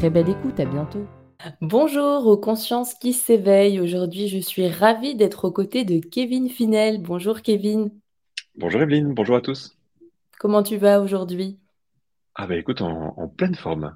Très 0.00 0.08
belle 0.08 0.30
écoute, 0.30 0.58
à 0.58 0.64
bientôt. 0.64 1.06
Bonjour 1.60 2.26
aux 2.26 2.38
consciences 2.38 2.94
qui 2.94 3.12
s'éveillent. 3.12 3.80
Aujourd'hui, 3.80 4.28
je 4.28 4.38
suis 4.38 4.66
ravie 4.66 5.14
d'être 5.14 5.44
aux 5.44 5.52
côtés 5.52 5.84
de 5.84 5.98
Kevin 5.98 6.48
Finel. 6.48 7.02
Bonjour 7.02 7.42
Kevin. 7.42 7.90
Bonjour 8.56 8.80
Evelyne, 8.80 9.12
bonjour 9.12 9.36
à 9.36 9.42
tous. 9.42 9.76
Comment 10.38 10.62
tu 10.62 10.78
vas 10.78 11.02
aujourd'hui? 11.02 11.58
Ah 12.34 12.46
bah 12.46 12.56
écoute, 12.56 12.80
en, 12.80 13.28
pleine 13.28 13.54
forme. 13.54 13.94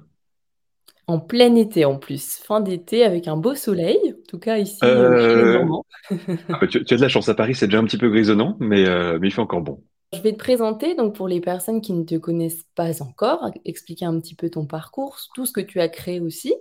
En 1.07 1.19
plein 1.19 1.55
été 1.55 1.85
en 1.85 1.97
plus, 1.97 2.35
fin 2.35 2.61
d'été 2.61 3.03
avec 3.03 3.27
un 3.27 3.35
beau 3.35 3.55
soleil, 3.55 3.97
en 4.05 4.27
tout 4.27 4.37
cas 4.37 4.59
ici 4.59 4.77
euh, 4.83 5.17
chez 5.17 6.17
les 6.17 6.37
ah 6.49 6.59
bah, 6.61 6.67
tu, 6.67 6.77
as 6.77 6.97
de 6.97 7.01
la 7.01 7.09
chance 7.09 7.29
à 7.29 7.33
Paris, 7.33 7.55
c'est 7.55 7.65
déjà 7.65 7.79
un 7.79 7.85
petit 7.85 7.97
peu 7.97 8.11
grisonnant, 8.11 8.57
mais, 8.59 8.87
euh, 8.87 9.17
mais 9.19 9.29
il 9.29 9.31
fait 9.31 9.41
encore 9.41 9.61
bon. 9.61 9.83
Je 10.15 10.21
vais 10.21 10.31
te 10.31 10.37
présenter, 10.37 10.95
donc 10.95 11.15
pour 11.15 11.27
les 11.27 11.41
personnes 11.41 11.81
qui 11.81 11.93
ne 11.93 12.03
te 12.03 12.15
connaissent 12.15 12.65
pas 12.75 13.01
encore, 13.01 13.51
expliquer 13.65 14.05
un 14.05 14.19
petit 14.19 14.35
peu 14.35 14.49
ton 14.49 14.65
parcours, 14.65 15.17
tout 15.33 15.45
ce 15.45 15.51
que 15.51 15.61
tu 15.61 15.79
as 15.81 15.89
créé 15.89 16.19
aussi. 16.19 16.53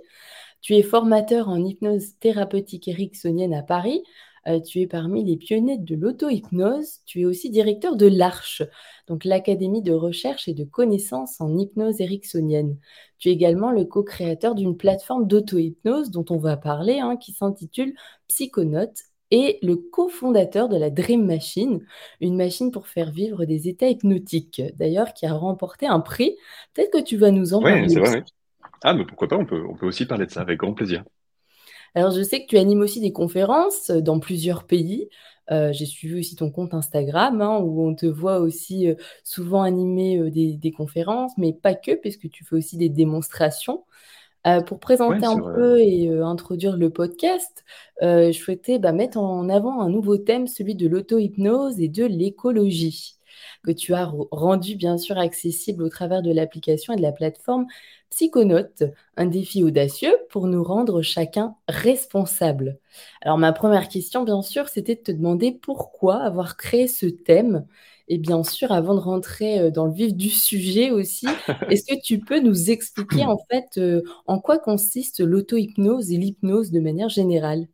Tu 0.60 0.74
es 0.74 0.82
formateur 0.82 1.48
en 1.48 1.64
hypnose 1.64 2.18
thérapeutique 2.18 2.88
ericksonienne 2.88 3.54
à 3.54 3.62
Paris, 3.62 4.02
euh, 4.46 4.60
tu 4.60 4.80
es 4.80 4.86
parmi 4.86 5.24
les 5.24 5.36
pionniers 5.36 5.78
de 5.78 5.94
l'auto-hypnose. 5.94 7.00
Tu 7.06 7.22
es 7.22 7.24
aussi 7.24 7.50
directeur 7.50 7.96
de 7.96 8.06
l'Arche, 8.06 8.62
donc 9.06 9.24
l'Académie 9.24 9.82
de 9.82 9.92
recherche 9.92 10.48
et 10.48 10.54
de 10.54 10.64
connaissances 10.64 11.40
en 11.40 11.56
hypnose 11.56 12.00
ericksonienne. 12.00 12.78
Tu 13.18 13.28
es 13.28 13.32
également 13.32 13.70
le 13.70 13.84
co-créateur 13.84 14.54
d'une 14.54 14.76
plateforme 14.76 15.26
d'auto-hypnose 15.26 16.10
dont 16.10 16.24
on 16.30 16.38
va 16.38 16.56
parler, 16.56 16.98
hein, 17.00 17.16
qui 17.16 17.32
s'intitule 17.32 17.94
Psychonautes 18.28 19.13
et 19.34 19.58
le 19.62 19.74
cofondateur 19.74 20.68
de 20.68 20.76
la 20.76 20.90
Dream 20.90 21.26
Machine, 21.26 21.84
une 22.20 22.36
machine 22.36 22.70
pour 22.70 22.86
faire 22.86 23.10
vivre 23.10 23.46
des 23.46 23.68
états 23.68 23.88
hypnotiques, 23.88 24.62
d'ailleurs 24.76 25.12
qui 25.12 25.26
a 25.26 25.32
remporté 25.32 25.88
un 25.88 25.98
prix. 25.98 26.36
Peut-être 26.72 26.92
que 26.92 27.02
tu 27.02 27.16
vas 27.16 27.32
nous 27.32 27.52
en 27.52 27.60
parler. 27.60 27.82
Oui, 27.82 27.90
c'est 27.90 27.98
vrai. 27.98 28.22
Ah, 28.84 28.94
mais 28.94 29.04
pourquoi 29.04 29.26
pas, 29.26 29.36
on 29.36 29.44
peut, 29.44 29.64
on 29.68 29.74
peut 29.74 29.86
aussi 29.86 30.06
parler 30.06 30.26
de 30.26 30.30
ça 30.30 30.42
avec 30.42 30.60
grand 30.60 30.72
plaisir. 30.72 31.02
Alors, 31.96 32.12
je 32.12 32.22
sais 32.22 32.44
que 32.44 32.46
tu 32.46 32.58
animes 32.58 32.78
aussi 32.78 33.00
des 33.00 33.12
conférences 33.12 33.90
euh, 33.90 34.00
dans 34.00 34.20
plusieurs 34.20 34.68
pays. 34.68 35.08
Euh, 35.50 35.72
j'ai 35.72 35.86
suivi 35.86 36.20
aussi 36.20 36.36
ton 36.36 36.52
compte 36.52 36.72
Instagram, 36.72 37.42
hein, 37.42 37.58
où 37.58 37.84
on 37.84 37.96
te 37.96 38.06
voit 38.06 38.38
aussi 38.38 38.88
euh, 38.88 38.94
souvent 39.24 39.62
animer 39.62 40.30
des, 40.30 40.70
conférences, 40.70 41.32
mais 41.38 41.52
pas 41.52 41.74
que, 41.74 41.96
puisque 41.96 42.30
tu 42.30 42.44
fais 42.44 42.54
aussi 42.54 42.76
des 42.76 42.88
démonstrations. 42.88 43.82
Pour 44.66 44.78
présenter 44.78 45.24
un 45.24 45.38
peu 45.38 45.78
et 45.80 46.08
introduire 46.08 46.76
le 46.76 46.90
podcast, 46.90 47.64
je 48.00 48.32
souhaitais 48.32 48.78
bah, 48.78 48.92
mettre 48.92 49.18
en 49.18 49.48
avant 49.48 49.80
un 49.80 49.88
nouveau 49.88 50.18
thème, 50.18 50.46
celui 50.46 50.74
de 50.74 50.86
l'auto-hypnose 50.86 51.80
et 51.80 51.88
de 51.88 52.04
l'écologie, 52.04 53.14
que 53.64 53.70
tu 53.70 53.94
as 53.94 54.10
rendu 54.30 54.76
bien 54.76 54.98
sûr 54.98 55.18
accessible 55.18 55.82
au 55.82 55.88
travers 55.88 56.22
de 56.22 56.32
l'application 56.32 56.92
et 56.92 56.96
de 56.96 57.02
la 57.02 57.12
plateforme 57.12 57.66
Psychonautes, 58.10 58.84
un 59.16 59.26
défi 59.26 59.64
audacieux 59.64 60.16
pour 60.30 60.46
nous 60.46 60.62
rendre 60.62 61.02
chacun 61.02 61.56
responsable. 61.66 62.78
Alors 63.22 63.38
ma 63.38 63.52
première 63.52 63.88
question, 63.88 64.22
bien 64.22 64.40
sûr, 64.40 64.68
c'était 64.68 64.94
de 64.94 65.00
te 65.00 65.10
demander 65.10 65.50
pourquoi 65.50 66.22
avoir 66.22 66.56
créé 66.56 66.86
ce 66.86 67.06
thème. 67.06 67.66
Et 68.08 68.18
bien 68.18 68.42
sûr, 68.44 68.72
avant 68.72 68.94
de 68.94 69.00
rentrer 69.00 69.70
dans 69.70 69.86
le 69.86 69.92
vif 69.92 70.14
du 70.14 70.28
sujet 70.28 70.90
aussi, 70.90 71.26
est-ce 71.70 71.86
que 71.86 72.00
tu 72.00 72.18
peux 72.18 72.40
nous 72.40 72.70
expliquer 72.70 73.24
en 73.24 73.38
fait 73.50 73.78
euh, 73.78 74.02
en 74.26 74.38
quoi 74.38 74.58
consiste 74.58 75.20
l'auto-hypnose 75.20 76.12
et 76.12 76.16
l'hypnose 76.16 76.70
de 76.70 76.80
manière 76.80 77.08
générale? 77.08 77.66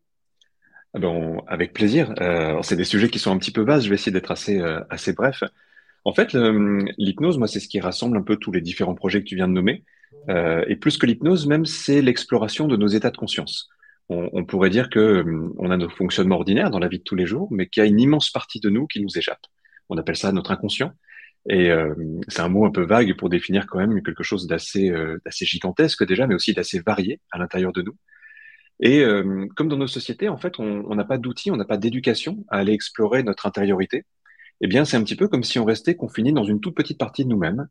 Ah 0.94 0.98
ben, 0.98 1.38
Avec 1.46 1.72
plaisir. 1.72 2.14
Euh, 2.20 2.60
c'est 2.62 2.76
des 2.76 2.84
sujets 2.84 3.08
qui 3.08 3.18
sont 3.18 3.32
un 3.32 3.38
petit 3.38 3.52
peu 3.52 3.62
vastes, 3.62 3.84
je 3.84 3.90
vais 3.90 3.96
essayer 3.96 4.12
d'être 4.12 4.30
assez, 4.30 4.60
assez 4.88 5.12
bref. 5.12 5.42
En 6.04 6.12
fait, 6.12 6.34
l'hypnose, 6.34 7.38
moi, 7.38 7.46
c'est 7.46 7.60
ce 7.60 7.68
qui 7.68 7.80
rassemble 7.80 8.16
un 8.16 8.22
peu 8.22 8.36
tous 8.36 8.52
les 8.52 8.60
différents 8.60 8.94
projets 8.94 9.20
que 9.20 9.28
tu 9.28 9.36
viens 9.36 9.48
de 9.48 9.52
nommer. 9.52 9.84
Euh, 10.28 10.64
et 10.68 10.76
plus 10.76 10.98
que 10.98 11.06
l'hypnose, 11.06 11.46
même, 11.46 11.64
c'est 11.64 12.02
l'exploration 12.02 12.66
de 12.66 12.76
nos 12.76 12.86
états 12.86 13.10
de 13.10 13.16
conscience. 13.16 13.68
On, 14.12 14.44
pourrait 14.44 14.70
dire 14.70 14.90
que 14.90 14.98
euh, 14.98 15.52
on 15.58 15.70
a 15.70 15.76
nos 15.76 15.88
fonctionnements 15.88 16.34
ordinaires 16.34 16.70
dans 16.70 16.80
la 16.80 16.88
vie 16.88 16.98
de 16.98 17.04
tous 17.04 17.14
les 17.14 17.26
jours, 17.26 17.46
mais 17.52 17.68
qu'il 17.68 17.80
y 17.80 17.86
a 17.86 17.88
une 17.88 18.00
immense 18.00 18.28
partie 18.30 18.58
de 18.58 18.68
nous 18.68 18.88
qui 18.88 19.00
nous 19.00 19.16
échappe. 19.16 19.46
On 19.90 19.98
appelle 19.98 20.16
ça 20.16 20.32
notre 20.32 20.50
inconscient. 20.50 20.92
Et 21.48 21.70
euh, 21.70 21.94
c'est 22.28 22.42
un 22.42 22.48
mot 22.48 22.66
un 22.66 22.70
peu 22.70 22.84
vague 22.84 23.16
pour 23.16 23.28
définir 23.30 23.66
quand 23.66 23.78
même 23.78 24.02
quelque 24.02 24.22
chose 24.22 24.46
d'assez 24.46 24.90
d'assez 25.24 25.46
gigantesque 25.46 26.06
déjà, 26.06 26.26
mais 26.26 26.34
aussi 26.34 26.54
d'assez 26.54 26.80
varié 26.80 27.20
à 27.30 27.38
l'intérieur 27.38 27.72
de 27.72 27.82
nous. 27.82 27.96
Et 28.82 29.04
comme 29.56 29.68
dans 29.68 29.76
nos 29.76 29.86
sociétés, 29.86 30.30
en 30.30 30.38
fait, 30.38 30.58
on 30.58 30.94
n'a 30.94 31.04
pas 31.04 31.18
d'outils, 31.18 31.50
on 31.50 31.56
n'a 31.56 31.66
pas 31.66 31.76
d'éducation 31.76 32.44
à 32.48 32.58
aller 32.58 32.72
explorer 32.72 33.22
notre 33.22 33.46
intériorité. 33.46 34.04
Eh 34.62 34.68
bien, 34.68 34.84
c'est 34.86 34.96
un 34.96 35.04
petit 35.04 35.16
peu 35.16 35.28
comme 35.28 35.42
si 35.44 35.58
on 35.58 35.66
restait 35.66 35.96
confiné 35.96 36.32
dans 36.32 36.44
une 36.44 36.60
toute 36.60 36.74
petite 36.74 36.98
partie 36.98 37.24
de 37.24 37.30
nous-mêmes 37.30 37.66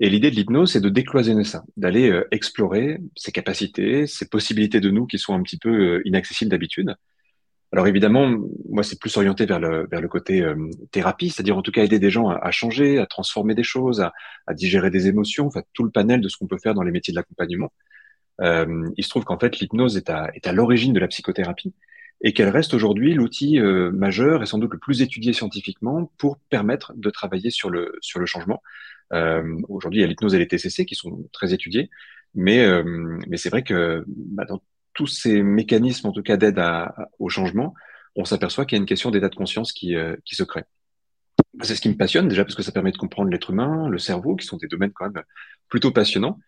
et 0.00 0.08
l'idée 0.08 0.30
de 0.30 0.36
l'hypnose, 0.36 0.72
c'est 0.72 0.80
de 0.80 0.88
décloisonner 0.88 1.44
ça, 1.44 1.62
d'aller 1.76 2.10
euh, 2.10 2.26
explorer 2.30 2.98
ses 3.16 3.32
capacités, 3.32 4.06
ses 4.06 4.28
possibilités 4.28 4.80
de 4.80 4.90
nous 4.90 5.06
qui 5.06 5.18
sont 5.18 5.34
un 5.34 5.42
petit 5.42 5.58
peu 5.58 5.68
euh, 5.68 6.02
inaccessibles 6.06 6.50
d'habitude. 6.50 6.96
Alors 7.72 7.86
évidemment, 7.86 8.36
moi, 8.68 8.82
c'est 8.82 8.98
plus 8.98 9.16
orienté 9.16 9.46
vers 9.46 9.60
le, 9.60 9.86
vers 9.90 10.00
le 10.00 10.08
côté 10.08 10.42
euh, 10.42 10.56
thérapie, 10.90 11.30
c'est-à-dire 11.30 11.56
en 11.56 11.62
tout 11.62 11.70
cas 11.70 11.84
aider 11.84 11.98
des 12.00 12.10
gens 12.10 12.28
à, 12.28 12.50
changer, 12.50 12.98
à 12.98 13.06
transformer 13.06 13.54
des 13.54 13.62
choses, 13.62 14.00
à, 14.00 14.54
digérer 14.54 14.90
des 14.90 15.06
émotions, 15.06 15.46
enfin 15.46 15.62
tout 15.72 15.84
le 15.84 15.90
panel 15.90 16.20
de 16.20 16.28
ce 16.28 16.36
qu'on 16.36 16.48
peut 16.48 16.58
faire 16.58 16.74
dans 16.74 16.82
les 16.82 16.90
métiers 16.90 17.12
de 17.12 17.16
l'accompagnement. 17.16 17.72
il 18.40 19.04
se 19.04 19.08
trouve 19.08 19.24
qu'en 19.24 19.38
fait, 19.38 19.60
l'hypnose 19.60 19.96
est 19.96 20.10
à, 20.10 20.30
est 20.34 20.46
à 20.46 20.52
l'origine 20.52 20.92
de 20.92 21.00
la 21.00 21.08
psychothérapie 21.08 21.74
et 22.22 22.32
qu'elle 22.32 22.48
reste 22.48 22.74
aujourd'hui 22.74 23.14
l'outil 23.14 23.60
majeur 23.60 24.42
et 24.42 24.46
sans 24.46 24.58
doute 24.58 24.72
le 24.72 24.78
plus 24.78 25.02
étudié 25.02 25.32
scientifiquement 25.32 26.10
pour 26.18 26.38
permettre 26.50 26.92
de 26.96 27.10
travailler 27.10 27.50
sur 27.50 27.70
le, 27.70 27.96
sur 28.00 28.18
le 28.18 28.26
changement, 28.26 28.60
euh, 29.12 29.56
Aujourd'hui, 29.68 30.00
il 30.00 30.02
y 30.02 30.04
a 30.04 30.08
l'hypnose 30.08 30.34
et 30.34 30.38
les 30.38 30.48
TCC 30.48 30.84
qui 30.86 30.94
sont 30.94 31.28
très 31.32 31.52
étudiés, 31.52 31.90
mais, 32.34 32.64
euh, 32.64 33.18
mais 33.28 33.36
c'est 33.36 33.50
vrai 33.50 33.62
que 33.62 34.04
bah, 34.06 34.46
tous 34.94 35.06
ces 35.06 35.42
mécanismes, 35.42 36.08
en 36.08 36.12
tout 36.12 36.22
cas 36.22 36.36
d'aide 36.36 36.60
au 37.18 37.28
changement, 37.28 37.74
on 38.16 38.24
s'aperçoit 38.24 38.64
qu'il 38.64 38.76
y 38.76 38.80
a 38.80 38.82
une 38.82 38.86
question 38.86 39.10
d'état 39.10 39.28
de 39.28 39.34
conscience 39.34 39.72
qui, 39.72 39.94
euh, 39.94 40.16
qui 40.24 40.34
se 40.34 40.42
crée. 40.42 40.64
C'est 41.62 41.74
ce 41.74 41.80
qui 41.80 41.88
me 41.88 41.96
passionne 41.96 42.28
déjà 42.28 42.44
parce 42.44 42.54
que 42.54 42.62
ça 42.62 42.72
permet 42.72 42.92
de 42.92 42.96
comprendre 42.96 43.30
l'être 43.30 43.50
humain, 43.50 43.88
le 43.88 43.98
cerveau, 43.98 44.36
qui 44.36 44.46
sont 44.46 44.56
des 44.56 44.68
domaines 44.68 44.92
quand 44.92 45.10
même 45.10 45.22
plutôt 45.68 45.90
passionnants. 45.90 46.38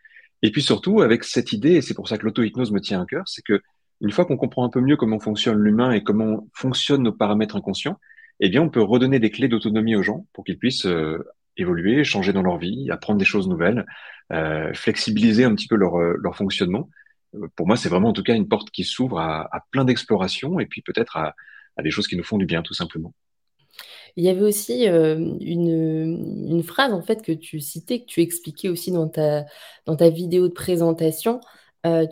Et 0.43 0.51
puis 0.51 0.63
surtout 0.63 1.01
avec 1.01 1.25
cette 1.25 1.53
idée, 1.53 1.75
et 1.75 1.83
c'est 1.83 1.95
pour 1.95 2.09
ça 2.09 2.19
que 2.19 2.25
l'auto-hypnose 2.25 2.73
me 2.73 2.81
tient 2.81 3.01
à 3.01 3.07
cœur, 3.07 3.23
c'est 3.27 3.43
que 3.43 3.61
une 4.01 4.11
fois 4.11 4.25
qu'on 4.25 4.37
comprend 4.37 4.65
un 4.65 4.69
peu 4.69 4.81
mieux 4.81 4.97
comment 4.97 5.21
fonctionne 5.21 5.59
l'humain 5.59 5.93
et 5.93 6.03
comment 6.03 6.49
fonctionnent 6.55 7.05
nos 7.05 7.13
paramètres 7.13 7.57
inconscients, 7.57 7.99
eh 8.41 8.49
bien 8.49 8.61
on 8.61 8.69
peut 8.69 8.83
redonner 8.83 9.21
des 9.21 9.31
clés 9.31 9.47
d'autonomie 9.47 9.95
aux 9.95 10.03
gens 10.03 10.27
pour 10.33 10.45
qu'ils 10.45 10.59
puissent 10.59 10.87
euh, 10.87 11.25
évoluer, 11.57 12.03
changer 12.03 12.33
dans 12.33 12.43
leur 12.43 12.59
vie, 12.59 12.91
apprendre 12.91 13.19
des 13.19 13.25
choses 13.25 13.49
nouvelles, 13.49 13.87
euh, 14.33 14.73
flexibiliser 14.75 15.45
un 15.45 15.55
petit 15.55 15.69
peu 15.69 15.77
leur, 15.77 15.97
euh, 16.01 16.17
leur 16.21 16.37
fonctionnement. 16.37 16.91
Euh, 17.35 17.49
pour 17.57 17.67
moi, 17.67 17.77
c'est 17.77 17.89
vraiment 17.89 18.11
en 18.11 18.13
tout 18.13 18.23
cas 18.23 18.35
une 18.35 18.49
porte 18.49 18.71
qui 18.71 18.85
s'ouvre 18.85 19.19
à, 19.19 19.49
plein 19.71 19.85
d'explorations 19.85 20.61
et 20.61 20.67
puis 20.67 20.83
peut-être 20.83 21.17
à, 21.17 21.35
des 21.83 21.91
choses 21.91 22.07
qui 22.07 22.17
nous 22.17 22.25
font 22.25 22.39
du 22.39 22.47
bien 22.47 22.63
tout 22.63 22.75
simplement. 22.75 23.13
Il 24.17 24.25
y 24.25 24.29
avait 24.29 24.43
aussi 24.43 24.85
une, 24.85 25.39
une, 25.41 26.63
phrase 26.63 26.93
en 26.93 27.01
fait 27.01 27.23
que 27.23 27.33
tu 27.33 27.61
citais, 27.61 28.01
que 28.01 28.05
tu 28.05 28.21
expliquais 28.21 28.69
aussi 28.69 28.93
dans 28.93 29.09
ta, 29.09 29.47
dans 29.87 29.97
ta 29.97 30.11
vidéo 30.11 30.49
de 30.49 30.53
présentation. 30.53 31.41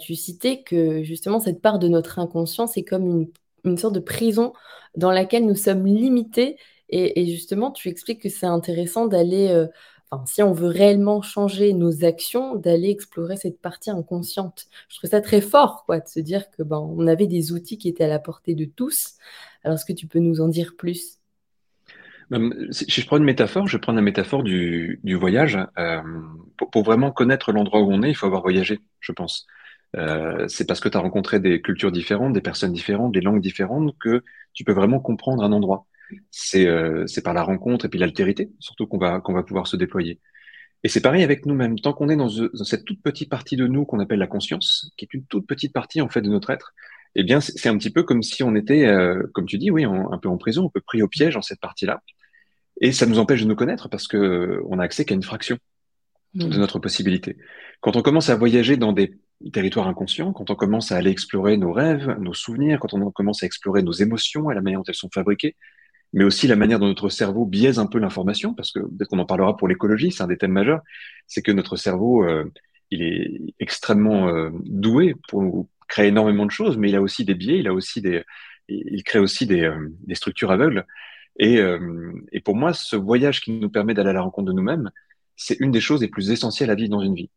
tu 0.01 0.15
citais 0.15 0.63
que 0.63 1.03
justement 1.03 1.41
cette 1.41 1.61
part 1.61 1.79
de 1.79 1.89
notre 1.89 2.19
inconscient, 2.19 2.67
c'est 2.67 2.85
comme 2.85 3.07
une, 3.07 3.31
une, 3.65 3.77
sorte 3.77 3.95
de 3.95 4.01
prison 4.01 4.55
dans 4.97 5.11
laquelle 5.11 5.45
nous 5.45 5.57
sommes 5.57 5.85
limités. 5.85 6.57
Et 6.89 7.27
justement, 7.27 7.71
tu 7.71 7.89
expliques 7.89 8.23
que 8.23 8.31
c'est 8.31 8.47
intéressant 8.47 9.07
d'aller 9.07 9.67
si 10.27 10.43
on 10.43 10.53
veut 10.53 10.69
réellement 10.69 11.23
changer 11.23 11.73
nos 11.73 12.05
actions, 12.05 12.57
d'aller 12.57 12.91
explorer 12.91 13.37
cette 13.37 13.61
partie 13.61 13.91
inconsciente. 13.91 14.67
Je 14.89 14.99
trouve 14.99 15.11
ça 15.11 15.21
très 15.21 15.41
fort, 15.41 15.85
quoi, 15.87 16.01
de 16.01 16.09
se 16.09 16.21
dire 16.21 16.51
que 16.51 16.63
ben, 16.63 16.79
on 16.79 17.07
avait 17.07 17.29
des 17.29 17.53
outils 17.53 17.79
qui 17.79 17.89
étaient 17.89 18.05
à 18.05 18.09
la 18.09 18.19
portée 18.19 18.55
de 18.55 18.65
tous. 18.65 19.15
Alors, 19.63 19.77
est-ce 19.77 19.85
que 19.85 19.93
tu 19.93 20.07
peux 20.07 20.19
nous 20.19 20.41
en 20.41 20.49
dire 20.49 20.75
plus? 20.77 21.19
Si 22.71 23.01
je 23.01 23.07
prends 23.07 23.17
une 23.17 23.25
métaphore, 23.25 23.67
je 23.67 23.77
prends 23.77 23.93
la 23.93 24.03
métaphore 24.03 24.45
du, 24.45 25.01
voyage. 25.05 25.59
Euh, 25.79 26.01
pour, 26.71 26.85
vraiment 26.85 27.11
connaître 27.11 27.53
l'endroit 27.53 27.81
où 27.81 27.93
on 27.93 28.03
est, 28.03 28.11
il 28.11 28.15
faut 28.15 28.27
avoir 28.27 28.43
voyagé, 28.43 28.81
je 29.01 29.13
pense. 29.13 29.47
Euh, 29.97 30.47
c'est 30.47 30.67
parce 30.67 30.79
que 30.79 30.89
tu 30.89 30.97
as 30.97 31.01
rencontré 31.01 31.41
des 31.41 31.61
cultures 31.61 31.91
différentes, 31.91 32.33
des 32.33 32.41
personnes 32.41 32.73
différentes, 32.73 33.13
des 33.13 33.21
langues 33.21 33.41
différentes 33.41 33.97
que 33.99 34.23
tu 34.53 34.63
peux 34.63 34.73
vraiment 34.73 35.01
comprendre 35.01 35.43
un 35.43 35.51
endroit 35.51 35.87
c'est 36.31 36.67
euh, 36.67 37.07
c'est 37.07 37.23
par 37.23 37.35
la 37.35 37.43
rencontre 37.43 37.85
et 37.85 37.89
puis 37.89 37.99
l'altérité, 37.99 38.51
surtout 38.59 38.87
qu'on 38.87 38.99
va 38.99 39.21
qu'on 39.21 39.33
va 39.33 39.43
pouvoir 39.43 39.67
se 39.67 39.77
déployer. 39.77 40.21
Et 40.83 40.89
c'est 40.89 41.03
pareil 41.03 41.23
avec 41.23 41.45
nous-mêmes. 41.47 41.79
Tant 41.79 41.93
qu'on 41.93 42.09
est 42.09 42.17
dans, 42.17 42.29
dans, 42.29 42.65
cette 42.65 42.85
toute 42.85 43.03
petite 43.03 43.29
partie 43.29 43.57
de 43.57 43.67
nous 43.67 43.85
qu'on 43.85 44.01
appelle 44.01 44.19
la 44.19 44.27
conscience, 44.27 44.91
qui 44.97 45.05
est 45.05 45.15
une 45.15 45.25
toute 45.25 45.47
petite 45.47 45.73
partie 45.75 46.01
en 46.01 46.09
fait 46.09 46.23
de 46.23 46.29
notre 46.31 46.51
être, 46.51 46.73
eh 47.15 47.25
bien 47.25 47.41
c'est 47.41 47.69
un 47.69 47.77
petit 47.77 47.91
peu 47.91 48.03
comme 48.03 48.23
si 48.23 48.43
on 48.43 48.55
était, 48.55 48.87
euh, 48.87 49.23
comme 49.35 49.47
tu 49.47 49.59
dis, 49.59 49.71
oui, 49.71 49.85
un 49.85 50.19
peu 50.19 50.29
en 50.29 50.39
prison, 50.39 50.65
on 50.65 50.71
peut 50.71 50.81
pris 50.81 51.03
au 51.03 51.09
piège 51.09 51.37
en 51.37 51.43
cette 51.43 51.61
partie-là, 51.61 52.03
et 52.81 52.93
ça 52.93 53.07
nous 53.07 53.19
empêche 53.19 53.43
de 53.43 53.47
nous 53.47 53.57
connaître 53.57 53.89
parce 53.89 54.09
que 54.09 54.61
on 54.69 54.79
a 54.79 54.85
accès 54.85 55.05
qu'à 55.05 55.15
une 55.15 55.23
fraction 55.23 55.59
de 56.35 56.47
mmh. 56.47 56.59
notre 56.59 56.79
possibilité. 56.79 57.37
Quand 57.81 57.97
on 57.97 58.03
commence 58.03 58.31
à 58.31 58.37
voyager 58.37 58.77
dans 58.77 58.93
des 58.93 59.19
territoires 59.53 59.89
inconscients, 59.89 60.33
quand 60.33 60.51
on 60.51 60.55
commence 60.55 60.93
à 60.93 60.97
aller 60.97 61.11
explorer 61.11 61.57
nos 61.57 61.73
rêves, 61.73 62.17
nos 62.21 62.35
souvenirs, 62.35 62.79
quand 62.79 62.95
on 62.95 63.11
commence 63.11 63.43
à 63.43 63.47
explorer 63.47 63.83
nos 63.83 63.93
émotions 63.93 64.51
et 64.51 64.55
la 64.55 64.61
manière 64.61 64.81
dont 64.81 64.85
elles 64.87 64.95
sont 64.95 65.11
fabriquées, 65.13 65.57
mais 66.13 66.25
aussi 66.25 66.47
la 66.47 66.57
manière 66.57 66.79
dont 66.79 66.89
notre 66.89 67.09
cerveau 67.09 67.45
biaise 67.45 67.79
un 67.79 67.87
peu 67.87 67.99
l'information, 67.99 68.55
parce 68.55 68.73
que 68.73 68.81
peut-être 68.81 69.09
qu'on 69.09 69.19
en 69.19 69.27
parlera 69.27 69.57
pour 69.57 69.69
l'écologie, 69.69 70.11
c'est 70.11 70.23
un 70.23 70.29
des 70.29 70.39
thèmes 70.39 70.53
majeurs, 70.53 70.81
c'est 71.27 71.43
que 71.43 71.53
notre 71.53 71.77
cerveau, 71.77 72.25
euh, 72.25 72.51
il 72.91 73.03
est 73.03 73.41
extrêmement 73.61 74.29
euh, 74.29 74.51
doué 74.65 75.15
pour 75.29 75.67
créer 75.89 76.09
énormément 76.09 76.47
de 76.47 76.51
choses, 76.51 76.77
mais 76.77 76.89
il 76.89 76.97
a 76.97 77.03
aussi 77.03 77.25
des 77.25 77.35
biais, 77.35 77.59
il 77.59 77.69
a 77.69 77.75
aussi 77.75 78.01
des, 78.01 78.25
il 78.69 79.03
crée 79.05 79.19
aussi 79.19 79.47
des, 79.47 79.63
euh, 79.63 79.89
des 80.07 80.15
structures 80.15 80.51
aveugles. 80.51 80.87
Et, 81.39 81.59
et 82.33 82.41
pour 82.41 82.55
moi, 82.55 82.75
ce 82.75 82.97
voyage 82.97 83.41
qui 83.41 83.53
nous 83.53 83.71
permet 83.71 83.95
d'aller 83.95 84.11
à 84.11 84.13
la 84.13 84.21
rencontre 84.21 84.49
de 84.49 84.53
nous-mêmes, 84.53 84.91
c'est 85.37 85.59
une 85.61 85.71
des 85.71 85.81
choses 85.81 86.03
les 86.03 86.09
plus 86.09 86.31
essentielles 86.31 86.69
à 86.69 86.75
vivre 86.75 86.91
dans 86.91 87.01
une 87.01 87.15
vie. 87.15 87.31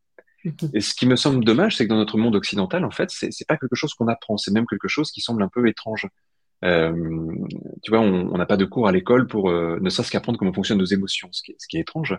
Et 0.73 0.81
ce 0.81 0.93
qui 0.93 1.07
me 1.07 1.15
semble 1.15 1.45
dommage, 1.45 1.77
c'est 1.77 1.85
que 1.85 1.89
dans 1.89 1.97
notre 1.97 2.17
monde 2.17 2.35
occidental, 2.35 2.83
en 2.83 2.91
fait, 2.91 3.09
c'est 3.11 3.47
pas 3.47 3.55
quelque 3.55 3.75
chose 3.75 3.93
qu'on 3.93 4.07
apprend, 4.07 4.37
c'est 4.37 4.51
même 4.51 4.65
quelque 4.67 4.89
chose 4.89 5.11
qui 5.11 5.21
semble 5.21 5.41
un 5.41 5.47
peu 5.47 5.65
étrange. 5.67 6.07
Euh, 6.63 6.91
tu 7.81 7.91
vois, 7.91 7.99
on 7.99 8.37
n'a 8.37 8.45
pas 8.45 8.57
de 8.57 8.65
cours 8.65 8.87
à 8.87 8.91
l'école 8.91 9.27
pour 9.27 9.49
euh, 9.49 9.79
ne 9.81 9.89
serait-ce 9.89 10.11
qu'apprendre 10.11 10.39
comment 10.39 10.53
fonctionnent 10.53 10.79
nos 10.79 10.85
émotions, 10.85 11.29
ce 11.31 11.41
qui 11.43 11.51
est, 11.51 11.55
ce 11.59 11.67
qui 11.67 11.77
est 11.77 11.81
étrange. 11.81 12.17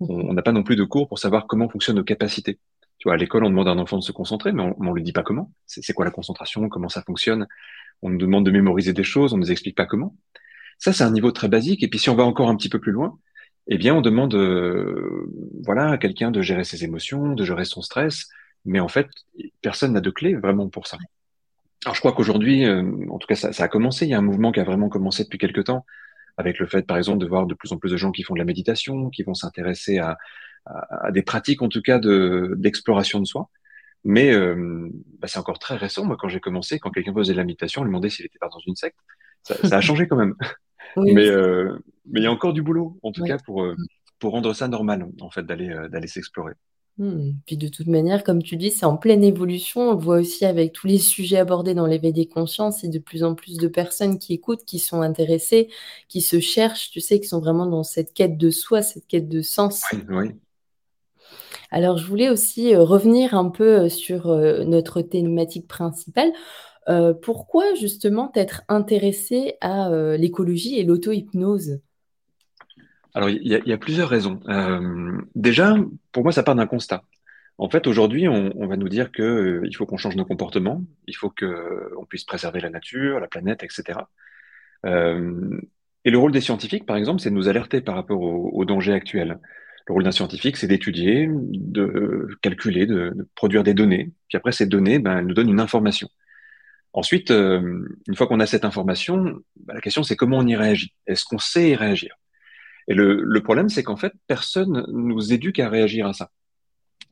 On 0.00 0.32
n'a 0.32 0.42
pas 0.42 0.52
non 0.52 0.62
plus 0.62 0.76
de 0.76 0.84
cours 0.84 1.08
pour 1.08 1.18
savoir 1.18 1.46
comment 1.46 1.68
fonctionnent 1.68 1.96
nos 1.96 2.04
capacités. 2.04 2.58
Tu 2.98 3.08
vois, 3.08 3.14
à 3.14 3.16
l'école, 3.16 3.44
on 3.44 3.50
demande 3.50 3.68
à 3.68 3.72
un 3.72 3.78
enfant 3.78 3.98
de 3.98 4.02
se 4.02 4.12
concentrer, 4.12 4.52
mais 4.52 4.62
on 4.62 4.84
ne 4.84 4.94
lui 4.94 5.02
dit 5.02 5.12
pas 5.12 5.22
comment. 5.22 5.52
C'est 5.66 5.92
quoi 5.92 6.04
la 6.04 6.10
concentration, 6.10 6.68
comment 6.68 6.88
ça 6.88 7.02
fonctionne? 7.02 7.46
On 8.02 8.10
nous 8.10 8.18
demande 8.18 8.46
de 8.46 8.50
mémoriser 8.50 8.92
des 8.92 9.04
choses, 9.04 9.32
on 9.32 9.36
ne 9.36 9.42
nous 9.42 9.50
explique 9.50 9.76
pas 9.76 9.86
comment. 9.86 10.16
Ça, 10.78 10.92
c'est 10.92 11.04
un 11.04 11.10
niveau 11.10 11.32
très 11.32 11.48
basique. 11.48 11.82
Et 11.82 11.88
puis, 11.88 11.98
si 11.98 12.08
on 12.10 12.14
va 12.14 12.24
encore 12.24 12.48
un 12.48 12.56
petit 12.56 12.68
peu 12.68 12.78
plus 12.78 12.92
loin, 12.92 13.18
eh 13.68 13.78
bien, 13.78 13.94
on 13.94 14.00
demande, 14.00 14.34
euh, 14.34 15.30
voilà, 15.64 15.90
à 15.90 15.98
quelqu'un 15.98 16.30
de 16.30 16.40
gérer 16.42 16.64
ses 16.64 16.84
émotions, 16.84 17.34
de 17.34 17.44
gérer 17.44 17.64
son 17.64 17.82
stress. 17.82 18.28
Mais 18.64 18.80
en 18.80 18.88
fait, 18.88 19.08
personne 19.62 19.92
n'a 19.92 20.00
de 20.00 20.10
clé 20.10 20.34
vraiment 20.34 20.68
pour 20.68 20.86
ça. 20.86 20.98
Alors 21.84 21.94
je 21.94 22.00
crois 22.00 22.12
qu'aujourd'hui, 22.12 22.64
euh, 22.64 22.82
en 23.08 23.18
tout 23.18 23.26
cas, 23.26 23.34
ça, 23.34 23.52
ça, 23.52 23.64
a 23.64 23.68
commencé. 23.68 24.06
Il 24.06 24.10
y 24.10 24.14
a 24.14 24.18
un 24.18 24.22
mouvement 24.22 24.52
qui 24.52 24.60
a 24.60 24.64
vraiment 24.64 24.88
commencé 24.88 25.24
depuis 25.24 25.38
quelques 25.38 25.64
temps, 25.64 25.86
avec 26.36 26.58
le 26.58 26.66
fait, 26.66 26.86
par 26.86 26.98
exemple, 26.98 27.18
de 27.18 27.26
voir 27.26 27.46
de 27.46 27.54
plus 27.54 27.72
en 27.72 27.78
plus 27.78 27.90
de 27.90 27.96
gens 27.96 28.12
qui 28.12 28.22
font 28.22 28.34
de 28.34 28.38
la 28.38 28.44
méditation, 28.44 29.08
qui 29.10 29.22
vont 29.22 29.34
s'intéresser 29.34 29.98
à, 29.98 30.18
à, 30.66 31.06
à, 31.06 31.10
des 31.10 31.22
pratiques, 31.22 31.62
en 31.62 31.68
tout 31.68 31.82
cas, 31.82 31.98
de 31.98 32.54
d'exploration 32.58 33.20
de 33.20 33.24
soi. 33.24 33.48
Mais 34.04 34.32
euh, 34.32 34.88
bah, 35.18 35.28
c'est 35.28 35.38
encore 35.38 35.58
très 35.58 35.76
récent. 35.76 36.04
Moi, 36.04 36.16
quand 36.18 36.28
j'ai 36.28 36.40
commencé, 36.40 36.78
quand 36.78 36.90
quelqu'un 36.90 37.14
faisait 37.14 37.32
de 37.32 37.38
la 37.38 37.44
méditation, 37.44 37.82
on 37.82 37.84
lui 37.84 37.90
demandait 37.90 38.10
s'il 38.10 38.26
était 38.26 38.38
pas 38.38 38.48
dans 38.48 38.60
une 38.66 38.76
secte. 38.76 38.98
Ça, 39.42 39.56
ça 39.66 39.76
a 39.76 39.80
changé 39.80 40.06
quand 40.06 40.16
même. 40.16 40.34
mais 40.96 41.28
euh, 41.28 41.78
mais 42.06 42.20
il 42.20 42.22
y 42.24 42.26
a 42.26 42.32
encore 42.32 42.52
du 42.52 42.62
boulot, 42.62 42.98
en 43.02 43.12
tout 43.12 43.24
cas, 43.24 43.38
pour 43.38 43.62
euh, 43.62 43.76
pour 44.18 44.32
rendre 44.32 44.52
ça 44.54 44.68
normal, 44.68 45.06
en 45.20 45.30
fait, 45.30 45.42
d'aller 45.42 45.70
euh, 45.70 45.88
d'aller 45.88 46.08
s'explorer. 46.08 46.54
Mmh. 47.00 47.32
Puis 47.46 47.56
de 47.56 47.68
toute 47.68 47.86
manière, 47.86 48.22
comme 48.24 48.42
tu 48.42 48.58
dis, 48.58 48.70
c'est 48.70 48.84
en 48.84 48.98
pleine 48.98 49.24
évolution. 49.24 49.88
On 49.88 49.92
le 49.92 49.98
voit 49.98 50.18
aussi 50.18 50.44
avec 50.44 50.74
tous 50.74 50.86
les 50.86 50.98
sujets 50.98 51.38
abordés 51.38 51.72
dans 51.72 51.86
l'éveil 51.86 52.12
des 52.12 52.28
consciences 52.28 52.84
et 52.84 52.88
de 52.88 52.98
plus 52.98 53.24
en 53.24 53.34
plus 53.34 53.56
de 53.56 53.68
personnes 53.68 54.18
qui 54.18 54.34
écoutent, 54.34 54.66
qui 54.66 54.78
sont 54.78 55.00
intéressées, 55.00 55.70
qui 56.08 56.20
se 56.20 56.40
cherchent, 56.40 56.90
tu 56.90 57.00
sais, 57.00 57.18
qui 57.18 57.26
sont 57.26 57.40
vraiment 57.40 57.64
dans 57.64 57.84
cette 57.84 58.12
quête 58.12 58.36
de 58.36 58.50
soi, 58.50 58.82
cette 58.82 59.06
quête 59.06 59.30
de 59.30 59.40
sens. 59.40 59.84
Oui, 60.10 60.32
Alors, 61.70 61.96
je 61.96 62.06
voulais 62.06 62.28
aussi 62.28 62.74
euh, 62.74 62.82
revenir 62.84 63.34
un 63.34 63.48
peu 63.48 63.84
euh, 63.84 63.88
sur 63.88 64.28
euh, 64.28 64.64
notre 64.64 65.00
thématique 65.00 65.68
principale. 65.68 66.32
pourquoi 67.22 67.74
justement 67.76 68.28
t'être 68.28 68.62
intéressé 68.68 69.56
à 69.60 69.90
l'écologie 70.18 70.78
et 70.78 70.82
l'auto-hypnose? 70.82 71.80
Alors, 73.14 73.28
il 73.28 73.46
y, 73.46 73.72
a, 73.72 73.78
plusieurs 73.78 74.08
raisons. 74.08 74.40
Euh, 74.48 75.20
déjà, 75.34 75.76
pour 76.12 76.22
moi, 76.22 76.32
ça 76.32 76.42
part 76.42 76.54
d'un 76.54 76.66
constat. 76.66 77.02
En 77.58 77.68
fait, 77.68 77.86
aujourd'hui, 77.86 78.28
on, 78.28 78.66
va 78.66 78.76
nous 78.76 78.88
dire 78.88 79.10
que 79.10 79.22
euh, 79.22 79.70
faut 79.76 79.84
qu'on 79.84 79.96
change 79.96 80.16
nos 80.16 80.24
comportements, 80.24 80.82
il 81.08 81.16
faut 81.16 81.30
qu'on 81.30 82.04
puisse 82.08 82.24
préserver 82.24 82.60
la 82.60 82.70
nature, 82.70 83.18
la 83.20 83.26
planète, 83.26 83.62
etc. 83.64 83.98
Euh, 84.86 85.60
et 86.04 86.10
le 86.10 86.18
rôle 86.18 86.32
des 86.32 86.40
scientifiques, 86.40 86.86
par 86.86 86.96
exemple, 86.96 87.20
c'est 87.20 87.30
de 87.30 87.34
nous 87.34 87.48
alerter 87.48 87.80
par 87.80 87.96
rapport 87.96 88.20
aux, 88.22 88.64
dangers 88.64 88.94
actuels. 88.94 89.38
Le 89.88 89.92
rôle 89.92 90.04
d'un 90.04 90.12
scientifique, 90.12 90.56
c'est 90.56 90.68
d'étudier, 90.68 91.28
de 91.28 92.28
calculer, 92.42 92.86
de, 92.86 93.28
produire 93.34 93.64
des 93.64 93.74
données. 93.74 94.12
Puis 94.28 94.38
après, 94.38 94.52
ces 94.52 94.66
données, 94.66 95.00
ben, 95.00 95.18
elles 95.18 95.26
nous 95.26 95.34
donnent 95.34 95.50
une 95.50 95.60
information. 95.60 96.08
Ensuite, 96.92 97.30
une 97.30 98.16
fois 98.16 98.26
qu'on 98.26 98.40
a 98.40 98.46
cette 98.46 98.64
information, 98.64 99.42
ben, 99.56 99.74
la 99.74 99.80
question 99.80 100.02
c'est 100.02 100.16
comment 100.16 100.38
on 100.38 100.46
y 100.46 100.56
réagit. 100.56 100.94
Est-ce 101.06 101.24
qu'on 101.24 101.38
sait 101.38 101.70
y 101.70 101.74
réagir? 101.74 102.14
Et 102.90 102.94
le, 102.94 103.22
le 103.22 103.40
problème, 103.40 103.68
c'est 103.68 103.84
qu'en 103.84 103.96
fait, 103.96 104.12
personne 104.26 104.84
nous 104.92 105.32
éduque 105.32 105.60
à 105.60 105.68
réagir 105.68 106.08
à 106.08 106.12
ça. 106.12 106.30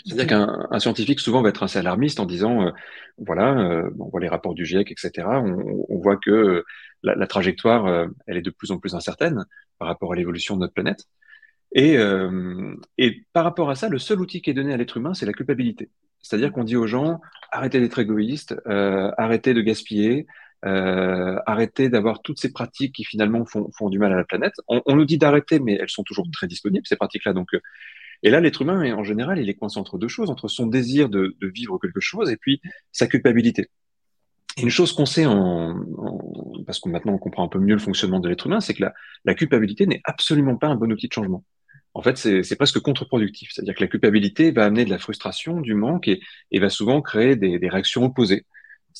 C'est-à-dire 0.05 0.27
qu'un 0.27 0.79
scientifique 0.81 1.21
souvent 1.21 1.41
va 1.41 1.51
être 1.51 1.63
assez 1.63 1.79
alarmiste 1.79 2.19
en 2.19 2.27
disant, 2.27 2.67
euh, 2.67 2.70
voilà, 3.17 3.56
euh, 3.61 3.89
on 4.01 4.08
voit 4.08 4.20
les 4.20 4.29
rapports 4.29 4.55
du 4.55 4.67
GIEC, 4.67 4.91
etc. 4.91 5.29
On, 5.29 5.87
on 5.89 5.99
voit 5.99 6.17
que 6.17 6.31
euh, 6.31 6.65
la, 7.05 7.15
la 7.15 7.29
trajectoire, 7.29 8.08
elle 8.27 8.37
est 8.37 8.43
de 8.43 8.51
plus 8.51 8.73
en 8.73 8.79
plus 8.79 8.97
incertaine 8.97 9.44
par 9.79 9.87
rapport 9.87 10.13
à 10.13 10.17
l'évolution 10.17 10.56
de 10.56 10.61
notre 10.63 10.75
planète. 10.75 11.05
Et, 11.73 11.97
et 12.97 13.27
par 13.32 13.44
rapport 13.44 13.70
à 13.70 13.77
ça, 13.77 13.89
le 13.89 13.99
seul 13.99 14.20
outil 14.20 14.43
qui 14.43 14.51
est 14.51 14.55
donné 14.55 14.73
à 14.73 14.77
l'être 14.77 14.97
humain, 14.97 15.15
c'est 15.15 15.27
la 15.27 15.32
culpabilité. 15.32 15.91
C'est-à-dire 16.20 16.51
qu'on 16.51 16.65
dit 16.65 16.75
aux 16.75 16.89
gens, 16.89 17.20
arrêtez 17.53 17.79
d'être 17.79 18.01
égoïste, 18.01 18.56
arrêtez 18.67 19.55
de 19.55 19.61
gaspiller, 19.61 20.27
euh, 20.65 21.38
arrêter 21.46 21.88
d'avoir 21.88 22.20
toutes 22.20 22.41
ces 22.41 22.53
pratiques 22.53 22.94
qui 22.96 23.05
finalement 23.05 23.44
font, 23.44 23.88
du 23.91 23.98
mal 23.98 24.12
à 24.12 24.17
la 24.17 24.24
planète. 24.24 24.55
On, 24.67 24.96
nous 24.96 25.05
dit 25.05 25.17
d'arrêter, 25.17 25.60
mais 25.60 25.79
elles 25.81 25.88
sont 25.88 26.03
toujours 26.03 26.27
très 26.32 26.48
disponibles, 26.48 26.84
ces 26.84 26.96
pratiques-là. 26.96 27.32
Donc, 27.32 27.55
euh, 27.55 27.60
et 28.24 28.31
là, 28.31 28.41
l'être 28.41 28.62
humain, 28.62 28.93
en 28.94 29.05
général, 29.05 29.38
il 29.38 29.48
est 29.48 29.55
coincé 29.55 29.79
entre 29.79 29.98
deux 29.98 30.08
choses, 30.08 30.31
entre 30.31 30.48
son 30.48 30.67
désir 30.67 31.08
de, 31.08 31.36
vivre 31.41 31.79
quelque 31.79 32.00
chose 32.00 32.29
et 32.31 32.36
puis 32.36 32.60
sa 32.91 33.06
culpabilité. 33.06 33.70
Une 34.60 34.70
chose 34.70 34.93
qu'on 34.93 35.06
sait, 35.06 35.27
en, 35.27 35.81
parce 36.67 36.81
que 36.81 36.88
maintenant 36.88 37.12
on 37.12 37.19
comprend 37.19 37.44
un 37.44 37.48
peu 37.48 37.60
mieux 37.60 37.74
le 37.74 37.81
fonctionnement 37.81 38.19
de 38.19 38.29
l'être 38.29 38.48
humain, 38.48 38.58
c'est 38.58 38.74
que 38.74 38.84
la, 39.24 39.34
culpabilité 39.34 39.86
n'est 39.86 40.00
absolument 40.03 40.56
pas 40.56 40.67
un 40.67 40.74
bon 40.74 40.91
outil 40.91 41.06
de 41.06 41.12
changement. 41.12 41.44
En 41.94 42.03
fait, 42.03 42.17
c'est 42.17 42.56
presque 42.56 42.81
contre-productif. 42.81 43.50
C'est-à-dire 43.53 43.77
que 43.77 43.84
la 43.84 43.88
culpabilité 43.88 44.50
va 44.50 44.65
amener 44.65 44.84
de 44.84 44.91
la 44.91 44.98
frustration, 44.98 45.60
du 45.60 45.74
manque 45.74 46.08
et, 46.08 46.20
va 46.58 46.69
souvent 46.69 47.00
créer 47.00 47.36
des 47.36 47.69
réactions 47.69 48.05
opposées. 48.05 48.44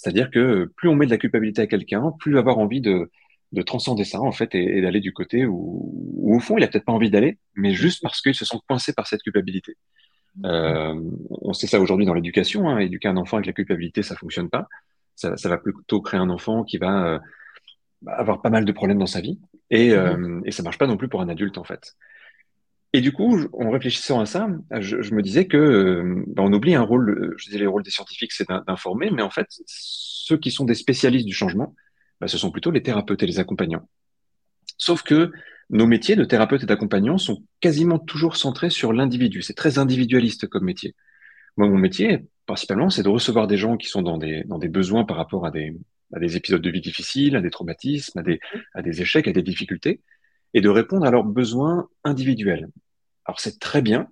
C'est-à-dire 0.01 0.31
que 0.31 0.71
plus 0.77 0.89
on 0.89 0.95
met 0.95 1.07
de 1.07 1.11
la 1.11 1.19
culpabilité 1.19 1.61
à 1.61 1.67
quelqu'un, 1.67 2.13
plus 2.21 2.31
il 2.31 2.35
va 2.35 2.41
avoir 2.41 2.59
envie 2.59 2.81
de, 2.81 3.11
de 3.51 3.63
transcender 3.63 4.05
ça 4.05 4.21
en 4.21 4.31
fait 4.31 4.55
et, 4.55 4.81
d'aller 4.81 5.01
du 5.01 5.13
côté 5.13 5.45
où, 5.45 5.93
au 6.23 6.39
fond 6.39 6.57
il 6.57 6.63
a 6.63 6.69
peut-être 6.69 6.85
pas 6.85 6.93
envie 6.93 7.11
d'aller, 7.11 7.39
mais 7.57 7.73
juste 7.73 8.01
parce 8.01 8.21
qu'il 8.21 8.35
se 8.35 8.45
sent 8.45 8.59
coincé 8.69 8.93
par 8.93 9.09
cette 9.09 9.23
culpabilité. 9.23 9.77
Euh, 10.45 10.95
on 11.31 11.53
sait 11.53 11.67
ça 11.67 11.81
aujourd'hui 11.81 12.07
dans 12.07 12.15
l'éducation. 12.15 12.69
Hein, 12.69 12.79
éduquer 12.79 13.09
un 13.09 13.17
enfant 13.17 13.39
avec 13.39 13.47
la 13.47 13.53
culpabilité, 13.53 14.05
ça 14.05 14.15
fonctionne 14.15 14.49
pas. 14.49 14.69
Ça, 15.17 15.37
ça 15.37 15.49
va 15.49 15.59
plutôt 15.59 16.01
créer 16.01 16.21
un 16.21 16.31
enfant 16.31 16.63
qui 16.63 16.79
va 16.79 17.07
euh, 17.07 17.19
avoir 18.07 18.41
pas 18.41 18.51
mal 18.51 18.65
de 18.65 18.71
problèmes 18.71 18.99
dans 18.99 19.07
sa 19.07 19.21
vie 19.21 19.41
et, 19.71 19.91
euh, 19.95 20.41
et 20.45 20.53
ça 20.53 20.63
marche 20.63 20.79
pas 20.79 20.87
non 20.87 20.97
plus 20.97 21.09
pour 21.09 21.23
un 21.23 21.29
adulte 21.29 21.59
en 21.59 21.65
fait. 21.65 21.97
Et 22.95 23.01
du 23.01 23.13
coup, 23.13 23.39
en 23.53 23.71
réfléchissant 23.71 24.21
à 24.21 24.27
ça, 24.27 24.49
je, 24.81 25.03
je 25.03 25.15
me 25.15 25.23
disais 25.23 25.47
que 25.47 25.57
euh, 25.57 26.25
ben, 26.27 26.45
on 26.45 26.53
oublie 26.53 26.75
un 26.75 26.83
rôle. 26.83 27.35
Je 27.37 27.47
disais 27.47 27.59
les 27.59 27.67
rôles 27.67 27.83
des 27.83 27.91
scientifiques, 27.91 28.33
c'est 28.33 28.49
d'informer, 28.49 29.11
mais 29.11 29.23
en 29.23 29.31
fait, 29.31 29.47
ceux 29.67 30.39
qui 30.39 30.51
sont 30.51 30.65
des 30.65 30.75
spécialistes 30.75 31.27
du 31.27 31.35
changement, 31.35 31.75
ben, 32.21 32.29
ce 32.29 32.39
sont 32.39 32.51
plutôt 32.51 32.71
les 32.71 32.83
thérapeutes 32.83 33.23
et 33.23 33.27
les 33.27 33.39
accompagnants. 33.39 33.87
Sauf 34.79 35.03
que 35.03 35.33
nos 35.71 35.87
métiers 35.87 36.17
de 36.17 36.25
thérapeute 36.25 36.63
et 36.63 36.67
d'accompagnant 36.67 37.19
sont 37.19 37.45
quasiment 37.61 37.99
toujours 37.99 38.37
centrés 38.37 38.71
sur 38.71 38.93
l'individu. 38.93 39.43
C'est 39.43 39.55
très 39.55 39.79
individualiste 39.79 40.47
comme 40.47 40.65
métier. 40.65 40.95
Moi, 41.59 41.69
mon 41.69 41.77
métier, 41.77 42.27
principalement, 42.47 42.89
c'est 42.89 43.03
de 43.03 43.09
recevoir 43.09 43.47
des 43.49 43.59
gens 43.59 43.77
qui 43.77 43.89
sont 43.89 44.01
dans 44.01 44.17
des, 44.17 44.45
dans 44.45 44.59
des 44.59 44.69
besoins 44.69 45.05
par 45.05 45.19
rapport 45.19 45.45
à 45.45 45.51
des, 45.51 45.77
à 46.15 46.21
des 46.21 46.37
épisodes 46.37 46.63
de 46.63 46.71
vie 46.71 46.81
difficiles, 46.81 47.37
à 47.37 47.43
des 47.43 47.51
traumatismes, 47.51 48.19
à 48.19 48.23
des, 48.23 48.41
à 48.73 48.81
des 48.81 49.03
échecs, 49.03 49.29
à 49.29 49.33
des 49.33 49.43
difficultés, 49.43 50.01
et 50.55 50.61
de 50.61 50.69
répondre 50.69 51.07
à 51.07 51.11
leurs 51.11 51.25
besoins 51.25 51.89
individuels. 52.05 52.69
Alors 53.25 53.41
c'est 53.41 53.59
très 53.59 53.83
bien, 53.83 54.09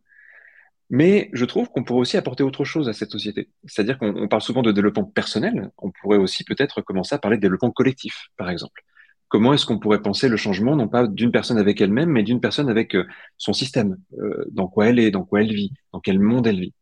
mais 0.90 1.30
je 1.32 1.44
trouve 1.44 1.68
qu'on 1.68 1.84
pourrait 1.84 2.00
aussi 2.00 2.16
apporter 2.16 2.44
autre 2.44 2.64
chose 2.64 2.88
à 2.88 2.92
cette 2.92 3.10
société. 3.10 3.50
C'est-à-dire 3.64 3.98
qu'on 3.98 4.28
parle 4.28 4.42
souvent 4.42 4.62
de 4.62 4.72
développement 4.72 5.04
personnel, 5.04 5.70
on 5.78 5.90
pourrait 5.90 6.18
aussi 6.18 6.44
peut-être 6.44 6.80
commencer 6.82 7.14
à 7.14 7.18
parler 7.18 7.38
de 7.38 7.42
développement 7.42 7.72
collectif, 7.72 8.28
par 8.36 8.50
exemple. 8.50 8.84
Comment 9.28 9.52
est-ce 9.52 9.66
qu'on 9.66 9.80
pourrait 9.80 10.02
penser 10.02 10.28
le 10.28 10.36
changement, 10.36 10.76
non 10.76 10.86
pas 10.86 11.08
d'une 11.08 11.32
personne 11.32 11.58
avec 11.58 11.80
elle-même, 11.80 12.10
mais 12.10 12.22
d'une 12.22 12.40
personne 12.40 12.68
avec 12.68 12.94
euh, 12.94 13.04
son 13.36 13.52
système, 13.52 13.96
euh, 14.20 14.44
dans 14.52 14.68
quoi 14.68 14.86
elle 14.86 15.00
est, 15.00 15.10
dans 15.10 15.24
quoi 15.24 15.42
elle 15.42 15.52
vit, 15.52 15.72
dans 15.92 15.98
quel 15.98 16.20
monde 16.20 16.46
elle 16.46 16.60
vit. 16.60 16.74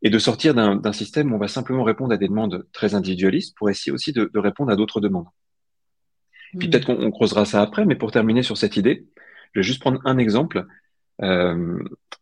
Et 0.00 0.08
de 0.08 0.18
sortir 0.18 0.54
d'un 0.54 0.92
système 0.92 1.32
où 1.32 1.36
on 1.36 1.38
va 1.38 1.48
simplement 1.48 1.82
répondre 1.82 2.14
à 2.14 2.16
des 2.16 2.28
demandes 2.28 2.66
très 2.72 2.94
individualistes 2.94 3.56
pour 3.56 3.68
essayer 3.70 3.92
aussi 3.92 4.12
de, 4.12 4.30
de 4.32 4.38
répondre 4.38 4.70
à 4.70 4.76
d'autres 4.76 5.00
demandes. 5.00 5.26
Puis 6.58 6.68
peut-être 6.68 6.86
qu'on 6.86 7.10
creusera 7.10 7.44
ça 7.44 7.62
après, 7.62 7.84
mais 7.84 7.96
pour 7.96 8.12
terminer 8.12 8.42
sur 8.42 8.56
cette 8.56 8.76
idée, 8.76 9.06
je 9.52 9.60
vais 9.60 9.64
juste 9.64 9.80
prendre 9.80 10.00
un 10.04 10.18
exemple. 10.18 10.66
Euh, 11.22 11.78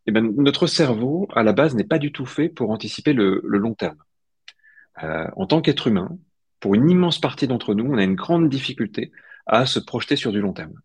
eh 0.06 0.12
ben, 0.12 0.32
notre 0.36 0.66
cerveau, 0.66 1.28
à 1.34 1.42
la 1.42 1.52
base, 1.52 1.74
n'est 1.74 1.84
pas 1.84 1.98
du 1.98 2.12
tout 2.12 2.26
fait 2.26 2.48
pour 2.48 2.70
anticiper 2.70 3.12
le, 3.12 3.40
le 3.44 3.58
long 3.58 3.74
terme. 3.74 3.96
Euh, 5.02 5.26
en 5.36 5.46
tant 5.46 5.60
qu'être 5.60 5.88
humain, 5.88 6.16
pour 6.60 6.74
une 6.74 6.88
immense 6.88 7.18
partie 7.18 7.48
d'entre 7.48 7.74
nous, 7.74 7.84
on 7.84 7.98
a 7.98 8.04
une 8.04 8.14
grande 8.14 8.48
difficulté 8.48 9.12
à 9.46 9.66
se 9.66 9.78
projeter 9.78 10.16
sur 10.16 10.32
du 10.32 10.40
long 10.40 10.52
terme. 10.52 10.80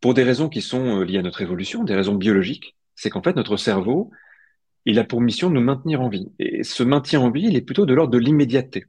Pour 0.00 0.14
des 0.14 0.22
raisons 0.22 0.48
qui 0.48 0.60
sont 0.60 1.00
euh, 1.00 1.04
liées 1.04 1.18
à 1.18 1.22
notre 1.22 1.40
évolution, 1.40 1.84
des 1.84 1.94
raisons 1.94 2.14
biologiques, 2.14 2.76
c'est 2.94 3.10
qu'en 3.10 3.22
fait, 3.22 3.36
notre 3.36 3.56
cerveau, 3.56 4.10
il 4.84 4.98
a 4.98 5.04
pour 5.04 5.20
mission 5.20 5.48
de 5.48 5.54
nous 5.54 5.62
maintenir 5.62 6.02
en 6.02 6.08
vie. 6.08 6.30
Et 6.38 6.62
ce 6.62 6.82
maintien 6.82 7.20
en 7.20 7.30
vie, 7.30 7.46
il 7.46 7.56
est 7.56 7.62
plutôt 7.62 7.86
de 7.86 7.94
l'ordre 7.94 8.12
de 8.12 8.18
l'immédiateté. 8.18 8.84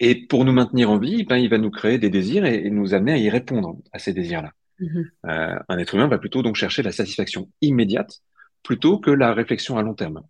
Et 0.00 0.26
pour 0.26 0.46
nous 0.46 0.52
maintenir 0.52 0.90
en 0.90 0.98
vie, 0.98 1.24
ben, 1.24 1.36
il 1.36 1.50
va 1.50 1.58
nous 1.58 1.70
créer 1.70 1.98
des 1.98 2.08
désirs 2.08 2.46
et, 2.46 2.70
nous 2.70 2.94
amener 2.94 3.12
à 3.12 3.18
y 3.18 3.28
répondre 3.28 3.76
à 3.92 3.98
ces 3.98 4.14
désirs-là. 4.14 4.52
Mm-hmm. 4.80 5.04
Euh, 5.26 5.58
un 5.68 5.78
être 5.78 5.94
humain 5.94 6.08
va 6.08 6.18
plutôt 6.18 6.42
donc 6.42 6.56
chercher 6.56 6.82
la 6.82 6.90
satisfaction 6.90 7.50
immédiate 7.60 8.20
plutôt 8.62 8.98
que 8.98 9.10
la 9.10 9.34
réflexion 9.34 9.76
à 9.76 9.82
long 9.82 9.94
terme. 9.94 10.22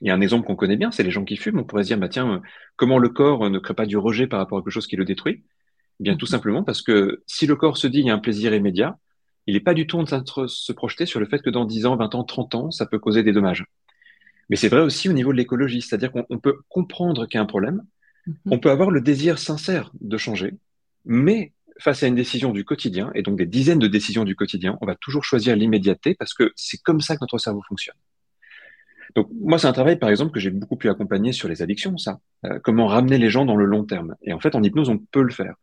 Il 0.00 0.08
y 0.08 0.10
a 0.10 0.14
un 0.14 0.20
exemple 0.20 0.46
qu'on 0.46 0.56
connaît 0.56 0.76
bien, 0.76 0.90
c'est 0.90 1.04
les 1.04 1.12
gens 1.12 1.24
qui 1.24 1.36
fument. 1.36 1.60
On 1.60 1.64
pourrait 1.64 1.84
se 1.84 1.88
dire, 1.88 1.98
bah, 1.98 2.08
tiens, 2.08 2.34
euh, 2.34 2.38
comment 2.76 2.98
le 2.98 3.08
corps 3.08 3.48
ne 3.48 3.58
crée 3.60 3.74
pas 3.74 3.86
du 3.86 3.96
rejet 3.96 4.26
par 4.26 4.40
rapport 4.40 4.58
à 4.58 4.62
quelque 4.62 4.72
chose 4.72 4.88
qui 4.88 4.96
le 4.96 5.04
détruit? 5.04 5.44
Eh 6.00 6.02
Bien, 6.02 6.16
tout 6.16 6.26
mm-hmm. 6.26 6.30
simplement 6.30 6.64
parce 6.64 6.82
que 6.82 7.22
si 7.28 7.46
le 7.46 7.54
corps 7.54 7.76
se 7.76 7.86
dit, 7.86 8.00
il 8.00 8.06
y 8.06 8.10
a 8.10 8.14
un 8.14 8.18
plaisir 8.18 8.52
immédiat, 8.52 8.98
il 9.46 9.54
n'est 9.54 9.60
pas 9.60 9.74
du 9.74 9.86
tout 9.86 9.98
en 9.98 10.04
train 10.04 10.22
de 10.22 10.46
se 10.48 10.72
projeter 10.72 11.06
sur 11.06 11.20
le 11.20 11.26
fait 11.26 11.40
que 11.40 11.50
dans 11.50 11.64
10 11.64 11.86
ans, 11.86 11.96
20 11.96 12.14
ans, 12.16 12.24
30 12.24 12.54
ans, 12.56 12.70
ça 12.72 12.86
peut 12.86 12.98
causer 12.98 13.22
des 13.22 13.32
dommages. 13.32 13.64
Mais 14.50 14.56
c'est 14.56 14.68
vrai 14.68 14.80
aussi 14.80 15.08
au 15.08 15.12
niveau 15.12 15.32
de 15.32 15.36
l'écologie, 15.36 15.82
c'est-à-dire 15.82 16.10
qu'on 16.10 16.38
peut 16.38 16.58
comprendre 16.68 17.26
qu'il 17.26 17.38
y 17.38 17.38
a 17.38 17.42
un 17.42 17.46
problème, 17.46 17.82
mm-hmm. 18.26 18.34
on 18.50 18.58
peut 18.58 18.70
avoir 18.70 18.90
le 18.90 19.00
désir 19.00 19.38
sincère 19.38 19.90
de 20.00 20.16
changer, 20.16 20.54
mais 21.04 21.52
face 21.78 22.02
à 22.02 22.06
une 22.06 22.14
décision 22.14 22.52
du 22.52 22.64
quotidien, 22.64 23.10
et 23.14 23.22
donc 23.22 23.36
des 23.36 23.46
dizaines 23.46 23.78
de 23.78 23.88
décisions 23.88 24.24
du 24.24 24.36
quotidien, 24.36 24.78
on 24.80 24.86
va 24.86 24.94
toujours 24.94 25.24
choisir 25.24 25.56
l'immédiateté 25.56 26.14
parce 26.14 26.34
que 26.34 26.52
c'est 26.56 26.80
comme 26.82 27.00
ça 27.00 27.14
que 27.16 27.20
notre 27.22 27.38
cerveau 27.38 27.62
fonctionne. 27.68 27.96
Donc 29.14 29.28
moi, 29.32 29.58
c'est 29.58 29.66
un 29.66 29.72
travail, 29.72 29.98
par 29.98 30.08
exemple, 30.08 30.32
que 30.32 30.40
j'ai 30.40 30.50
beaucoup 30.50 30.76
pu 30.76 30.88
accompagner 30.88 31.32
sur 31.32 31.48
les 31.48 31.62
addictions, 31.62 31.96
ça. 31.98 32.20
Euh, 32.46 32.58
comment 32.62 32.86
ramener 32.86 33.18
les 33.18 33.30
gens 33.30 33.44
dans 33.44 33.56
le 33.56 33.64
long 33.64 33.84
terme. 33.84 34.16
Et 34.22 34.32
en 34.32 34.40
fait, 34.40 34.54
en 34.54 34.62
hypnose, 34.62 34.88
on 34.88 34.98
peut 34.98 35.22
le 35.22 35.32
faire. 35.32 35.54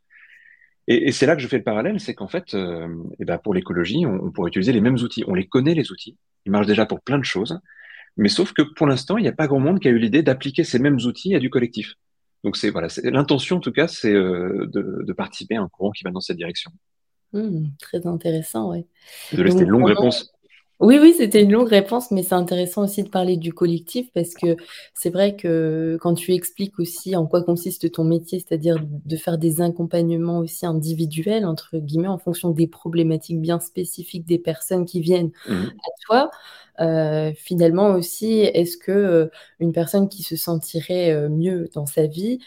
Et, 0.88 1.12
c'est 1.12 1.26
là 1.26 1.36
que 1.36 1.42
je 1.42 1.48
fais 1.48 1.58
le 1.58 1.64
parallèle, 1.64 2.00
c'est 2.00 2.14
qu'en 2.14 2.28
fait, 2.28 2.54
euh, 2.54 2.88
et 3.20 3.26
ben 3.26 3.38
pour 3.38 3.54
l'écologie, 3.54 4.06
on, 4.06 4.26
on 4.26 4.32
pourrait 4.32 4.50
utiliser 4.50 4.74
les 4.74 4.82
mêmes 4.82 4.96
outils. 4.96 5.24
On 5.28 5.34
les 5.34 5.48
connaît, 5.48 5.74
les 5.74 5.92
outils. 5.92 6.18
Ils 6.46 6.52
marchent 6.52 6.68
déjà 6.68 6.86
pour 6.86 7.02
plein 7.02 7.20
de 7.20 7.26
choses. 7.26 7.60
Mais 8.18 8.30
sauf 8.30 8.54
que 8.54 8.62
pour 8.62 8.88
l'instant, 8.88 9.18
il 9.18 9.22
n'y 9.22 9.30
a 9.30 9.34
pas 9.34 9.48
grand 9.48 9.60
monde 9.60 9.80
qui 9.80 9.88
a 9.88 9.92
eu 9.92 9.98
l'idée 9.98 10.24
d'appliquer 10.24 10.64
ces 10.64 10.80
mêmes 10.80 10.98
outils 11.06 11.36
à 11.36 11.40
du 11.40 11.50
collectif. 11.50 11.96
Donc 12.44 12.58
c'est 12.58 12.70
voilà, 12.70 12.88
l'intention 13.04 13.58
en 13.58 13.60
tout 13.60 13.72
cas, 13.72 13.88
c'est 13.88 14.14
euh, 14.14 14.68
de, 14.68 15.14
participer 15.14 15.56
à 15.56 15.62
un 15.62 15.68
courant 15.68 15.92
qui 15.92 16.04
va 16.04 16.12
dans 16.12 16.22
cette 16.22 16.38
direction. 16.38 16.72
Mmh, 17.34 17.68
très 17.80 18.06
intéressant, 18.08 18.72
oui. 18.72 18.86
De 19.34 19.42
laisser 19.44 19.62
une 19.62 19.70
longue 19.70 19.88
réponse. 19.88 20.34
Oui, 20.82 20.98
oui, 21.00 21.14
c'était 21.16 21.44
une 21.44 21.52
longue 21.52 21.68
réponse, 21.68 22.10
mais 22.10 22.24
c'est 22.24 22.34
intéressant 22.34 22.86
aussi 22.86 23.04
de 23.04 23.10
parler 23.10 23.38
du 23.38 23.54
collectif 23.54 24.12
parce 24.14 24.34
que 24.34 24.56
c'est 24.96 25.12
vrai 25.12 25.36
que 25.36 25.96
quand 26.02 26.16
tu 26.16 26.34
expliques 26.34 26.80
aussi 26.80 27.16
en 27.16 27.28
quoi 27.28 27.44
consiste 27.44 27.92
ton 27.92 28.04
métier, 28.04 28.40
c'est-à-dire 28.40 28.78
de 28.82 29.16
faire 29.16 29.38
des 29.38 29.62
accompagnements 29.62 30.40
aussi 30.40 30.66
individuels, 30.66 31.46
entre 31.46 31.78
guillemets, 31.78 32.08
en 32.08 32.18
fonction 32.18 32.50
des 32.50 32.66
problématiques 32.66 33.40
bien 33.40 33.60
spécifiques 33.60 34.26
des 34.26 34.40
personnes 34.40 34.86
qui 34.86 35.02
viennent 35.02 35.30
mmh. 35.48 35.54
à 35.54 35.90
toi, 36.08 36.32
euh, 36.80 37.32
finalement 37.36 37.92
aussi, 37.92 38.40
est-ce 38.40 38.78
que 38.78 38.92
euh, 38.92 39.28
une 39.60 39.74
personne 39.74 40.10
qui 40.10 40.24
se 40.24 40.36
sentirait 40.36 41.12
euh, 41.12 41.30
mieux 41.30 41.70
dans 41.76 41.86
sa 41.86 42.08
vie 42.08 42.40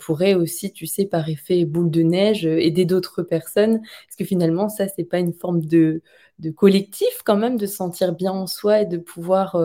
pourrait 0.00 0.34
aussi, 0.34 0.72
tu 0.72 0.86
sais, 0.86 1.04
par 1.04 1.28
effet 1.28 1.64
boule 1.64 1.90
de 1.90 2.02
neige, 2.02 2.46
aider 2.46 2.86
d'autres 2.86 3.22
personnes? 3.22 3.76
Est-ce 4.08 4.16
que 4.16 4.24
finalement, 4.24 4.68
ça, 4.68 4.86
c'est 4.88 5.04
pas 5.04 5.18
une 5.18 5.34
forme 5.34 5.60
de, 5.64 6.00
de 6.38 6.50
collectif 6.50 7.22
quand 7.24 7.36
même, 7.36 7.56
de 7.56 7.66
se 7.66 7.76
sentir 7.76 8.12
bien 8.12 8.32
en 8.32 8.46
soi 8.46 8.82
et 8.82 8.86
de 8.86 8.98
pouvoir 8.98 9.56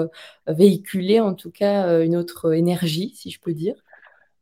véhiculer 0.47 1.19
en 1.19 1.33
tout 1.33 1.51
cas 1.51 2.03
une 2.03 2.15
autre 2.15 2.53
énergie, 2.53 3.13
si 3.15 3.31
je 3.31 3.39
peux 3.39 3.53
dire 3.53 3.75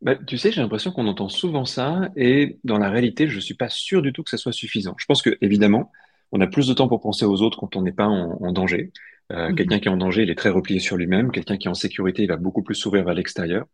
bah, 0.01 0.15
tu 0.15 0.37
sais, 0.37 0.51
j'ai 0.51 0.61
l'impression 0.61 0.91
qu'on 0.91 1.07
entend 1.07 1.27
souvent 1.27 1.65
ça 1.65 2.09
et 2.15 2.59
dans 2.63 2.77
la 2.77 2.89
réalité, 2.89 3.27
je 3.27 3.37
ne 3.37 3.41
suis 3.41 3.55
pas 3.55 3.69
sûr 3.69 4.03
du 4.03 4.13
tout 4.13 4.23
que 4.23 4.29
ça 4.29 4.37
soit 4.37 4.51
suffisant. 4.51 4.93
Je 4.99 5.05
pense 5.05 5.23
que 5.23 5.37
évidemment, 5.41 5.91
on 6.31 6.39
a 6.39 6.47
plus 6.47 6.67
de 6.67 6.73
temps 6.73 6.87
pour 6.87 7.01
penser 7.01 7.25
aux 7.25 7.41
autres 7.41 7.57
quand 7.57 7.75
on 7.75 7.81
n'est 7.81 7.91
pas 7.91 8.05
en 8.05 8.51
danger. 8.51 8.91
Euh, 9.31 9.49
mhm. 9.49 9.55
Quelqu'un 9.55 9.79
qui 9.79 9.87
est 9.87 9.91
en 9.91 9.97
danger, 9.97 10.23
il 10.23 10.29
est 10.29 10.35
très 10.35 10.49
replié 10.49 10.79
sur 10.79 10.97
lui-même. 10.97 11.31
Quelqu'un 11.31 11.57
qui 11.57 11.67
est 11.67 11.71
en 11.71 11.75
sécurité, 11.75 12.23
il 12.23 12.27
va 12.27 12.37
beaucoup 12.37 12.63
plus 12.63 12.75
s'ouvrir 12.75 13.03
vers 13.03 13.13
l'extérieur. 13.13 13.65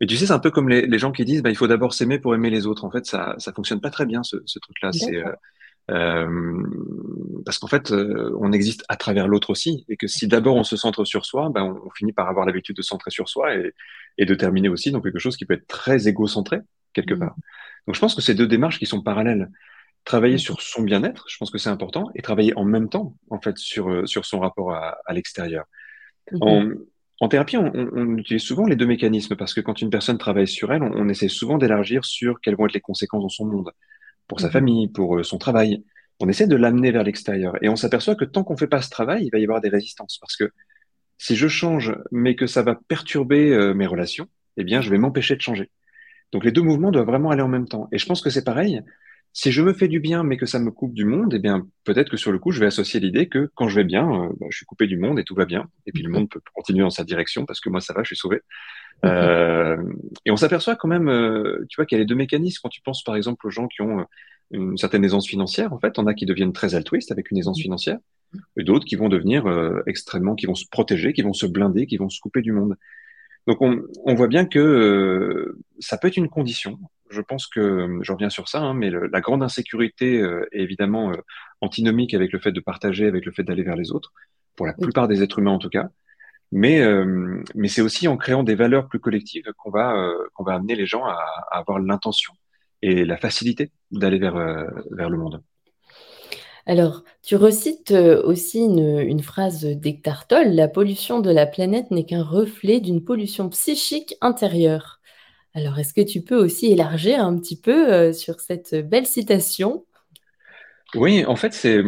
Et 0.00 0.06
tu 0.06 0.16
sais, 0.16 0.26
c'est 0.26 0.32
un 0.32 0.38
peu 0.38 0.50
comme 0.50 0.68
les, 0.68 0.86
les 0.86 0.98
gens 0.98 1.12
qui 1.12 1.24
disent, 1.24 1.42
bah, 1.42 1.50
il 1.50 1.56
faut 1.56 1.66
d'abord 1.66 1.92
s'aimer 1.92 2.18
pour 2.18 2.34
aimer 2.34 2.48
les 2.48 2.66
autres. 2.66 2.84
En 2.84 2.90
fait, 2.90 3.04
ça, 3.04 3.34
ça 3.38 3.52
fonctionne 3.52 3.80
pas 3.80 3.90
très 3.90 4.06
bien 4.06 4.22
ce, 4.22 4.36
ce 4.46 4.58
truc-là. 4.58 4.92
C'est 4.92 5.16
euh, 5.16 5.32
euh, 5.90 6.62
parce 7.44 7.58
qu'en 7.58 7.66
fait, 7.66 7.90
euh, 7.90 8.36
on 8.40 8.52
existe 8.52 8.84
à 8.88 8.96
travers 8.96 9.28
l'autre 9.28 9.50
aussi, 9.50 9.84
et 9.88 9.96
que 9.96 10.06
si 10.06 10.28
d'abord 10.28 10.56
on 10.56 10.64
se 10.64 10.76
centre 10.76 11.04
sur 11.04 11.24
soi, 11.24 11.50
ben, 11.52 11.80
on, 11.84 11.90
finit 11.90 12.12
par 12.12 12.28
avoir 12.28 12.46
l'habitude 12.46 12.76
de 12.76 12.82
centrer 12.82 13.10
sur 13.10 13.28
soi 13.28 13.54
et, 13.54 13.72
et, 14.18 14.26
de 14.26 14.34
terminer 14.34 14.68
aussi 14.68 14.90
dans 14.92 15.00
quelque 15.00 15.18
chose 15.18 15.36
qui 15.36 15.46
peut 15.46 15.54
être 15.54 15.66
très 15.66 16.08
égocentré 16.08 16.60
quelque 16.92 17.14
mhm. 17.14 17.20
part. 17.20 17.34
Donc, 17.86 17.94
je 17.94 18.00
pense 18.00 18.14
que 18.14 18.22
c'est 18.22 18.34
deux 18.34 18.46
démarches 18.46 18.78
qui 18.78 18.86
sont 18.86 19.02
parallèles 19.02 19.50
travailler 20.04 20.36
mm. 20.36 20.38
sur 20.38 20.60
son 20.60 20.82
bien-être, 20.82 21.24
je 21.28 21.36
pense 21.38 21.50
que 21.50 21.58
c'est 21.58 21.70
important, 21.70 22.10
et 22.14 22.22
travailler 22.22 22.56
en 22.56 22.64
même 22.64 22.88
temps, 22.88 23.16
en 23.30 23.40
fait, 23.40 23.58
sur, 23.58 23.90
euh, 23.90 24.06
sur 24.06 24.24
son 24.24 24.40
rapport 24.40 24.72
à, 24.72 24.98
à 25.06 25.12
l'extérieur. 25.12 25.64
Mm-hmm. 26.32 26.78
En, 27.20 27.24
en, 27.26 27.28
thérapie, 27.28 27.56
on, 27.56 27.70
on, 27.74 28.16
utilise 28.16 28.42
souvent 28.42 28.66
les 28.66 28.76
deux 28.76 28.86
mécanismes 28.86 29.36
parce 29.36 29.54
que 29.54 29.60
quand 29.60 29.82
une 29.82 29.90
personne 29.90 30.18
travaille 30.18 30.48
sur 30.48 30.72
elle, 30.72 30.82
on, 30.82 30.92
on 30.94 31.08
essaie 31.08 31.28
souvent 31.28 31.58
d'élargir 31.58 32.04
sur 32.04 32.40
quelles 32.40 32.56
vont 32.56 32.66
être 32.66 32.72
les 32.72 32.80
conséquences 32.80 33.22
dans 33.22 33.28
son 33.28 33.46
monde, 33.46 33.70
pour 34.30 34.38
sa 34.40 34.46
mm-hmm. 34.46 34.52
famille, 34.52 34.88
pour 34.88 35.18
euh, 35.18 35.24
son 35.24 35.38
travail. 35.38 35.84
On 36.20 36.28
essaie 36.28 36.46
de 36.46 36.54
l'amener 36.54 36.92
vers 36.92 37.02
l'extérieur. 37.02 37.56
Et 37.62 37.68
on 37.68 37.74
s'aperçoit 37.74 38.14
que 38.14 38.24
tant 38.24 38.44
qu'on 38.44 38.56
fait 38.56 38.68
pas 38.68 38.80
ce 38.80 38.88
travail, 38.88 39.24
il 39.24 39.30
va 39.30 39.38
y 39.38 39.42
avoir 39.42 39.60
des 39.60 39.68
résistances 39.68 40.18
parce 40.20 40.36
que 40.36 40.50
si 41.18 41.34
je 41.34 41.48
change, 41.48 41.96
mais 42.12 42.36
que 42.36 42.46
ça 42.46 42.62
va 42.62 42.76
perturber 42.76 43.52
euh, 43.52 43.74
mes 43.74 43.86
relations, 43.86 44.28
eh 44.56 44.62
bien, 44.64 44.80
je 44.80 44.88
vais 44.88 44.98
m'empêcher 44.98 45.34
de 45.34 45.40
changer. 45.40 45.70
Donc 46.32 46.44
les 46.44 46.52
deux 46.52 46.62
mouvements 46.62 46.92
doivent 46.92 47.06
vraiment 47.06 47.30
aller 47.30 47.42
en 47.42 47.48
même 47.48 47.66
temps. 47.66 47.88
Et 47.90 47.98
je 47.98 48.06
pense 48.06 48.22
que 48.22 48.30
c'est 48.30 48.44
pareil 48.44 48.80
si 49.32 49.52
je 49.52 49.62
me 49.62 49.72
fais 49.72 49.88
du 49.88 50.00
bien, 50.00 50.24
mais 50.24 50.36
que 50.36 50.46
ça 50.46 50.58
me 50.58 50.70
coupe 50.70 50.92
du 50.92 51.04
monde, 51.04 51.34
eh 51.34 51.38
bien, 51.38 51.66
peut-être 51.84 52.10
que 52.10 52.16
sur 52.16 52.32
le 52.32 52.38
coup, 52.38 52.50
je 52.50 52.60
vais 52.60 52.66
associer 52.66 52.98
l'idée 52.98 53.28
que 53.28 53.50
quand 53.54 53.68
je 53.68 53.76
vais 53.76 53.84
bien, 53.84 54.08
euh, 54.10 54.28
bah, 54.40 54.46
je 54.50 54.56
suis 54.56 54.66
coupé 54.66 54.86
du 54.86 54.98
monde 54.98 55.18
et 55.20 55.24
tout 55.24 55.34
va 55.34 55.44
bien. 55.44 55.68
Et 55.86 55.92
puis 55.92 56.02
le 56.02 56.10
monde 56.10 56.28
peut 56.28 56.40
continuer 56.52 56.82
dans 56.82 56.90
sa 56.90 57.04
direction 57.04 57.46
parce 57.46 57.60
que 57.60 57.68
moi, 57.68 57.80
ça 57.80 57.92
va, 57.92 58.02
je 58.02 58.08
suis 58.08 58.16
sauvé. 58.16 58.40
Euh, 59.04 59.76
et 60.24 60.30
on 60.30 60.36
s'aperçoit 60.36 60.76
quand 60.76 60.88
même, 60.88 61.08
euh, 61.08 61.64
tu 61.68 61.76
vois, 61.76 61.86
qu'il 61.86 61.96
y 61.96 61.98
a 61.98 62.02
les 62.02 62.06
deux 62.06 62.14
mécanismes. 62.14 62.60
Quand 62.62 62.68
tu 62.68 62.82
penses, 62.82 63.02
par 63.02 63.16
exemple, 63.16 63.46
aux 63.46 63.50
gens 63.50 63.68
qui 63.68 63.82
ont 63.82 64.04
une 64.50 64.76
certaine 64.76 65.04
aisance 65.04 65.28
financière, 65.28 65.72
en 65.72 65.78
fait, 65.78 65.98
on 65.98 66.06
a 66.06 66.14
qui 66.14 66.26
deviennent 66.26 66.52
très 66.52 66.74
altruistes 66.74 67.12
avec 67.12 67.30
une 67.30 67.38
aisance 67.38 67.58
mmh. 67.58 67.62
financière, 67.62 67.98
et 68.56 68.64
d'autres 68.64 68.84
qui 68.84 68.96
vont 68.96 69.08
devenir 69.08 69.44
extrêmement, 69.86 70.34
qui 70.34 70.46
vont 70.46 70.54
se 70.54 70.66
protéger, 70.70 71.12
qui 71.12 71.22
vont 71.22 71.32
se 71.32 71.46
blinder, 71.46 71.86
qui 71.86 71.96
vont 71.96 72.10
se 72.10 72.20
couper 72.20 72.42
du 72.42 72.52
monde. 72.52 72.76
Donc 73.46 73.62
on, 73.62 73.80
on 74.04 74.14
voit 74.14 74.28
bien 74.28 74.44
que 74.44 75.56
ça 75.78 75.96
peut 75.96 76.08
être 76.08 76.16
une 76.16 76.28
condition 76.28 76.78
je 77.10 77.20
pense 77.20 77.46
que, 77.46 77.98
je 78.02 78.12
reviens 78.12 78.30
sur 78.30 78.48
ça, 78.48 78.60
hein, 78.60 78.74
mais 78.74 78.90
la 78.90 79.20
grande 79.20 79.42
insécurité 79.42 80.18
euh, 80.18 80.48
est 80.52 80.60
évidemment 80.60 81.10
euh, 81.10 81.16
antinomique 81.60 82.14
avec 82.14 82.32
le 82.32 82.38
fait 82.38 82.52
de 82.52 82.60
partager, 82.60 83.06
avec 83.06 83.26
le 83.26 83.32
fait 83.32 83.42
d'aller 83.42 83.62
vers 83.62 83.76
les 83.76 83.92
autres, 83.92 84.12
pour 84.56 84.66
la 84.66 84.72
plupart 84.72 85.08
des 85.08 85.22
êtres 85.22 85.40
humains 85.40 85.50
en 85.50 85.58
tout 85.58 85.68
cas. 85.68 85.90
Mais, 86.52 86.80
euh, 86.80 87.42
mais 87.54 87.68
c'est 87.68 87.82
aussi 87.82 88.08
en 88.08 88.16
créant 88.16 88.42
des 88.42 88.54
valeurs 88.56 88.88
plus 88.88 89.00
collectives 89.00 89.52
qu'on 89.56 89.70
va, 89.70 89.94
qu'on 90.34 90.44
va 90.44 90.54
amener 90.54 90.74
les 90.74 90.86
gens 90.86 91.04
à, 91.04 91.18
à 91.50 91.58
avoir 91.58 91.78
l'intention 91.78 92.32
et 92.82 93.04
la 93.04 93.16
facilité 93.16 93.70
d'aller 93.90 94.18
vers, 94.18 94.34
vers 94.90 95.10
le 95.10 95.16
monde. 95.16 95.42
Alors, 96.66 97.04
tu 97.22 97.36
recites 97.36 97.90
aussi 97.90 98.60
une, 98.60 98.98
une 99.00 99.22
phrase 99.22 99.64
d'Hector 99.64 100.26
Tolle, 100.26 100.54
La 100.54 100.68
pollution 100.68 101.20
de 101.20 101.30
la 101.30 101.46
planète 101.46 101.90
n'est 101.90 102.04
qu'un 102.04 102.22
reflet 102.22 102.80
d'une 102.80 103.04
pollution 103.04 103.48
psychique 103.48 104.14
intérieure. 104.20 105.00
Alors, 105.54 105.78
est-ce 105.78 105.92
que 105.94 106.00
tu 106.00 106.22
peux 106.22 106.36
aussi 106.36 106.70
élargir 106.70 107.24
un 107.24 107.36
petit 107.38 107.60
peu 107.60 107.92
euh, 107.92 108.12
sur 108.12 108.40
cette 108.40 108.74
belle 108.88 109.06
citation? 109.06 109.84
Oui, 110.94 111.24
en 111.24 111.36
fait, 111.36 111.52
c'est, 111.52 111.82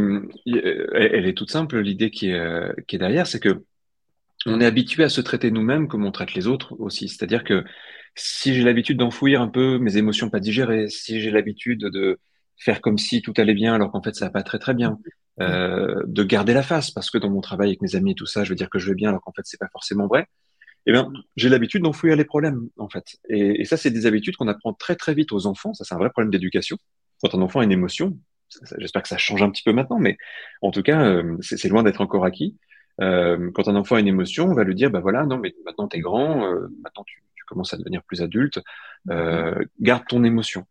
elle 0.95 1.27
est 1.27 1.37
toute 1.37 1.51
simple. 1.51 1.79
L'idée 1.79 2.11
qui 2.11 2.31
est, 2.31 2.87
qui 2.87 2.97
est 2.97 2.99
derrière, 2.99 3.27
c'est 3.27 3.41
que 3.41 3.65
on 4.47 4.61
est 4.61 4.67
habitué 4.67 5.05
à 5.05 5.09
se 5.09 5.21
traiter 5.21 5.51
nous-mêmes 5.51 5.89
comme 5.89 6.05
on 6.05 6.13
traite 6.13 6.35
les 6.35 6.47
autres 6.47 6.75
aussi. 6.81 7.09
C'est-à-dire 7.09 7.45
que 7.45 7.65
si 8.15 8.55
j'ai 8.55 8.63
l'habitude 8.63 8.99
d'enfouir 8.99 9.41
un 9.41 9.49
peu 9.49 9.79
mes 9.79 9.97
émotions 9.97 10.31
pas 10.31 10.41
digérées, 10.41 10.89
si 10.89 11.21
j'ai 11.21 11.31
l'habitude 11.31 11.81
de 11.81 12.21
faire 12.59 12.81
comme 12.81 12.99
si 12.99 13.23
tout 13.23 13.33
allait 13.37 13.55
bien 13.55 13.75
alors 13.75 13.91
qu'en 13.91 14.03
fait 14.03 14.15
ça 14.15 14.27
va 14.27 14.31
pas 14.31 14.43
très 14.43 14.59
très 14.59 14.75
bien, 14.75 14.99
euh, 15.41 16.03
de 16.07 16.23
garder 16.25 16.55
la 16.55 16.63
face 16.63 16.91
parce 16.91 17.11
que 17.11 17.19
dans 17.19 17.31
mon 17.31 17.41
travail 17.41 17.69
avec 17.69 17.83
mes 17.83 17.97
amis 17.97 18.13
et 18.13 18.15
tout 18.15 18.27
ça, 18.27 18.45
je 18.45 18.51
veux 18.51 18.57
dire 18.57 18.71
que 18.71 18.79
je 18.79 18.89
vais 18.89 18.95
bien 18.95 19.09
alors 19.09 19.23
qu'en 19.23 19.33
fait 19.33 19.43
c'est 19.45 19.59
pas 19.59 19.69
forcément 19.73 20.07
vrai. 20.07 20.27
Eh 20.87 20.93
bien, 20.93 21.13
j'ai 21.37 21.49
l'habitude 21.49 21.83
d'enfouir 21.83 22.17
les 22.17 22.25
problèmes 22.25 22.69
en 22.77 22.89
fait. 22.89 23.05
Et, 23.29 23.61
et 23.61 23.65
ça, 23.65 23.77
c'est 23.77 23.91
des 23.91 24.07
habitudes 24.07 24.37
qu'on 24.37 24.49
apprend 24.49 24.75
très 24.75 24.97
très 24.97 25.15
vite 25.15 25.31
aux 25.31 25.47
enfants. 25.47 25.75
Ça, 25.75 25.85
c'est 25.85 25.95
un 25.95 25.99
vrai 25.99 26.11
problème 26.11 26.33
d'éducation. 26.33 26.77
Quand 27.23 27.37
un 27.37 27.43
enfant 27.43 27.61
a 27.61 27.65
une 27.65 27.71
émotion, 27.71 28.19
j'espère 28.79 29.03
que 29.03 29.09
ça 29.09 29.19
change 29.19 29.43
un 29.43 29.51
petit 29.51 29.63
peu 29.63 29.73
maintenant, 29.73 29.99
mais 29.99 30.17
en 30.61 30.71
tout 30.71 30.83
cas, 30.83 31.05
euh, 31.05 31.37
c'est 31.41 31.69
loin 31.69 31.83
d'être 31.83 32.01
encore 32.01 32.25
acquis. 32.25 32.57
Euh, 33.01 33.51
quand 33.55 33.69
un 33.69 33.77
enfant 33.77 33.97
a 33.97 34.01
une 34.01 34.09
émotion, 34.09 34.47
on 34.47 34.55
va 34.55 34.65
lui 34.65 34.75
dire, 34.75 34.91
bah 34.91 35.01
voilà, 35.01 35.25
non, 35.25 35.39
mais 35.39 35.55
maintenant 35.65 35.89
tu 35.89 35.97
es 35.97 36.01
grand, 36.01 36.45
euh, 36.45 36.69
maintenant 36.83 37.05
tu, 37.05 37.23
tu, 37.35 37.45
commences 37.45 37.75
à 37.75 37.77
devenir 37.77 38.03
plus 38.03 38.23
adulte, 38.23 38.61
euh, 39.11 39.65
garde 39.81 40.05
ton 40.09 40.25
émotion. 40.25 40.67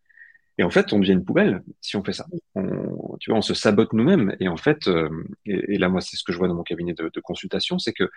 Et 0.58 0.64
en 0.64 0.70
fait, 0.70 0.94
on 0.94 1.00
devient 1.00 1.14
une 1.14 1.26
poubelle 1.26 1.64
si 1.82 1.96
on 1.96 2.04
fait 2.04 2.14
ça. 2.14 2.26
On, 2.56 3.18
tu 3.20 3.32
vois, 3.32 3.40
on 3.40 3.42
se 3.42 3.54
sabote 3.54 3.94
nous-mêmes. 3.94 4.36
Et 4.40 4.48
en 4.48 4.58
fait, 4.58 4.88
euh, 4.88 5.10
et, 5.46 5.74
et, 5.76 5.78
là, 5.78 5.90
moi, 5.90 6.02
c'est 6.02 6.18
ce 6.18 6.24
que 6.24 6.32
je 6.34 6.38
vois 6.38 6.48
dans 6.48 6.56
mon 6.56 6.64
cabinet 6.64 6.94
de, 6.94 7.10
de 7.12 7.20
consultation, 7.20 7.80
c'est 7.80 7.94
que 7.94 8.10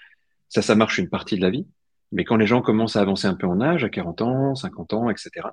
ça, 0.49 0.63
ça 0.63 0.75
marche 0.75 0.99
une 0.99 1.09
partie 1.09 1.37
de 1.37 1.43
la 1.43 1.51
vie. 1.51 1.67
Mais 2.13 2.25
quand 2.25 2.37
les 2.37 2.47
gens 2.47 2.63
commencent 2.63 2.97
à 2.97 3.01
avancer 3.01 3.27
un 3.27 3.35
peu 3.35 3.47
en 3.47 3.61
âge, 3.61 3.85
à 3.85 3.89
40 3.89 4.23
ans, 4.23 4.55
50 4.55 4.93
ans, 4.95 5.11
etc., 5.11 5.49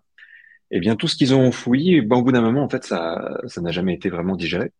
eh 0.72 0.80
bien, 0.80 0.96
tout 0.96 1.08
ce 1.08 1.16
qu'ils 1.16 1.34
ont 1.36 1.48
enfoui, 1.48 2.02
ben, 2.02 2.18
au 2.18 2.24
bout 2.24 2.32
d'un 2.32 2.42
moment, 2.42 2.64
en 2.64 2.70
fait, 2.70 2.84
ça, 2.84 3.40
ça 3.48 3.62
n'a 3.62 3.72
jamais 3.72 3.94
été 3.94 4.10
vraiment 4.10 4.36
digéré. 4.36 4.72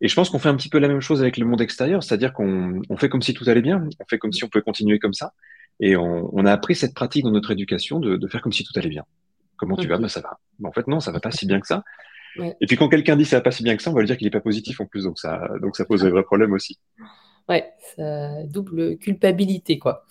Et 0.00 0.08
je 0.08 0.14
pense 0.14 0.30
qu'on 0.30 0.38
fait 0.38 0.48
un 0.48 0.56
petit 0.56 0.68
peu 0.68 0.78
la 0.78 0.88
même 0.88 1.00
chose 1.00 1.20
avec 1.20 1.36
le 1.36 1.44
monde 1.44 1.60
extérieur, 1.60 2.02
c'est-à-dire 2.02 2.32
qu'on 2.32 2.80
on 2.88 2.96
fait 2.96 3.08
comme 3.08 3.22
si 3.22 3.34
tout 3.34 3.48
allait 3.48 3.60
bien, 3.60 3.86
on 3.98 4.04
fait 4.08 4.18
comme 4.18 4.32
si 4.32 4.44
on 4.44 4.48
pouvait 4.48 4.62
continuer 4.62 4.98
comme 4.98 5.12
ça, 5.12 5.34
et 5.78 5.96
on, 5.96 6.30
on 6.34 6.46
a 6.46 6.52
appris 6.52 6.74
cette 6.74 6.94
pratique 6.94 7.24
dans 7.24 7.30
notre 7.30 7.50
éducation 7.50 8.00
de, 8.00 8.16
de, 8.16 8.26
faire 8.26 8.40
comme 8.40 8.52
si 8.52 8.64
tout 8.64 8.72
allait 8.76 8.88
bien. 8.88 9.04
Comment 9.56 9.76
tu 9.76 9.86
vas? 9.88 9.98
Ben 9.98 10.08
ça 10.08 10.20
va. 10.20 10.38
Mais 10.58 10.68
en 10.68 10.72
fait 10.72 10.86
non, 10.86 11.00
ça 11.00 11.12
va 11.12 11.20
pas 11.20 11.30
si 11.30 11.46
bien 11.46 11.60
que 11.60 11.66
ça. 11.66 11.84
Ouais. 12.38 12.56
Et 12.60 12.66
puis 12.66 12.76
quand 12.76 12.88
quelqu'un 12.88 13.16
dit 13.16 13.24
ça 13.24 13.36
va 13.36 13.42
pas 13.42 13.50
si 13.50 13.62
bien 13.62 13.76
que 13.76 13.82
ça, 13.82 13.90
on 13.90 13.94
va 13.94 14.00
lui 14.00 14.06
dire 14.06 14.16
qu'il 14.16 14.26
est 14.26 14.30
pas 14.30 14.40
positif 14.40 14.80
en 14.80 14.86
plus, 14.86 15.04
donc 15.04 15.18
ça, 15.18 15.48
donc 15.60 15.76
ça 15.76 15.84
pose 15.84 16.04
un 16.04 16.10
vrai 16.10 16.22
problème 16.22 16.52
aussi. 16.52 16.78
Ouais, 17.48 17.70
ça 17.96 18.42
double 18.44 18.96
culpabilité 18.98 19.78
quoi. 19.78 20.06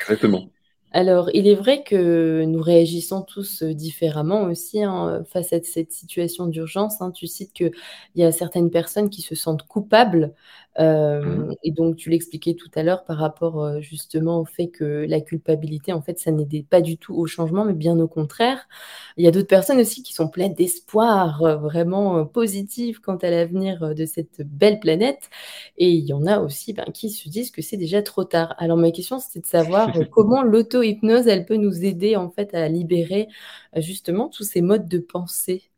Exactement. 0.00 0.50
Alors, 0.96 1.28
il 1.34 1.48
est 1.48 1.56
vrai 1.56 1.82
que 1.82 2.44
nous 2.44 2.62
réagissons 2.62 3.22
tous 3.22 3.64
différemment 3.64 4.42
aussi 4.44 4.80
hein, 4.84 5.24
face 5.28 5.52
à 5.52 5.60
cette 5.64 5.90
situation 5.92 6.46
d'urgence. 6.46 7.02
Hein. 7.02 7.10
Tu 7.10 7.26
cites 7.26 7.52
qu'il 7.52 7.72
y 8.14 8.22
a 8.22 8.30
certaines 8.30 8.70
personnes 8.70 9.10
qui 9.10 9.20
se 9.20 9.34
sentent 9.34 9.66
coupables. 9.66 10.32
Euh, 10.78 11.22
mmh. 11.22 11.54
Et 11.62 11.70
donc, 11.70 11.96
tu 11.96 12.10
l'expliquais 12.10 12.54
tout 12.54 12.70
à 12.74 12.82
l'heure 12.82 13.04
par 13.04 13.18
rapport 13.18 13.80
justement 13.80 14.40
au 14.40 14.44
fait 14.44 14.68
que 14.68 15.06
la 15.08 15.20
culpabilité, 15.20 15.92
en 15.92 16.02
fait, 16.02 16.18
ça 16.18 16.30
n'aidait 16.30 16.64
pas 16.68 16.80
du 16.80 16.98
tout 16.98 17.14
au 17.14 17.26
changement, 17.26 17.64
mais 17.64 17.74
bien 17.74 17.98
au 17.98 18.08
contraire. 18.08 18.68
Il 19.16 19.24
y 19.24 19.28
a 19.28 19.30
d'autres 19.30 19.48
personnes 19.48 19.80
aussi 19.80 20.02
qui 20.02 20.12
sont 20.12 20.28
pleines 20.28 20.54
d'espoir, 20.54 21.58
vraiment 21.60 22.26
positif 22.26 22.98
quant 22.98 23.16
à 23.16 23.30
l'avenir 23.30 23.94
de 23.94 24.04
cette 24.04 24.42
belle 24.42 24.80
planète. 24.80 25.30
Et 25.78 25.90
il 25.90 26.04
y 26.04 26.12
en 26.12 26.26
a 26.26 26.40
aussi 26.40 26.72
ben, 26.72 26.86
qui 26.92 27.10
se 27.10 27.28
disent 27.28 27.50
que 27.50 27.62
c'est 27.62 27.76
déjà 27.76 28.02
trop 28.02 28.24
tard. 28.24 28.54
Alors, 28.58 28.76
ma 28.76 28.90
question, 28.90 29.18
c'était 29.18 29.40
de 29.40 29.46
savoir 29.46 29.92
comment 30.12 30.42
l'auto 30.42 30.82
hypnose 30.82 31.28
elle 31.28 31.46
peut 31.46 31.56
nous 31.56 31.84
aider 31.84 32.16
en 32.16 32.30
fait 32.30 32.54
à 32.54 32.68
libérer 32.68 33.28
justement 33.76 34.28
tous 34.28 34.44
ces 34.44 34.62
modes 34.62 34.88
de 34.88 34.98
pensée? 34.98 35.70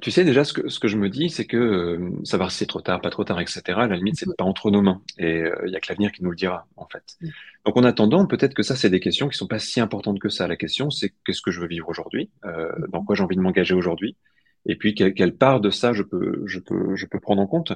Tu 0.00 0.10
sais 0.10 0.24
déjà 0.24 0.44
ce 0.44 0.52
que, 0.52 0.68
ce 0.68 0.78
que 0.78 0.88
je 0.88 0.96
me 0.96 1.08
dis, 1.08 1.30
c'est 1.30 1.46
que 1.46 1.56
euh, 1.56 2.10
savoir 2.24 2.50
si 2.50 2.58
c'est 2.58 2.66
trop 2.66 2.80
tard, 2.80 3.00
pas 3.00 3.10
trop 3.10 3.24
tard, 3.24 3.40
etc. 3.40 3.62
À 3.66 3.86
la 3.86 3.96
limite, 3.96 4.16
c'est 4.16 4.26
pas 4.36 4.44
entre 4.44 4.70
nos 4.70 4.82
mains, 4.82 5.02
et 5.18 5.38
il 5.38 5.44
euh, 5.44 5.68
y 5.68 5.76
a 5.76 5.80
que 5.80 5.86
l'avenir 5.88 6.12
qui 6.12 6.22
nous 6.22 6.30
le 6.30 6.36
dira 6.36 6.66
en 6.76 6.86
fait. 6.86 7.02
Donc 7.64 7.76
en 7.76 7.84
attendant, 7.84 8.26
peut-être 8.26 8.54
que 8.54 8.62
ça, 8.62 8.76
c'est 8.76 8.90
des 8.90 9.00
questions 9.00 9.28
qui 9.28 9.36
sont 9.36 9.46
pas 9.46 9.58
si 9.58 9.80
importantes 9.80 10.18
que 10.20 10.28
ça. 10.28 10.46
La 10.46 10.56
question, 10.56 10.90
c'est 10.90 11.12
qu'est-ce 11.24 11.42
que 11.42 11.50
je 11.50 11.60
veux 11.60 11.66
vivre 11.66 11.88
aujourd'hui, 11.88 12.30
euh, 12.44 12.70
dans 12.88 13.04
quoi 13.04 13.14
j'ai 13.14 13.22
envie 13.22 13.36
de 13.36 13.40
m'engager 13.40 13.74
aujourd'hui, 13.74 14.16
et 14.66 14.76
puis 14.76 14.94
quelle, 14.94 15.14
quelle, 15.14 15.34
part 15.34 15.60
de 15.60 15.70
ça 15.70 15.92
je 15.92 16.02
peux, 16.02 16.42
je 16.46 16.58
peux, 16.58 16.94
je 16.96 17.06
peux 17.06 17.20
prendre 17.20 17.42
en 17.42 17.46
compte. 17.46 17.72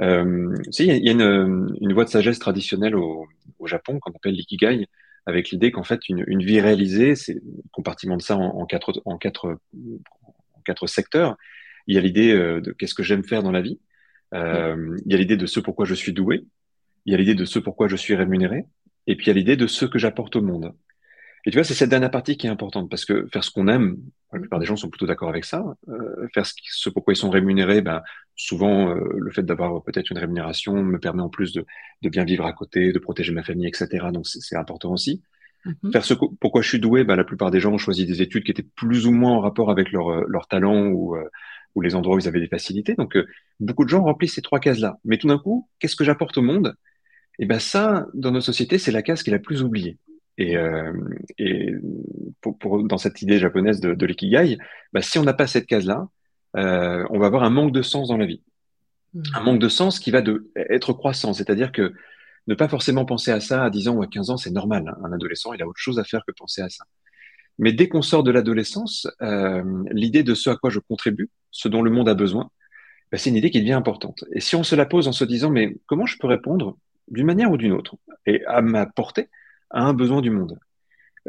Euh, 0.00 0.54
il 0.78 0.84
y, 0.86 1.06
y, 1.06 1.08
a 1.08 1.12
une, 1.12 1.76
une 1.80 1.92
voie 1.92 2.04
de 2.04 2.10
sagesse 2.10 2.38
traditionnelle 2.38 2.96
au, 2.96 3.26
au 3.58 3.66
Japon 3.66 3.98
qu'on 4.00 4.10
appelle 4.10 4.34
l'ikigai, 4.34 4.88
avec 5.26 5.50
l'idée 5.50 5.70
qu'en 5.70 5.84
fait 5.84 6.08
une, 6.08 6.24
une, 6.26 6.42
vie 6.42 6.60
réalisée, 6.60 7.14
c'est 7.14 7.40
compartiment 7.72 8.16
de 8.16 8.22
ça 8.22 8.36
en, 8.36 8.60
en, 8.60 8.66
quatre, 8.66 9.00
en, 9.04 9.16
quatre, 9.16 9.58
quatre 10.64 10.86
secteurs. 10.86 11.36
Il 11.86 11.94
y 11.94 11.98
a 11.98 12.00
l'idée 12.00 12.32
euh, 12.32 12.60
de 12.60 12.72
qu'est-ce 12.72 12.94
que 12.94 13.02
j'aime 13.02 13.24
faire 13.24 13.42
dans 13.42 13.52
la 13.52 13.60
vie. 13.60 13.78
Euh, 14.34 14.96
il 15.04 15.12
y 15.12 15.14
a 15.14 15.18
l'idée 15.18 15.36
de 15.36 15.46
ce 15.46 15.60
pourquoi 15.60 15.84
je 15.84 15.94
suis 15.94 16.12
doué. 16.12 16.44
Il 17.06 17.12
y 17.12 17.14
a 17.14 17.18
l'idée 17.18 17.34
de 17.34 17.44
ce 17.44 17.58
pourquoi 17.58 17.88
je 17.88 17.96
suis 17.96 18.14
rémunéré. 18.14 18.64
Et 19.06 19.16
puis 19.16 19.26
il 19.26 19.28
y 19.28 19.30
a 19.30 19.34
l'idée 19.34 19.56
de 19.56 19.66
ce 19.66 19.84
que 19.84 19.98
j'apporte 19.98 20.36
au 20.36 20.42
monde. 20.42 20.72
Et 21.46 21.50
tu 21.50 21.58
vois, 21.58 21.64
c'est 21.64 21.74
cette 21.74 21.90
dernière 21.90 22.10
partie 22.10 22.36
qui 22.38 22.46
est 22.46 22.50
importante 22.50 22.88
parce 22.88 23.04
que 23.04 23.26
faire 23.30 23.44
ce 23.44 23.50
qu'on 23.50 23.68
aime, 23.68 23.98
la 24.32 24.40
plupart 24.40 24.58
des 24.58 24.66
gens 24.66 24.76
sont 24.76 24.88
plutôt 24.88 25.06
d'accord 25.06 25.28
avec 25.28 25.44
ça. 25.44 25.62
Euh, 25.88 26.26
faire 26.32 26.46
ce, 26.46 26.54
ce, 26.64 26.88
pourquoi 26.88 27.12
ils 27.12 27.16
sont 27.16 27.28
rémunérés, 27.28 27.82
ben, 27.82 28.02
souvent 28.34 28.90
euh, 28.90 28.98
le 29.18 29.30
fait 29.30 29.42
d'avoir 29.42 29.82
peut-être 29.82 30.10
une 30.10 30.18
rémunération 30.18 30.82
me 30.82 30.98
permet 30.98 31.22
en 31.22 31.28
plus 31.28 31.52
de, 31.52 31.66
de, 32.02 32.08
bien 32.08 32.24
vivre 32.24 32.46
à 32.46 32.52
côté, 32.54 32.92
de 32.92 32.98
protéger 32.98 33.32
ma 33.32 33.42
famille, 33.42 33.68
etc. 33.68 34.06
Donc 34.10 34.26
c'est 34.26 34.56
important 34.56 34.92
aussi. 34.92 35.22
Mm-hmm. 35.64 35.92
Faire 35.92 36.04
ce 36.04 36.14
pourquoi 36.40 36.62
je 36.62 36.68
suis 36.68 36.80
doué, 36.80 37.04
ben, 37.04 37.16
la 37.16 37.24
plupart 37.24 37.50
des 37.50 37.60
gens 37.60 37.72
ont 37.72 37.78
choisi 37.78 38.06
des 38.06 38.22
études 38.22 38.44
qui 38.44 38.50
étaient 38.50 38.66
plus 38.74 39.06
ou 39.06 39.12
moins 39.12 39.32
en 39.32 39.40
rapport 39.40 39.70
avec 39.70 39.92
leur, 39.92 40.08
euh, 40.10 40.24
leur 40.28 40.46
talent 40.46 40.88
ou, 40.88 41.16
euh, 41.16 41.24
ou 41.74 41.80
les 41.80 41.94
endroits 41.94 42.16
où 42.16 42.18
ils 42.18 42.28
avaient 42.28 42.40
des 42.40 42.48
facilités. 42.48 42.94
Donc 42.94 43.16
euh, 43.16 43.26
beaucoup 43.60 43.84
de 43.84 43.90
gens 43.90 44.02
remplissent 44.02 44.34
ces 44.34 44.42
trois 44.42 44.60
cases-là. 44.60 44.98
Mais 45.04 45.18
tout 45.18 45.28
d'un 45.28 45.38
coup, 45.38 45.68
qu'est-ce 45.78 45.96
que 45.96 46.04
j'apporte 46.04 46.38
au 46.38 46.42
monde? 46.42 46.76
Et 47.38 47.46
ben 47.46 47.58
ça, 47.58 48.06
dans 48.14 48.30
nos 48.30 48.40
sociétés, 48.40 48.78
c'est 48.78 48.92
la 48.92 49.02
case 49.02 49.22
qui 49.22 49.30
est 49.30 49.32
la 49.32 49.38
plus 49.38 49.62
oubliée. 49.62 49.98
Et, 50.36 50.56
euh, 50.56 50.92
et 51.38 51.72
pour, 52.40 52.58
pour, 52.58 52.82
dans 52.84 52.98
cette 52.98 53.22
idée 53.22 53.38
japonaise 53.38 53.80
de, 53.80 53.94
de 53.94 54.06
l'ikigai, 54.06 54.58
bah, 54.92 55.00
si 55.00 55.18
on 55.18 55.22
n'a 55.24 55.34
pas 55.34 55.46
cette 55.46 55.66
case-là, 55.66 56.08
euh, 56.56 57.04
on 57.10 57.18
va 57.18 57.26
avoir 57.26 57.44
un 57.44 57.50
manque 57.50 57.72
de 57.72 57.82
sens 57.82 58.08
dans 58.08 58.16
la 58.16 58.26
vie. 58.26 58.42
Mmh. 59.14 59.22
Un 59.34 59.40
manque 59.40 59.60
de 59.60 59.68
sens 59.68 59.98
qui 59.98 60.10
va 60.10 60.22
de, 60.22 60.50
être 60.56 60.92
croissant, 60.92 61.32
c'est-à-dire 61.32 61.72
que 61.72 61.92
ne 62.46 62.54
pas 62.54 62.68
forcément 62.68 63.04
penser 63.04 63.30
à 63.30 63.40
ça 63.40 63.64
à 63.64 63.70
10 63.70 63.88
ans 63.88 63.94
ou 63.96 64.02
à 64.02 64.06
15 64.06 64.30
ans, 64.30 64.36
c'est 64.36 64.50
normal. 64.50 64.88
Hein. 64.88 64.98
Un 65.04 65.12
adolescent, 65.12 65.52
il 65.52 65.62
a 65.62 65.66
autre 65.66 65.80
chose 65.80 65.98
à 65.98 66.04
faire 66.04 66.22
que 66.26 66.32
penser 66.32 66.60
à 66.60 66.68
ça. 66.68 66.84
Mais 67.58 67.72
dès 67.72 67.88
qu'on 67.88 68.02
sort 68.02 68.22
de 68.22 68.30
l'adolescence, 68.30 69.06
euh, 69.22 69.84
l'idée 69.90 70.22
de 70.22 70.34
ce 70.34 70.50
à 70.50 70.56
quoi 70.56 70.70
je 70.70 70.80
contribue, 70.80 71.30
ce 71.50 71.68
dont 71.68 71.82
le 71.82 71.90
monde 71.90 72.08
a 72.08 72.14
besoin, 72.14 72.50
bah, 73.12 73.18
c'est 73.18 73.30
une 73.30 73.36
idée 73.36 73.50
qui 73.50 73.60
devient 73.60 73.74
importante. 73.74 74.24
Et 74.32 74.40
si 74.40 74.56
on 74.56 74.64
se 74.64 74.74
la 74.74 74.86
pose 74.86 75.06
en 75.08 75.12
se 75.12 75.24
disant, 75.24 75.50
mais 75.50 75.76
comment 75.86 76.06
je 76.06 76.18
peux 76.18 76.26
répondre 76.26 76.76
d'une 77.08 77.26
manière 77.26 77.50
ou 77.50 77.56
d'une 77.56 77.72
autre, 77.72 77.96
et 78.26 78.44
à 78.46 78.60
ma 78.60 78.86
portée, 78.86 79.28
à 79.70 79.84
un 79.84 79.94
besoin 79.94 80.20
du 80.20 80.30
monde? 80.30 80.58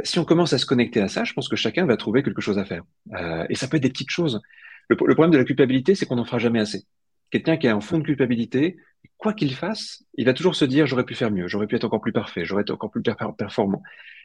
Si 0.04 0.20
on 0.20 0.26
commence 0.26 0.52
à 0.52 0.58
se 0.58 0.66
connecter 0.66 1.00
à 1.00 1.08
ça, 1.08 1.24
je 1.24 1.34
pense 1.34 1.48
que 1.48 1.56
chacun 1.56 1.86
va 1.86 1.96
trouver 1.96 2.24
quelque 2.24 2.42
chose 2.42 2.58
à 2.58 2.66
faire. 2.66 2.84
Euh, 3.14 3.46
et 3.50 3.56
ça 3.56 3.68
peut 3.68 3.78
être 3.78 3.84
des 3.84 3.90
petites 3.90 4.10
choses. 4.10 4.42
Le, 4.90 4.98
le 5.06 5.14
problème 5.14 5.32
de 5.32 5.38
la 5.38 5.46
culpabilité, 5.46 5.96
c'est 5.96 6.06
qu'on 6.06 6.18
n'en 6.18 6.26
fera 6.26 6.40
jamais 6.40 6.60
assez. 6.60 6.86
Quelqu'un 7.30 7.56
qui 7.58 7.68
a 7.68 7.76
un 7.76 7.82
fond 7.82 8.00
de 8.00 8.04
culpabilité, 8.04 8.78
quoi 9.18 9.34
qu'il 9.34 9.54
fasse, 9.54 10.04
il 10.18 10.26
va 10.26 10.34
toujours 10.34 10.56
se 10.56 10.66
dire 10.66 10.86
j'aurais 10.88 11.06
pu 11.06 11.16
faire 11.16 11.32
mieux, 11.32 11.48
j'aurais 11.48 11.68
pu 11.68 11.76
être 11.76 11.86
encore 11.86 12.02
plus 12.02 12.12
parfait, 12.12 12.46
j'aurais 12.46 12.64
été 12.64 12.72
encore 12.72 12.92
plus 12.92 13.02
performant. 13.38 13.82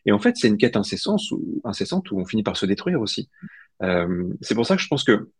Et 0.06 0.12
en 0.12 0.18
fait, 0.18 0.36
c'est 0.36 0.48
une 0.48 0.58
quête 0.58 0.76
incessante 0.76 1.20
où, 1.30 1.62
on 2.18 2.24
finit 2.24 2.42
par 2.42 2.56
se 2.56 2.66
détruire 2.66 3.00
aussi. 3.00 3.28
Euh, 3.82 4.28
c'est 4.40 4.54
pour 4.54 4.66
ça 4.66 4.76
que 4.76 4.82
je 4.82 4.88
pense 4.88 5.04
que 5.04 5.30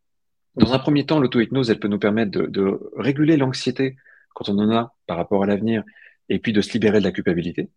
dans 0.57 0.73
un 0.73 0.79
premier 0.79 1.07
temps, 1.07 1.21
l'auto-hypnose, 1.21 1.71
elle 1.71 1.79
peut 1.79 1.89
nous 1.89 1.99
permettre 1.99 2.31
de, 2.31 2.47
de 2.47 2.81
réguler 2.97 3.37
l'anxiété 3.37 3.97
quand 4.35 4.49
on 4.49 4.59
en 4.59 4.71
a 4.71 4.95
par 5.07 5.17
rapport 5.17 5.43
à 5.43 5.47
l'avenir, 5.47 5.83
et 6.29 6.39
puis 6.39 6.53
de 6.53 6.61
se 6.61 6.73
libérer 6.73 7.01
de 7.01 7.05
la 7.05 7.13
culpabilité 7.13 7.71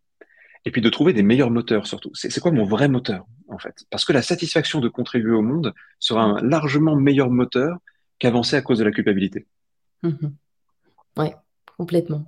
et 0.66 0.72
puis 0.72 0.82
de 0.82 0.90
trouver 0.90 1.14
des 1.14 1.24
meilleurs 1.24 1.52
moteurs 1.52 1.88
surtout. 1.88 2.12
C'est 2.14 2.40
quoi 2.40 2.52
mon 2.52 2.66
vrai 2.66 2.88
moteur 2.88 3.26
en 3.50 3.58
fait? 3.58 3.86
Parce 3.90 4.06
que 4.06 4.14
la 4.14 4.22
satisfaction 4.22 4.80
de 4.80 4.88
contribuer 4.88 5.34
au 5.34 5.42
monde 5.42 5.74
sera 6.00 6.24
un 6.24 6.42
largement 6.42 6.96
meilleur 6.96 7.30
moteur 7.30 7.78
qu'avancer 8.20 8.56
à 8.56 8.62
cause 8.62 8.80
de 8.80 8.86
la 8.86 8.92
culpabilité. 8.92 9.46
Mmh 10.04 10.30
oui, 11.16 11.28
complètement. 11.78 12.26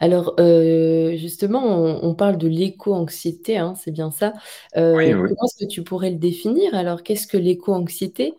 Alors 0.00 0.34
euh, 0.38 1.16
justement, 1.16 1.64
on, 1.64 2.04
on, 2.04 2.14
parle 2.14 2.38
de 2.38 2.48
l'éco-anxiété, 2.48 3.58
hein, 3.58 3.74
c'est 3.74 3.90
bien 3.90 4.10
ça. 4.10 4.32
Euh, 4.76 4.94
oui. 4.96 5.10
Comment 5.12 5.46
est-ce 5.46 5.64
que 5.64 5.70
tu 5.70 5.82
pourrais 5.82 6.10
le 6.10 6.16
définir? 6.16 6.74
Alors, 6.74 7.02
qu'est-ce 7.02 7.26
que 7.26 7.36
l'éco-anxiété? 7.36 8.34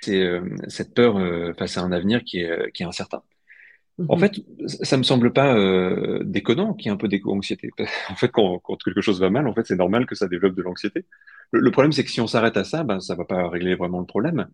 C'est 0.00 0.22
euh, 0.22 0.42
cette 0.68 0.94
peur 0.94 1.18
face 1.56 1.78
à 1.78 1.82
un 1.82 1.92
avenir 1.92 2.24
qui 2.24 2.40
est, 2.40 2.72
qui 2.72 2.82
est 2.82 2.86
incertain. 2.86 3.22
En 4.08 4.16
mhm. 4.16 4.20
fait, 4.20 4.40
ça 4.66 4.96
me 4.96 5.02
semble 5.02 5.32
pas 5.32 5.54
déconnant 6.24 6.72
qu'il 6.72 6.86
y 6.86 6.88
ait 6.88 6.94
un 6.94 6.96
peu 6.96 7.08
d'éco-anxiété. 7.08 7.70
En 8.10 8.16
fait, 8.16 8.28
quand, 8.28 8.58
quand, 8.58 8.82
quelque 8.82 9.00
chose 9.00 9.20
va 9.20 9.30
mal, 9.30 9.46
en 9.46 9.54
fait, 9.54 9.66
c'est 9.66 9.76
normal 9.76 10.06
que 10.06 10.14
ça 10.14 10.26
développe 10.26 10.56
de 10.56 10.62
l'anxiété. 10.62 11.04
Le, 11.52 11.60
le, 11.60 11.70
problème, 11.70 11.92
c'est 11.92 12.02
que 12.02 12.10
si 12.10 12.20
on 12.20 12.26
s'arrête 12.26 12.56
à 12.56 12.64
ça, 12.64 12.84
ben, 12.84 13.00
ça 13.00 13.14
va 13.14 13.24
pas 13.24 13.48
régler 13.48 13.74
vraiment 13.74 14.00
le 14.00 14.06
problème. 14.06 14.48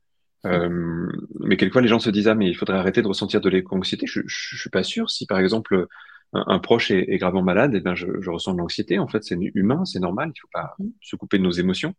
Euh, 0.46 1.08
mais 1.40 1.56
quelquefois, 1.56 1.82
les 1.82 1.88
gens 1.88 1.98
se 1.98 2.10
disent 2.10 2.28
ah 2.28 2.34
mais 2.34 2.48
il 2.48 2.54
faudrait 2.54 2.78
arrêter 2.78 3.02
de 3.02 3.08
ressentir 3.08 3.40
de 3.40 3.48
l'éco-anxiété. 3.48 4.06
Je, 4.06 4.20
je, 4.26 4.56
je, 4.56 4.60
suis 4.60 4.70
pas 4.70 4.82
sûr. 4.82 5.10
Si 5.10 5.26
par 5.26 5.38
exemple 5.38 5.86
un, 6.32 6.44
un 6.46 6.58
proche 6.58 6.90
est, 6.90 7.12
est, 7.12 7.18
gravement 7.18 7.42
malade, 7.42 7.74
et 7.74 7.78
eh 7.78 7.80
ben 7.80 7.94
je, 7.94 8.06
je 8.20 8.30
ressens 8.30 8.52
de 8.54 8.58
l'anxiété. 8.58 8.98
En 8.98 9.08
fait, 9.08 9.24
c'est 9.24 9.36
humain, 9.54 9.84
c'est 9.84 10.00
normal. 10.00 10.30
Il 10.34 10.40
faut 10.40 10.48
pas 10.52 10.74
mhm. 10.78 10.92
se 11.00 11.16
couper 11.16 11.38
de 11.38 11.42
nos 11.42 11.50
émotions. 11.50 11.94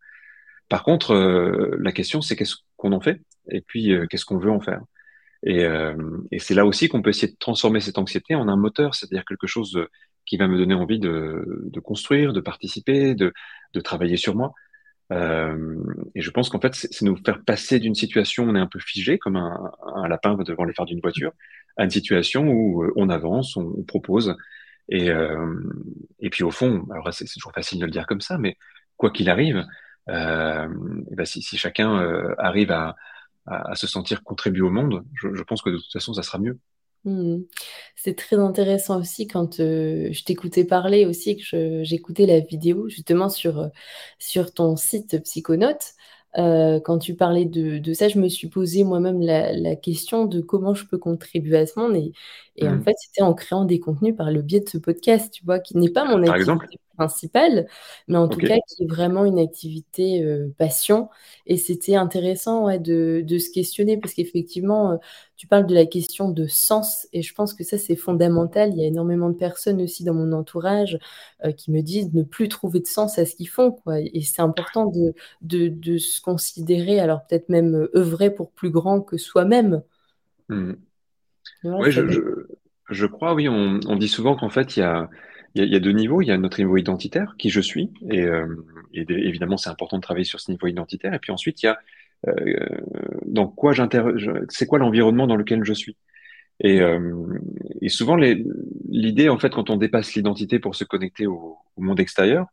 Par 0.70 0.84
contre, 0.84 1.12
euh, 1.12 1.76
la 1.80 1.92
question, 1.92 2.22
c'est 2.22 2.36
qu'est-ce 2.36 2.56
qu'on 2.78 2.94
en 2.94 3.02
fait? 3.02 3.22
Et 3.52 3.62
puis 3.62 3.94
euh, 3.94 4.08
qu'est-ce 4.08 4.26
qu'on 4.26 4.38
veut 4.38 4.52
en 4.52 4.62
faire? 4.62 4.82
Et, 5.44 5.66
et 6.32 6.40
c'est 6.40 6.54
là 6.54 6.66
aussi 6.66 6.90
qu'on 6.90 7.02
peut 7.02 7.12
essayer 7.12 7.32
de 7.32 7.38
transformer 7.40 7.80
cette 7.80 7.98
anxiété 7.98 8.36
en 8.36 8.50
un 8.50 8.58
moteur, 8.58 8.94
c'est-à-dire 8.94 9.24
quelque 9.24 9.48
chose 9.48 9.80
qui 10.26 10.36
va 10.36 10.50
me 10.50 10.58
donner 10.58 10.74
envie 10.74 11.00
de, 11.00 11.46
de 11.64 11.80
construire, 11.80 12.34
de 12.34 12.42
participer, 12.42 13.16
de, 13.16 13.32
de 13.74 13.80
travailler 13.80 14.18
sur 14.18 14.36
moi. 14.36 14.54
Euh, 15.12 15.76
et 16.16 16.22
je 16.22 16.30
pense 16.32 16.50
qu'en 16.50 16.60
fait, 16.60 16.76
c'est 16.76 17.02
nous 17.02 17.18
faire 17.18 17.44
passer 17.44 17.80
d'une 17.80 17.96
situation 17.96 18.46
où 18.46 18.50
on 18.50 18.56
est 18.56 18.60
un 18.60 18.68
peu 18.68 18.80
figé, 18.80 19.18
comme 19.18 19.36
un, 19.36 19.72
un 19.96 20.08
lapin 20.08 20.36
devant 20.36 20.66
les 20.66 20.74
phares 20.74 20.86
d'une 20.86 21.00
voiture, 21.02 21.32
à 21.78 21.84
une 21.84 21.90
situation 21.90 22.48
où 22.48 22.86
on 22.96 23.10
avance, 23.10 23.58
on, 23.58 23.74
on 23.78 23.84
propose. 23.84 24.36
Et, 24.90 25.10
euh, 25.10 25.56
et 26.20 26.30
puis 26.30 26.44
au 26.44 26.52
fond, 26.52 26.86
alors 26.92 27.14
c'est 27.14 27.26
toujours 27.26 27.54
facile 27.54 27.80
de 27.80 27.86
le 27.86 27.92
dire 27.92 28.08
comme 28.08 28.22
ça, 28.22 28.38
mais 28.38 28.58
quoi 28.98 29.12
qu'il 29.12 29.30
arrive, 29.30 29.66
euh, 30.10 30.68
ben 31.12 31.26
si, 31.26 31.42
si, 31.42 31.58
chacun 31.58 32.02
euh, 32.02 32.34
arrive 32.40 32.72
à, 32.72 32.96
à, 33.46 33.72
à, 33.72 33.76
se 33.76 33.88
sentir 33.88 34.24
contribuer 34.24 34.62
au 34.62 34.72
monde, 34.72 35.06
je, 35.14 35.34
je, 35.34 35.44
pense 35.44 35.62
que 35.62 35.70
de 35.70 35.78
toute 35.78 35.92
façon, 35.92 36.14
ça 36.14 36.24
sera 36.24 36.40
mieux. 36.40 36.60
Mmh. 37.06 37.44
C'est 37.96 38.16
très 38.16 38.36
intéressant 38.38 39.00
aussi 39.00 39.28
quand 39.28 39.60
euh, 39.60 40.10
je 40.12 40.24
t'écoutais 40.24 40.66
parler 40.66 41.06
aussi, 41.06 41.38
que 41.38 41.84
j'écoutais 41.84 42.26
la 42.26 42.40
vidéo 42.40 42.90
justement 42.90 43.30
sur, 43.30 43.70
sur 44.20 44.54
ton 44.54 44.76
site 44.76 45.22
Psychonote. 45.24 45.94
Euh, 46.38 46.80
quand 46.80 47.00
tu 47.00 47.16
parlais 47.16 47.46
de, 47.46 47.80
de, 47.80 47.94
ça, 47.94 48.08
je 48.08 48.20
me 48.20 48.28
suis 48.28 48.50
posé 48.50 48.84
moi-même 48.84 49.20
la, 49.20 49.52
la, 49.52 49.76
question 49.76 50.26
de 50.26 50.42
comment 50.42 50.76
je 50.76 50.86
peux 50.86 51.00
contribuer 51.00 51.58
à 51.58 51.66
ce 51.66 51.80
monde. 51.80 51.96
Et, 51.96 52.12
et 52.56 52.68
mmh. 52.68 52.80
en 52.80 52.82
fait, 52.84 52.94
c'était 52.98 53.24
en 53.24 53.34
créant 53.34 53.66
des 53.66 53.80
contenus 53.80 54.16
par 54.16 54.30
le 54.30 54.42
biais 54.42 54.60
de 54.60 54.70
ce 54.70 54.78
podcast, 54.78 55.34
tu 55.34 55.44
vois, 55.44 55.60
qui 55.60 55.76
n'est 55.78 55.90
pas 55.90 56.06
mon 56.06 56.24
Par 56.24 56.36
activité 56.36 56.40
exemple 56.40 56.68
principale, 57.00 57.66
mais 58.10 58.18
en 58.18 58.28
tout 58.28 58.40
cas 58.40 58.58
qui 58.68 58.84
est 58.84 58.86
vraiment 58.86 59.24
une 59.24 59.40
activité 59.40 60.22
euh, 60.22 60.54
passion. 60.58 61.10
Et 61.46 61.56
c'était 61.56 61.96
intéressant 61.96 62.66
ouais, 62.66 62.78
de, 62.78 63.24
de, 63.26 63.38
se 63.38 63.50
questionner 63.50 63.98
parce 63.98 64.14
qu'effectivement, 64.14 64.92
euh, 64.92 64.98
tu 65.38 65.48
parles 65.48 65.66
de 65.66 65.74
la 65.74 65.86
question 65.86 66.30
de 66.30 66.46
sens 66.48 67.08
et 67.14 67.22
je 67.22 67.34
pense 67.34 67.54
que 67.54 67.64
ça 67.64 67.78
c'est 67.78 67.96
fondamental. 67.96 68.72
Il 68.74 68.80
y 68.80 68.84
a 68.84 68.88
énormément 68.88 69.30
de 69.30 69.38
personnes 69.38 69.82
aussi 69.82 70.04
dans 70.04 70.14
mon 70.14 70.34
entourage 70.34 71.00
euh, 71.46 71.54
qui 71.54 71.72
me 71.72 71.82
disent 71.82 72.14
ne 72.14 72.24
plus 72.24 72.50
trouver 72.50 72.82
de 72.82 72.88
sens 72.88 73.18
à 73.18 73.26
ce 73.26 73.36
qu'ils 73.36 73.50
font. 73.50 73.72
Quoi. 73.72 74.02
Et 74.02 74.22
c'est 74.22 74.42
important 74.42 74.88
de, 74.88 75.14
de, 75.42 75.70
de, 75.70 75.98
se 75.98 76.20
considérer, 76.20 77.00
alors 77.00 77.26
peut-être 77.26 77.48
même 77.48 77.88
œuvrer 77.96 78.30
pour 78.30 78.52
plus 78.52 78.72
grand 78.72 79.00
que 79.00 79.16
soi-même. 79.18 79.84
Mmh. 80.50 80.74
Oui, 81.64 81.92
je, 81.92 82.10
je, 82.10 82.20
je, 82.90 83.06
crois, 83.06 83.34
oui, 83.34 83.48
on, 83.48 83.80
on 83.88 83.96
dit 83.96 84.10
souvent 84.10 84.36
qu'en 84.36 84.50
fait, 84.50 84.76
il 84.76 84.82
y 84.82 84.84
a, 84.84 85.10
il 85.56 85.64
y, 85.64 85.70
y 85.70 85.76
a 85.76 85.80
deux 85.80 85.92
niveaux. 85.92 86.22
Il 86.22 86.28
y 86.28 86.32
a 86.32 86.38
notre 86.38 86.60
niveau 86.60 86.78
identitaire, 86.78 87.36
qui 87.38 87.50
je 87.50 87.62
suis, 87.62 87.92
et, 88.10 88.22
euh, 88.22 88.46
évidemment, 88.94 89.58
c'est 89.58 89.70
important 89.70 89.98
de 89.98 90.02
travailler 90.02 90.26
sur 90.26 90.40
ce 90.40 90.52
niveau 90.52 90.68
identitaire. 90.68 91.14
Et 91.14 91.20
puis 91.20 91.32
ensuite, 91.32 91.62
il 91.64 91.68
y 91.68 91.70
a 91.70 91.80
euh, 92.28 92.66
dans 93.26 93.48
quoi 93.48 93.72
j'inter, 93.74 94.04
je- 94.18 94.44
c'est 94.50 94.66
quoi 94.66 94.78
l'environnement 94.80 95.26
dans 95.28 95.38
lequel 95.38 95.64
je 95.64 95.74
suis. 95.74 95.96
Et, 96.62 96.82
euh, 96.82 97.00
et 97.82 97.88
souvent, 97.90 98.18
l'idée, 98.18 99.30
en 99.30 99.40
fait, 99.40 99.52
quand 99.52 99.70
on 99.70 99.78
dépasse 99.78 100.14
l'identité 100.16 100.60
pour 100.60 100.76
se 100.76 100.84
connecter 100.84 101.28
au, 101.28 101.58
au 101.78 101.82
monde 101.82 102.00
extérieur, 102.02 102.48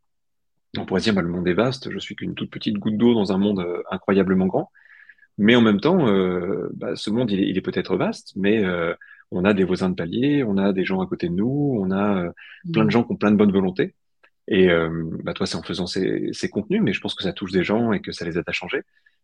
on 0.78 0.84
pourrait 0.84 1.00
dire, 1.00 1.14
bah, 1.14 1.22
le 1.22 1.28
monde 1.28 1.48
est 1.48 1.54
vaste, 1.54 1.90
je 1.90 1.98
suis 1.98 2.14
qu'une 2.14 2.34
toute 2.34 2.50
petite 2.50 2.78
goutte 2.78 2.96
d'eau 2.96 3.14
dans 3.14 3.32
un 3.32 3.38
monde 3.38 3.60
euh, 3.60 3.82
incroyablement 3.90 4.46
grand. 4.46 4.70
Mais 5.38 5.54
en 5.56 5.60
même 5.62 5.80
temps, 5.80 6.08
euh, 6.08 6.68
bah, 6.74 6.96
ce 6.96 7.10
monde, 7.10 7.30
il 7.30 7.40
est, 7.40 7.48
il 7.48 7.58
est 7.58 7.62
peut-être 7.62 7.96
vaste, 7.96 8.32
mais 8.36 8.64
euh, 8.64 8.94
on 9.30 9.44
a 9.44 9.54
des 9.54 9.64
voisins 9.64 9.90
de 9.90 9.94
palier, 9.94 10.44
on 10.44 10.56
a 10.58 10.72
des 10.72 10.84
gens 10.84 11.00
à 11.00 11.06
côté 11.06 11.28
de 11.28 11.34
nous, 11.34 11.76
on 11.80 11.90
a 11.90 12.24
euh, 12.26 12.30
plein 12.72 12.84
de 12.84 12.90
Mmh. 12.90 12.90
gens 12.90 13.04
qui 13.04 13.12
ont 13.12 13.16
plein 13.16 13.30
de 13.30 13.36
bonne 13.36 13.52
volonté. 13.52 13.94
Et 14.48 14.70
euh, 14.70 15.04
bah, 15.24 15.34
toi, 15.34 15.46
c'est 15.46 15.56
en 15.56 15.62
faisant 15.62 15.86
ces, 15.86 16.30
ces 16.32 16.48
contenus, 16.50 16.82
mais 16.82 16.92
je 16.92 17.00
pense 17.00 17.14
que 17.14 17.24
ça 17.24 17.32
touche 17.32 17.52
des 17.52 17.64
gens 17.64 17.92
et 17.92 18.00
que 18.00 18.12
ça 18.12 18.24
les 18.24 18.38
aide 18.38 18.44
à 18.46 18.52
changer. 18.52 18.82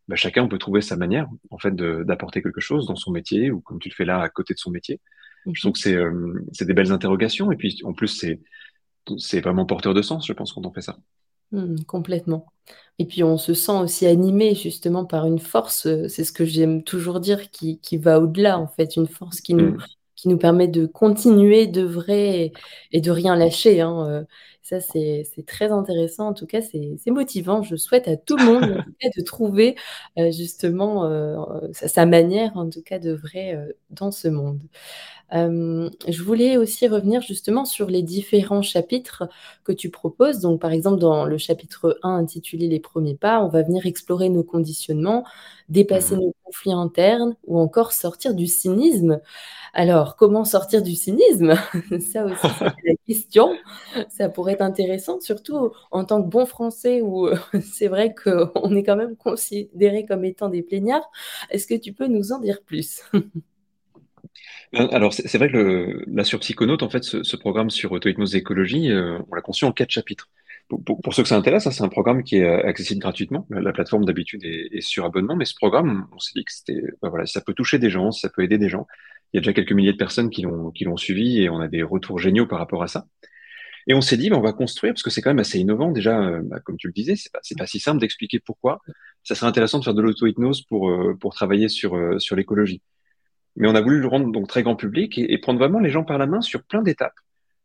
Bah, 0.09 0.17
chacun 0.17 0.49
peut 0.49 0.59
trouver 0.59 0.81
sa 0.83 0.97
manière, 0.97 1.29
en 1.51 1.59
fait, 1.59 1.75
d'apporter 1.77 2.43
quelque 2.43 2.61
chose 2.61 2.87
dans 2.87 2.97
son 2.97 3.13
métier 3.13 3.51
ou 3.51 3.61
comme 3.61 3.79
tu 3.79 3.89
le 3.89 3.95
fais 3.95 4.05
là, 4.05 4.21
à 4.23 4.29
côté 4.29 4.55
de 4.55 4.59
son 4.59 4.71
métier. 4.71 5.01
Je 5.53 5.61
trouve 5.63 5.73
Mmh. 5.73 5.75
que 5.75 5.79
c'est 5.81 5.97
euh, 5.97 6.45
c'est 6.53 6.67
des 6.67 6.75
belles 6.75 6.93
interrogations 6.93 7.53
et 7.53 7.57
puis 7.57 7.81
en 7.85 7.93
plus, 7.95 8.09
c'est 8.09 8.41
c'est 9.19 9.41
vraiment 9.43 9.67
porteur 9.67 9.95
de 9.95 10.03
sens, 10.03 10.27
je 10.27 10.33
pense, 10.35 10.53
quand 10.53 10.67
on 10.67 10.73
fait 10.73 10.83
ça. 10.83 10.99
Mmh, 11.53 11.85
complètement. 11.87 12.47
Et 12.99 13.07
puis 13.07 13.25
on 13.25 13.39
se 13.39 13.55
sent 13.55 13.73
aussi 13.73 14.07
animé 14.07 14.55
justement 14.55 15.05
par 15.05 15.27
une 15.27 15.39
force, 15.39 15.87
euh, 15.87 16.09
c'est 16.09 16.25
ce 16.25 16.33
que 16.33 16.45
j'aime 16.45 16.83
toujours 16.85 17.21
dire, 17.21 17.51
qui, 17.51 17.79
qui 17.81 17.97
va 17.97 18.21
au-delà 18.21 18.59
en 18.59 18.69
fait, 18.69 18.97
une 18.97 19.09
force 19.09 19.41
qui 19.41 19.55
nous, 19.55 19.73
Mm. 19.73 19.79
qui 20.17 20.29
nous 20.29 20.39
permet 20.39 20.69
de 20.69 20.87
continuer, 20.87 21.67
d'œuvrer 21.67 22.45
et, 22.45 22.53
et 22.93 23.01
de 23.01 23.11
rien 23.11 23.35
lâcher. 23.37 23.81
Hein. 23.81 24.07
Euh, 24.09 24.25
Ça, 24.63 24.81
c'est, 24.81 25.25
très 25.47 25.71
intéressant. 25.73 26.29
En 26.29 26.35
tout 26.35 26.47
cas, 26.47 26.63
c'est, 26.63 26.99
motivant. 27.11 27.63
Je 27.63 27.77
souhaite 27.77 28.09
à 28.09 28.17
tout 28.17 28.37
le 28.37 28.45
monde 28.45 28.65
en 28.65 28.83
tout 28.83 28.95
cas, 29.01 29.09
de 29.17 29.23
trouver 29.23 29.77
euh, 30.19 30.31
justement 30.31 31.05
euh, 31.07 31.37
sa, 31.73 31.89
sa 31.89 32.07
manière, 32.07 32.57
en 32.57 32.71
tout 32.71 32.83
cas, 32.83 32.99
d'œuvrer 32.99 33.55
euh, 33.55 33.73
dans 33.91 34.11
ce 34.13 34.29
monde. 34.29 34.61
Euh, 35.35 35.89
je 36.09 36.23
voulais 36.23 36.57
aussi 36.59 36.87
revenir 36.89 37.23
justement 37.23 37.65
sur 37.65 37.89
les 37.89 38.03
différents 38.03 38.63
chapitres 38.63 39.25
que 39.65 39.73
tu 39.73 39.91
proposes. 39.91 40.41
Donc, 40.41 40.61
par 40.61 40.73
exemple, 40.73 40.99
dans 41.01 41.25
le 41.25 41.39
chapitre 41.39 41.99
1 42.03 42.17
intitulé 42.17 42.69
Les 42.69 42.81
premiers 42.81 43.15
pas, 43.17 43.41
on 43.43 43.49
va 43.49 43.63
venir 43.63 43.87
explorer 43.87 44.29
nos 44.29 44.43
conditionnements, 44.45 45.25
dépasser 45.69 46.17
Mhm. 46.17 46.21
nos 46.21 46.35
conflits 46.45 46.73
internes 46.73 47.37
ou 47.47 47.59
encore 47.59 47.93
sortir 47.93 48.35
du 48.35 48.47
cynisme. 48.47 49.21
Alors, 49.75 50.17
comment 50.17 50.45
sortir 50.45 50.83
du 50.83 50.95
cynisme? 50.95 51.55
Ça 52.13 52.25
aussi, 52.27 52.49
c'était 52.59 52.89
la 52.89 52.95
question. 53.07 53.57
Ça 54.11 54.29
pourrait 54.29 54.55
être 54.55 54.63
intéressant, 54.63 55.21
surtout 55.21 55.73
en 55.91 56.05
tant 56.05 56.23
que 56.23 56.29
bon 56.29 56.47
français 56.47 57.03
où 57.03 57.29
c'est 57.75 57.89
vrai 57.89 58.15
qu'on 58.15 58.75
est 58.77 58.83
quand 58.83 58.97
même 58.97 59.17
considéré 59.17 60.05
comme 60.07 60.25
étant 60.25 60.49
des 60.49 60.63
plaignards. 60.63 61.11
Est-ce 61.51 61.67
que 61.67 61.75
tu 61.75 61.93
peux 61.93 62.07
nous 62.07 62.33
en 62.33 62.39
dire 62.41 62.63
plus? 62.65 63.03
Euh, 64.75 64.89
Alors, 64.91 65.13
c'est 65.13 65.37
vrai 65.37 65.49
que 65.49 65.57
le, 65.57 66.05
là, 66.07 66.23
en 66.83 66.91
fait, 66.91 67.05
ce, 67.05 67.37
programme 67.37 67.71
sur 67.71 67.93
auto-hypnose 67.93 68.35
écologie, 68.35 68.91
euh, 68.91 69.19
on 69.31 69.35
l'a 69.35 69.43
conçu 69.43 69.65
en 69.65 69.73
quatre 69.73 69.91
chapitres. 69.91 70.29
Pour, 70.69 71.13
ceux 71.13 71.23
que 71.23 71.29
ça 71.29 71.37
intéresse, 71.37 71.67
hein, 71.67 71.71
c'est 71.71 71.83
un 71.83 71.89
programme 71.89 72.23
qui 72.23 72.37
est 72.37 72.45
euh, 72.45 72.67
accessible 72.67 73.01
gratuitement. 73.01 73.47
La, 73.51 73.61
la 73.61 73.73
plateforme 73.73 74.07
d'habitude 74.07 74.43
est, 74.45 74.81
sur 74.81 75.05
abonnement, 75.05 75.37
mais 75.37 75.45
ce 75.45 75.55
programme, 75.55 76.07
on 76.13 76.19
s'est 76.19 76.33
dit 76.35 76.45
que 76.45 76.53
c'était, 76.53 76.81
si 77.27 77.33
ça 77.33 77.43
peut 77.43 77.53
toucher 77.53 77.79
des 77.79 77.91
gens, 77.91 78.11
ça 78.11 78.31
peut 78.31 78.43
aider 78.43 78.57
des 78.57 78.71
gens. 78.71 78.87
Il 79.33 79.37
y 79.37 79.39
a 79.39 79.41
déjà 79.41 79.53
quelques 79.53 79.73
milliers 79.73 79.93
de 79.93 79.99
personnes 79.99 80.31
qui 80.31 80.43
l'ont 80.43 80.97
suivi 80.97 81.43
et 81.43 81.51
on 81.51 81.61
a 81.61 81.69
des 81.69 81.83
retours 81.83 82.19
géniaux 82.19 82.47
par 82.47 82.59
rapport 82.59 82.83
à 82.83 82.87
ça. 82.87 83.07
Et 83.87 83.95
on 83.95 84.01
s'est 84.01 84.17
dit, 84.17 84.31
bah, 84.31 84.37
on 84.39 84.43
va 84.43 84.53
construire, 84.53 84.95
parce 84.95 85.03
que 85.03 85.11
c'est 85.11 85.21
quand 85.21 85.31
même 85.31 85.41
assez 85.41 85.59
innovant. 85.59 85.91
Déjà, 85.91 86.41
bah, 86.43 86.61
comme 86.61 86.77
tu 86.77 86.87
le 86.87 86.93
disais, 86.93 87.15
c'est 87.17 87.59
pas, 87.59 87.67
si 87.67 87.81
simple 87.81 88.01
d'expliquer 88.01 88.39
pourquoi. 88.39 88.81
Ça 89.25 89.35
serait 89.35 89.49
intéressant 89.49 89.79
de 89.79 89.85
faire 89.85 89.95
de 89.95 90.03
l'auto-hypnose 90.03 90.63
pour, 90.63 91.19
travailler 91.35 91.69
sur 91.69 91.97
l'écologie. 92.37 92.81
Mais 93.57 93.69
on 93.69 93.75
a 93.75 93.81
voulu 93.81 94.01
le 94.01 94.07
rendre 94.07 94.31
donc 94.33 94.49
très 94.49 94.63
grand 94.63 94.77
public 94.77 95.19
et, 95.19 95.33
et 95.33 95.39
prendre 95.39 95.59
vraiment 95.59 95.79
les 95.79 95.91
gens 95.91 96.05
par 96.05 96.19
la 96.19 96.27
main 96.27 96.41
sur 96.41 96.63
plein 96.63 96.83
d'étapes, 96.83 97.19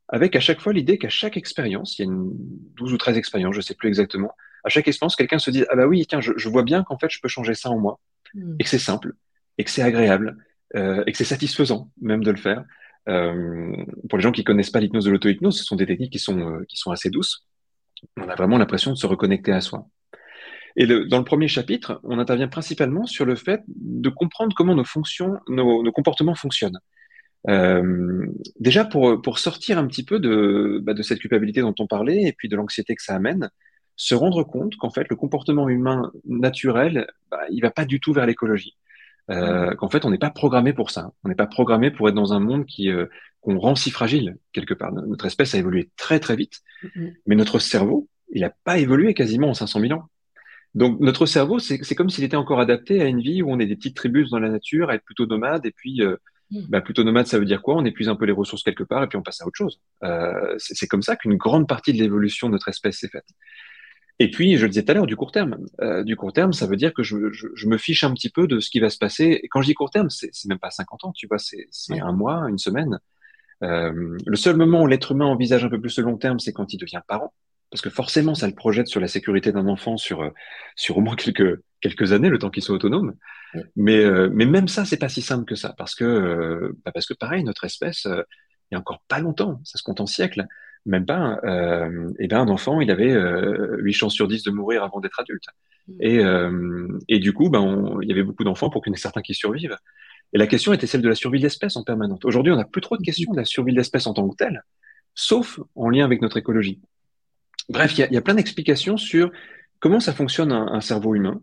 avec 0.10 0.36
à 0.36 0.40
chaque 0.40 0.62
fois 0.62 0.74
l'idée 0.74 0.98
qu'à 0.98 1.10
chaque 1.10 1.38
expérience, 1.38 1.98
il 1.98 2.06
y 2.06 2.08
a 2.08 2.12
une 2.12 2.32
12 2.76 2.94
ou 2.94 2.98
13 2.98 3.18
expériences, 3.18 3.56
je 3.56 3.62
sais 3.62 3.76
plus 3.76 3.88
exactement, 3.88 4.32
à 4.64 4.70
chaque 4.70 4.88
expérience, 4.88 5.16
quelqu'un 5.16 5.40
se 5.40 5.52
dit, 5.52 5.64
ah 5.70 5.76
bah 5.76 5.88
oui, 5.88 6.06
tiens, 6.08 6.22
je, 6.22 6.34
je 6.36 6.50
vois 6.50 6.64
bien 6.64 6.84
qu'en 6.84 6.98
fait, 6.98 7.10
je 7.10 7.20
peux 7.22 7.30
changer 7.30 7.54
ça 7.54 7.70
en 7.70 7.80
moi, 7.80 8.00
Hmm. 8.34 8.56
et 8.60 8.64
que 8.64 8.70
c'est 8.70 8.80
simple, 8.80 9.14
et 9.58 9.64
que 9.64 9.70
c'est 9.70 9.82
agréable, 9.82 10.38
euh, 10.76 11.04
et 11.06 11.12
que 11.12 11.18
c'est 11.18 11.24
satisfaisant 11.24 11.90
même 12.02 12.24
de 12.24 12.32
le 12.32 12.38
faire. 12.38 12.66
Euh, 13.08 13.72
pour 14.10 14.18
les 14.18 14.24
gens 14.24 14.32
qui 14.32 14.44
connaissent 14.44 14.70
pas 14.70 14.82
l'hypnose 14.82 15.06
de 15.06 15.12
l'auto-hypnose, 15.12 15.58
ce 15.58 15.64
sont 15.64 15.78
des 15.78 15.86
techniques 15.86 16.12
qui 16.12 16.20
sont, 16.20 16.40
euh, 16.40 16.66
qui 16.68 16.76
sont 16.76 16.92
assez 16.92 17.10
douces. 17.10 17.46
On 18.18 18.28
a 18.28 18.36
vraiment 18.36 18.58
l'impression 18.58 18.92
de 18.92 18.98
se 18.98 19.08
reconnecter 19.08 19.54
à 19.54 19.62
soi. 19.62 19.88
Et 20.80 20.86
le- 20.86 21.06
dans 21.06 21.18
le 21.18 21.24
premier 21.26 21.48
chapitre, 21.48 22.00
on 22.04 22.20
intervient 22.20 22.48
principalement 22.48 23.06
sur 23.06 23.26
le 23.26 23.36
fait 23.36 23.62
de 23.68 24.10
comprendre 24.10 24.56
comment 24.56 24.76
nos 24.76 24.84
fonctions, 24.86 25.40
nos, 25.50 25.84
nos 25.84 25.92
comportements 25.92 26.36
fonctionnent. 26.36 26.80
Euh, 27.50 28.26
déjà 28.60 28.84
pour, 28.86 29.22
pour 29.22 29.40
sortir 29.40 29.78
un 29.78 29.88
petit 29.88 30.04
peu 30.04 30.20
de, 30.20 30.80
bah, 30.84 30.94
de 30.94 31.02
cette 31.02 31.20
culpabilité 31.20 31.62
dont 31.62 31.76
on 31.80 31.88
parlait 31.88 32.24
et 32.24 32.34
puis 32.34 32.48
de 32.50 32.56
l'anxiété 32.56 32.96
que 32.96 33.04
ça 33.04 33.16
amène, 33.16 33.50
se 33.96 34.14
rendre 34.16 34.44
compte 34.44 34.76
qu'en 34.76 34.90
fait 34.92 35.08
le 35.10 35.16
comportement 35.16 35.68
humain 35.70 36.12
naturel, 36.26 37.08
bah, 37.32 37.40
il 37.50 37.62
va 37.62 37.72
pas 37.72 37.86
du 37.86 38.00
tout 38.00 38.14
vers 38.14 38.26
l'écologie. 38.26 38.76
Euh, 39.30 39.76
qu'en 39.76 39.90
fait 39.90 40.06
on 40.06 40.10
n'est 40.12 40.18
pas 40.18 40.30
programmé 40.30 40.72
pour 40.74 40.90
ça. 40.92 41.12
On 41.24 41.30
n'est 41.30 41.36
pas 41.36 41.48
programmé 41.48 41.92
pour 41.92 42.08
être 42.08 42.16
dans 42.16 42.32
un 42.34 42.40
monde 42.40 42.66
qui 42.66 42.90
euh, 42.92 43.08
qu'on 43.42 43.60
rend 43.60 43.76
si 43.76 43.92
fragile 43.92 44.38
quelque 44.54 44.74
part. 44.74 44.92
Notre 44.94 45.26
espèce 45.26 45.54
a 45.56 45.58
évolué 45.58 45.90
très 45.98 46.20
très 46.20 46.36
vite, 46.36 46.62
Hmm. 46.96 47.08
mais 47.26 47.36
notre 47.36 47.60
cerveau, 47.60 48.08
il 48.32 48.42
n'a 48.42 48.52
pas 48.64 48.78
évolué 48.78 49.14
quasiment 49.16 49.50
en 49.50 49.54
500 49.54 49.80
000 49.80 49.94
ans. 50.00 50.10
Donc 50.78 51.00
notre 51.00 51.26
cerveau, 51.26 51.60
c'est 51.60 51.80
comme 51.96 52.10
s'il 52.10 52.24
était 52.24 52.38
encore 52.38 52.60
adapté 52.60 53.02
à 53.02 53.06
une 53.06 53.20
vie 53.22 53.42
où 53.42 53.50
on 53.52 53.60
est 53.60 53.66
des 53.66 53.76
petites 53.76 53.96
tribus 53.96 54.30
dans 54.30 54.40
la 54.40 54.50
nature, 54.50 54.90
à 54.90 54.96
être 54.96 55.04
plutôt 55.04 55.26
nomade, 55.26 55.66
et 55.66 55.72
puis 55.72 56.02
euh, 56.02 56.16
Hmm. 56.50 56.62
bah, 56.70 56.80
plutôt 56.80 57.04
nomade, 57.04 57.28
ça 57.28 57.38
veut 57.40 57.46
dire 57.46 57.62
quoi? 57.62 57.76
On 57.76 57.84
épuise 57.84 58.08
un 58.08 58.16
peu 58.16 58.24
les 58.24 58.32
ressources 58.32 58.64
quelque 58.64 58.86
part, 58.86 59.04
et 59.04 59.08
puis 59.08 59.18
on 59.18 59.22
passe 59.22 59.42
à 59.42 59.46
autre 59.46 59.58
chose. 59.58 59.82
Euh, 60.06 60.56
c'est 60.60 60.88
comme 60.88 61.02
ça 61.02 61.18
qu'une 61.18 61.36
grande 61.36 61.68
partie 61.68 61.92
de 61.92 61.98
l'évolution 61.98 62.48
de 62.48 62.54
notre 62.54 62.70
espèce 62.70 63.00
s'est 63.00 63.10
faite. 63.10 63.26
Et 64.20 64.32
puis, 64.32 64.56
je 64.56 64.64
le 64.64 64.70
disais 64.70 64.84
tout 64.86 64.92
à 64.92 64.94
l'heure, 64.94 65.08
du 65.08 65.18
court 65.18 65.34
terme. 65.34 65.58
Euh, 65.82 66.06
du 66.06 66.16
court 66.16 66.32
terme, 66.32 66.54
ça 66.54 66.66
veut 66.66 66.78
dire 66.78 66.94
que 66.94 67.04
je, 67.04 67.34
je, 67.34 67.48
je 67.54 67.68
me 67.68 67.78
fiche 67.78 68.06
un 68.06 68.14
petit 68.14 68.30
peu 68.30 68.48
de 68.48 68.62
ce 68.62 68.70
qui 68.70 68.80
va 68.80 68.90
se 68.90 68.98
passer. 68.98 69.42
Et 69.44 69.50
quand 69.50 69.62
je 69.62 69.68
dis 69.68 69.74
court 69.74 69.90
terme, 69.92 70.10
c'est 70.10 70.32
même 70.48 70.58
pas 70.58 70.72
50 70.72 71.04
ans, 71.04 71.12
tu 71.12 71.28
vois, 71.28 71.38
c'est 71.38 71.68
Ouais. 71.90 72.00
un 72.00 72.14
mois, 72.14 72.46
une 72.48 72.58
semaine. 72.60 72.98
Euh, 73.64 74.18
le 74.26 74.36
seul 74.38 74.56
moment 74.56 74.84
où 74.84 74.88
l'être 74.88 75.12
humain 75.12 75.26
envisage 75.26 75.66
un 75.66 75.70
peu 75.70 75.82
plus 75.82 75.98
le 75.98 76.06
long 76.06 76.16
terme, 76.18 76.40
c'est 76.40 76.54
quand 76.54 76.72
il 76.74 76.78
devient 76.78 77.02
parent. 77.10 77.34
Parce 77.70 77.82
que 77.82 77.90
forcément, 77.90 78.36
ça 78.36 78.48
le 78.48 78.54
projette 78.54 78.88
sur 78.88 79.00
la 79.00 79.08
sécurité 79.08 79.52
d'un 79.52 79.68
enfant 79.68 79.98
sur, 79.98 80.22
euh, 80.22 80.30
sur 80.76 80.98
au 80.98 81.02
moins 81.02 81.16
quelques, 81.16 81.62
quelques 81.82 82.14
années, 82.14 82.30
le 82.30 82.40
temps 82.40 82.50
qu'il 82.50 82.64
soit 82.64 82.76
autonome. 82.76 83.16
Mais, 83.76 83.98
euh, 83.98 84.30
mais 84.32 84.46
même 84.46 84.68
ça, 84.68 84.86
c'est 84.86 84.98
pas 84.98 85.10
si 85.10 85.22
simple 85.22 85.46
que 85.46 85.56
ça, 85.56 85.74
parce 85.78 85.96
que, 85.96 86.04
euh, 86.04 86.78
bah 86.86 86.92
parce 86.92 87.06
que 87.06 87.14
pareil, 87.14 87.44
notre 87.44 87.64
espèce, 87.64 88.06
il 88.06 88.74
y 88.74 88.76
a 88.76 88.80
encore 88.80 89.04
pas 89.08 89.20
longtemps, 89.20 89.62
ça 89.64 89.78
se 89.78 89.84
compte 89.84 90.02
en 90.02 90.06
siècles, 90.06 90.46
même 90.86 91.06
pas, 91.06 91.40
et 92.20 92.28
ben 92.28 92.40
un 92.40 92.48
enfant, 92.48 92.80
il 92.82 92.92
avait 92.92 93.14
8 93.78 93.94
chances 93.94 94.14
sur 94.14 94.28
10 94.28 94.44
de 94.44 94.52
mourir 94.52 94.84
avant 94.84 95.00
d'être 95.00 95.20
adulte. 95.20 95.46
Mm. 95.88 95.94
Et, 96.02 97.16
et 97.16 97.20
du 97.20 97.34
coup, 97.34 97.50
ben, 97.50 97.98
il 98.02 98.10
y 98.10 98.12
avait 98.12 98.24
beaucoup 98.24 98.44
d'enfants 98.44 98.70
pour 98.70 98.84
qu'il 98.84 98.92
y 98.92 98.94
en 98.94 98.96
ait 98.96 99.00
certains 99.00 99.22
qui 99.22 99.34
survivent. 99.34 99.78
Et 100.34 100.38
la 100.38 100.48
question 100.48 100.74
était 100.74 100.88
celle 100.88 101.02
de 101.02 101.10
la 101.10 101.16
survie 101.16 101.40
de 101.40 101.44
l'espèce 101.44 101.78
en 101.78 101.84
permanente. 101.84 102.26
Aujourd'hui, 102.26 102.52
on 102.52 102.58
n'a 102.58 102.66
plus 102.66 102.82
trop 102.82 102.98
de 102.98 103.04
questions 103.04 103.32
de 103.32 103.38
la 103.38 103.46
survie 103.46 103.72
de 103.72 103.78
l'espèce 103.78 104.08
en 104.08 104.14
tant 104.14 104.28
que 104.28 104.36
telle, 104.36 104.64
sauf 105.16 105.60
en 105.76 105.90
lien 105.90 106.04
avec 106.04 106.22
notre 106.22 106.38
écologie. 106.38 106.82
Bref, 107.70 107.98
il 107.98 108.08
y, 108.12 108.18
a, 108.18 108.22
plein 108.22 108.36
d'explications 108.36 108.98
sur 108.98 109.32
comment 109.80 110.00
ça 110.00 110.14
fonctionne 110.14 110.52
un, 110.52 110.82
cerveau 110.82 111.16
humain, 111.16 111.42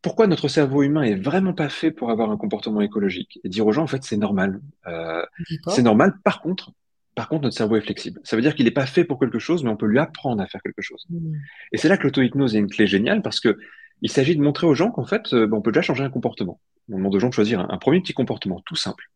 pourquoi 0.00 0.26
notre 0.26 0.48
cerveau 0.48 0.82
humain 0.82 1.02
est 1.02 1.16
vraiment 1.16 1.52
pas 1.52 1.68
fait 1.68 1.90
pour 1.90 2.10
avoir 2.10 2.30
un 2.30 2.36
comportement 2.36 2.80
écologique, 2.80 3.40
et 3.42 3.48
dire 3.48 3.66
aux 3.66 3.72
gens 3.72 3.82
en 3.82 3.88
fait 3.88 4.04
c'est 4.04 4.16
normal. 4.16 4.60
Euh, 4.86 5.24
c'est 5.68 5.82
normal. 5.82 6.14
Par 6.22 6.40
contre, 6.40 6.72
par 7.16 7.28
contre, 7.28 7.44
notre 7.44 7.56
cerveau 7.56 7.76
est 7.76 7.80
flexible. 7.80 8.20
Ça 8.24 8.36
veut 8.36 8.42
dire 8.42 8.54
qu'il 8.54 8.66
n'est 8.66 8.70
pas 8.70 8.86
fait 8.86 9.04
pour 9.04 9.18
quelque 9.18 9.38
chose, 9.38 9.64
mais 9.64 9.70
on 9.70 9.76
peut 9.76 9.86
lui 9.86 9.98
apprendre 9.98 10.40
à 10.42 10.46
faire 10.46 10.62
quelque 10.62 10.82
chose. 10.82 11.06
Hmm. 11.08 11.32
Et 11.72 11.78
c'est 11.78 11.88
là 11.88 11.96
que 11.96 12.04
l'auto-hypnose 12.04 12.54
est 12.54 12.58
une 12.58 12.68
clé 12.68 12.86
géniale 12.86 13.22
parce 13.22 13.40
que 13.40 13.56
il 14.02 14.10
s'agit 14.10 14.36
de 14.36 14.42
montrer 14.42 14.66
aux 14.66 14.74
gens 14.74 14.90
qu'en 14.90 15.06
fait, 15.06 15.32
euh, 15.32 15.46
ben, 15.46 15.56
on 15.56 15.62
peut 15.62 15.72
déjà 15.72 15.80
changer 15.80 16.04
un 16.04 16.10
comportement. 16.10 16.60
On 16.92 16.98
demande 16.98 17.14
aux 17.14 17.18
gens 17.18 17.30
de 17.30 17.34
choisir 17.34 17.60
un, 17.60 17.78
premier 17.78 18.00
petit 18.02 18.12
comportement 18.12 18.62
tout 18.66 18.76
simple, 18.76 19.10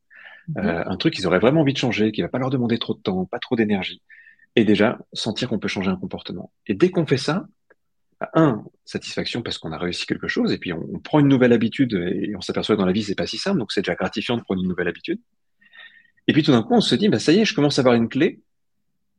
mhm. 0.49 0.67
euh, 0.67 0.83
un 0.87 0.97
truc 0.97 1.13
qu'ils 1.13 1.27
auraient 1.27 1.39
vraiment 1.39 1.61
envie 1.61 1.75
de 1.75 1.79
changer, 1.79 2.11
qui 2.11 2.23
va 2.23 2.29
pas 2.29 2.39
leur 2.39 2.51
demander 2.51 2.79
trop 2.79 2.95
de 2.95 3.01
temps, 3.01 3.27
pas 3.27 3.39
trop 3.39 3.55
d'énergie 3.55 4.03
et 4.57 4.65
déjà 4.65 4.99
sentir 5.13 5.49
qu'on 5.49 5.59
peut 5.59 5.69
changer 5.69 5.91
un 5.91 5.97
comportement. 5.97 6.53
Et 6.67 6.75
dès 6.75 6.91
qu'on 6.91 7.07
fait 7.07 7.17
ça, 7.17 7.47
bah, 8.21 8.31
un, 8.35 8.65
satisfaction 8.85 9.43
parce 9.43 9.59
qu'on 9.59 9.73
a 9.73 9.79
réussi 9.79 10.07
quelque 10.07 10.29
chose, 10.29 10.53
et 10.53 10.59
puis 10.59 10.73
on, 10.73 10.99
prend 10.99 11.21
une 11.21 11.29
nouvelle 11.29 11.53
habitude 11.53 11.95
et 11.95 12.35
on 12.37 12.41
s'aperçoit 12.41 12.75
que 12.75 12.81
dans 12.81 12.87
la 12.87 12.93
vie 12.93 13.03
c'est 13.03 13.15
pas 13.15 13.27
si 13.27 13.39
simple, 13.39 13.59
donc 13.59 13.73
c'est 13.73 13.83
déjà 13.83 13.95
gratifiant 13.95 14.37
de 14.37 14.43
prendre 14.43 14.61
une 14.61 14.69
nouvelle 14.69 14.89
habitude. 14.89 15.21
Et 16.27 16.33
puis 16.33 16.43
tout 16.43 16.53
d'un 16.53 16.63
coup 16.63 16.75
on 16.75 16.81
se 16.81 16.95
dit, 16.95 17.09
bah, 17.09 17.19
ça 17.19 17.33
y 17.33 17.39
est, 17.39 17.45
je 17.45 17.55
commence 17.55 17.79
à 17.79 17.83
avoir 17.83 17.95
une 17.95 18.09
clé 18.09 18.41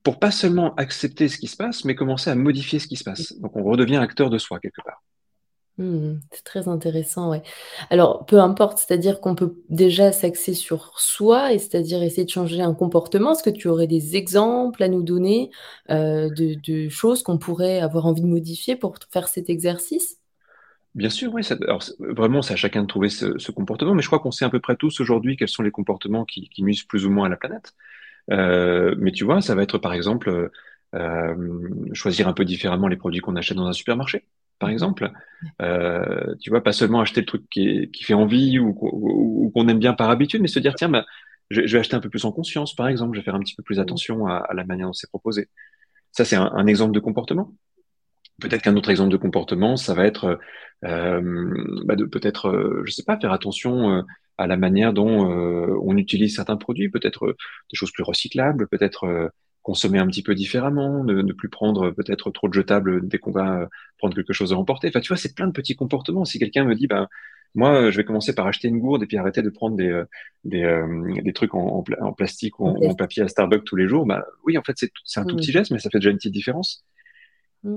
pour 0.04 0.20
pas 0.20 0.32
seulement 0.32 0.74
accepter 0.76 1.28
ce 1.28 1.38
qui 1.38 1.48
se 1.48 1.58
passe, 1.58 1.86
mais 1.86 1.96
commencer 1.96 2.30
à 2.30 2.36
modifier 2.36 2.80
ce 2.80 2.88
qui 2.88 2.96
se 2.96 3.04
passe. 3.04 3.40
Donc 3.40 3.56
on 3.56 3.64
redevient 3.64 3.98
acteur 3.98 4.30
de 4.30 4.38
soi 4.38 4.60
quelque 4.60 4.82
part. 4.84 5.04
Mmh, 5.78 6.20
c'est 6.32 6.44
très 6.44 6.68
intéressant, 6.68 7.32
ouais. 7.32 7.42
Alors, 7.90 8.26
peu 8.26 8.40
importe, 8.40 8.78
c'est-à-dire 8.80 9.22
qu'on 9.22 9.36
peut 9.36 9.56
déjà 9.70 10.12
s'axer 10.12 10.54
sur 10.54 11.00
soi 11.00 11.54
et 11.54 11.60
c'est-à-dire 11.60 12.04
essayer 12.04 12.26
de 12.26 12.30
changer 12.30 12.62
un 12.62 12.74
comportement. 12.74 13.32
Est-ce 13.32 13.44
que 13.44 13.50
tu 13.50 13.68
aurais 13.68 13.88
des 13.88 14.16
exemples 14.16 14.84
à 14.84 14.90
nous 14.90 15.02
donner 15.02 15.50
euh, 15.90 16.30
de, 16.30 16.90
choses 16.90 17.24
qu'on 17.24 17.38
pourrait 17.38 17.80
avoir 17.80 18.06
envie 18.06 18.22
de 18.22 18.28
modifier 18.28 18.76
pour 18.76 18.96
faire 19.12 19.28
cet 19.28 19.50
exercice? 19.50 20.18
Bien 20.94 21.10
sûr, 21.10 21.34
oui. 21.34 21.42
alors, 21.62 21.82
vraiment, 22.00 22.42
c'est 22.42 22.54
à 22.54 22.58
chacun 22.58 22.82
de 22.82 22.88
trouver 22.88 23.08
ce, 23.08 23.52
comportement, 23.52 23.96
mais 23.96 24.02
je 24.02 24.08
crois 24.08 24.20
qu'on 24.20 24.32
sait 24.32 24.44
à 24.44 24.50
peu 24.50 24.60
près 24.60 24.76
tous 24.76 25.00
aujourd'hui 25.00 25.38
quels 25.38 25.48
sont 25.48 25.64
les 25.64 25.72
comportements 25.72 26.26
qui, 26.26 26.50
nuisent 26.60 26.84
plus 26.84 27.06
ou 27.06 27.10
moins 27.10 27.28
à 27.28 27.30
la 27.30 27.38
planète. 27.38 27.74
Euh, 28.30 28.94
mais 29.00 29.14
tu 29.14 29.24
vois, 29.24 29.42
ça 29.42 29.56
va 29.56 29.64
être 29.64 29.78
par 29.78 29.94
exemple 29.94 30.52
euh, 30.94 31.70
choisir 31.94 32.28
un 32.28 32.34
peu 32.34 32.44
différemment 32.44 32.90
les 32.90 32.98
produits 32.98 33.22
qu'on 33.22 33.38
achète 33.38 33.58
dans 33.58 33.68
un 33.68 33.74
supermarché 33.74 34.26
par 34.62 34.70
exemple. 34.70 35.12
Euh, 35.62 36.36
tu 36.40 36.52
vois, 36.52 36.64
pas 36.64 36.72
seulement 36.72 37.02
acheter 37.02 37.20
le 37.22 37.26
truc 37.26 37.50
qui, 37.50 37.90
fait 38.04 38.14
envie 38.14 38.60
ou, 38.60 39.52
qu'on 39.54 39.68
aime 39.68 39.80
bien 39.80 39.94
par 39.94 40.10
habitude, 40.10 40.42
mais 40.42 40.48
se 40.48 40.60
dire, 40.60 40.76
tiens, 40.76 40.88
bah, 40.88 41.06
je, 41.50 41.62
vais 41.62 41.80
acheter 41.80 41.96
un 41.96 42.00
peu 42.00 42.10
plus 42.10 42.24
en 42.24 42.32
conscience, 42.32 42.76
par 42.76 42.88
exemple, 42.88 43.16
je 43.16 43.20
vais 43.20 43.26
faire 43.26 43.36
un 43.36 43.40
petit 43.40 43.56
peu 43.56 43.64
plus 43.64 43.80
attention 43.80 44.28
à, 44.28 44.48
la 44.54 44.64
manière 44.64 44.88
dont 44.88 44.94
c'est 44.94 45.10
proposé. 45.10 45.50
Ça, 46.12 46.24
c'est 46.24 46.36
un, 46.38 46.68
exemple 46.68 46.94
de 46.94 47.00
comportement. 47.00 47.54
Peut-être 48.40 48.62
qu'un 48.62 48.78
autre 48.78 48.90
exemple 48.90 49.12
de 49.12 49.18
comportement, 49.18 49.76
ça 49.78 49.94
va 49.94 50.06
être 50.06 50.40
euh, 50.86 51.82
bah, 51.86 51.96
de 51.96 52.06
peut-être, 52.06 52.50
euh, 52.50 52.84
je 52.86 52.92
sais 52.92 53.04
pas, 53.04 53.20
faire 53.20 53.34
attention 53.34 54.06
à 54.38 54.48
la 54.48 54.58
manière 54.58 54.94
dont 54.94 55.28
on 55.84 55.98
utilise 55.98 56.36
certains 56.36 56.58
produits, 56.58 56.90
peut-être 56.90 57.28
des 57.28 57.76
choses 57.76 57.92
plus 57.92 58.04
recyclables, 58.04 58.68
peut-être 58.68 59.32
consommer 59.62 60.00
un 60.00 60.08
petit 60.08 60.24
peu 60.24 60.36
différemment, 60.36 61.04
ne, 61.04 61.34
plus 61.34 61.50
prendre 61.50 61.92
peut-être 61.92 62.32
trop 62.32 62.48
de 62.48 62.54
jetables 62.54 63.08
dès 63.08 63.18
qu'on 63.20 63.32
va 63.32 63.70
prendre 63.98 64.16
quelque 64.16 64.34
chose 64.34 64.54
à 64.54 64.58
emporter. 64.58 64.88
Enfin, 64.88 65.02
tu 65.02 65.10
vois, 65.10 65.18
c'est 65.18 65.36
plein 65.36 65.48
de 65.48 65.52
petits 65.52 65.76
comportements. 65.76 66.26
Si 66.26 66.40
quelqu'un 66.40 66.64
me 66.64 66.76
dit, 66.76 66.88
bah, 66.88 67.08
moi, 67.54 67.92
je 67.92 67.98
vais 67.98 68.04
commencer 68.04 68.34
par 68.34 68.48
acheter 68.48 68.70
une 68.70 68.80
gourde 68.80 69.04
et 69.04 69.06
puis 69.06 69.18
arrêter 69.18 69.42
de 69.42 69.50
prendre 69.50 69.76
des, 69.76 69.90
euh, 69.90 70.06
des, 70.46 70.64
euh, 70.64 71.22
des 71.22 71.34
trucs 71.34 71.54
en, 71.54 71.84
en, 72.00 72.14
plastique 72.14 72.60
ou 72.60 72.68
en, 72.68 72.96
papier 72.96 73.24
à 73.24 73.28
Starbucks 73.28 73.66
tous 73.66 73.76
les 73.76 73.88
jours, 73.88 74.06
bah 74.06 74.26
oui, 74.46 74.58
en 74.58 74.64
fait, 74.64 74.76
c'est 75.06 75.20
un 75.20 75.26
tout 75.26 75.36
petit 75.36 75.52
geste, 75.52 75.72
mais 75.72 75.80
ça 75.80 75.90
fait 75.90 76.00
déjà 76.00 76.10
une 76.10 76.18
petite 76.18 76.34
différence. 76.34 76.86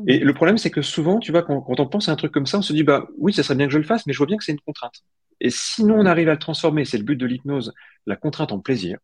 Et 0.06 0.18
le 0.18 0.32
problème, 0.32 0.56
c'est 0.56 0.70
que 0.70 0.80
souvent, 0.80 1.18
tu 1.18 1.30
vois, 1.30 1.42
quand, 1.42 1.60
quand, 1.60 1.78
on 1.78 1.86
pense 1.86 2.08
à 2.08 2.12
un 2.12 2.16
truc 2.16 2.32
comme 2.32 2.46
ça, 2.46 2.58
on 2.58 2.62
se 2.62 2.72
dit, 2.72 2.84
bah 2.84 3.06
oui, 3.18 3.34
ça 3.34 3.42
serait 3.42 3.54
bien 3.54 3.66
que 3.66 3.72
je 3.72 3.78
le 3.78 3.84
fasse, 3.84 4.06
mais 4.06 4.14
je 4.14 4.18
vois 4.18 4.26
bien 4.26 4.38
que 4.38 4.44
c'est 4.44 4.52
une 4.52 4.60
contrainte. 4.60 5.02
Et 5.40 5.50
sinon, 5.50 5.96
on 5.98 6.06
arrive 6.06 6.28
à 6.30 6.32
le 6.32 6.38
transformer, 6.38 6.86
c'est 6.86 6.96
le 6.96 7.04
but 7.04 7.16
de 7.16 7.26
l'hypnose, 7.26 7.74
la 8.06 8.16
contrainte 8.16 8.52
en 8.52 8.60
plaisir, 8.60 8.98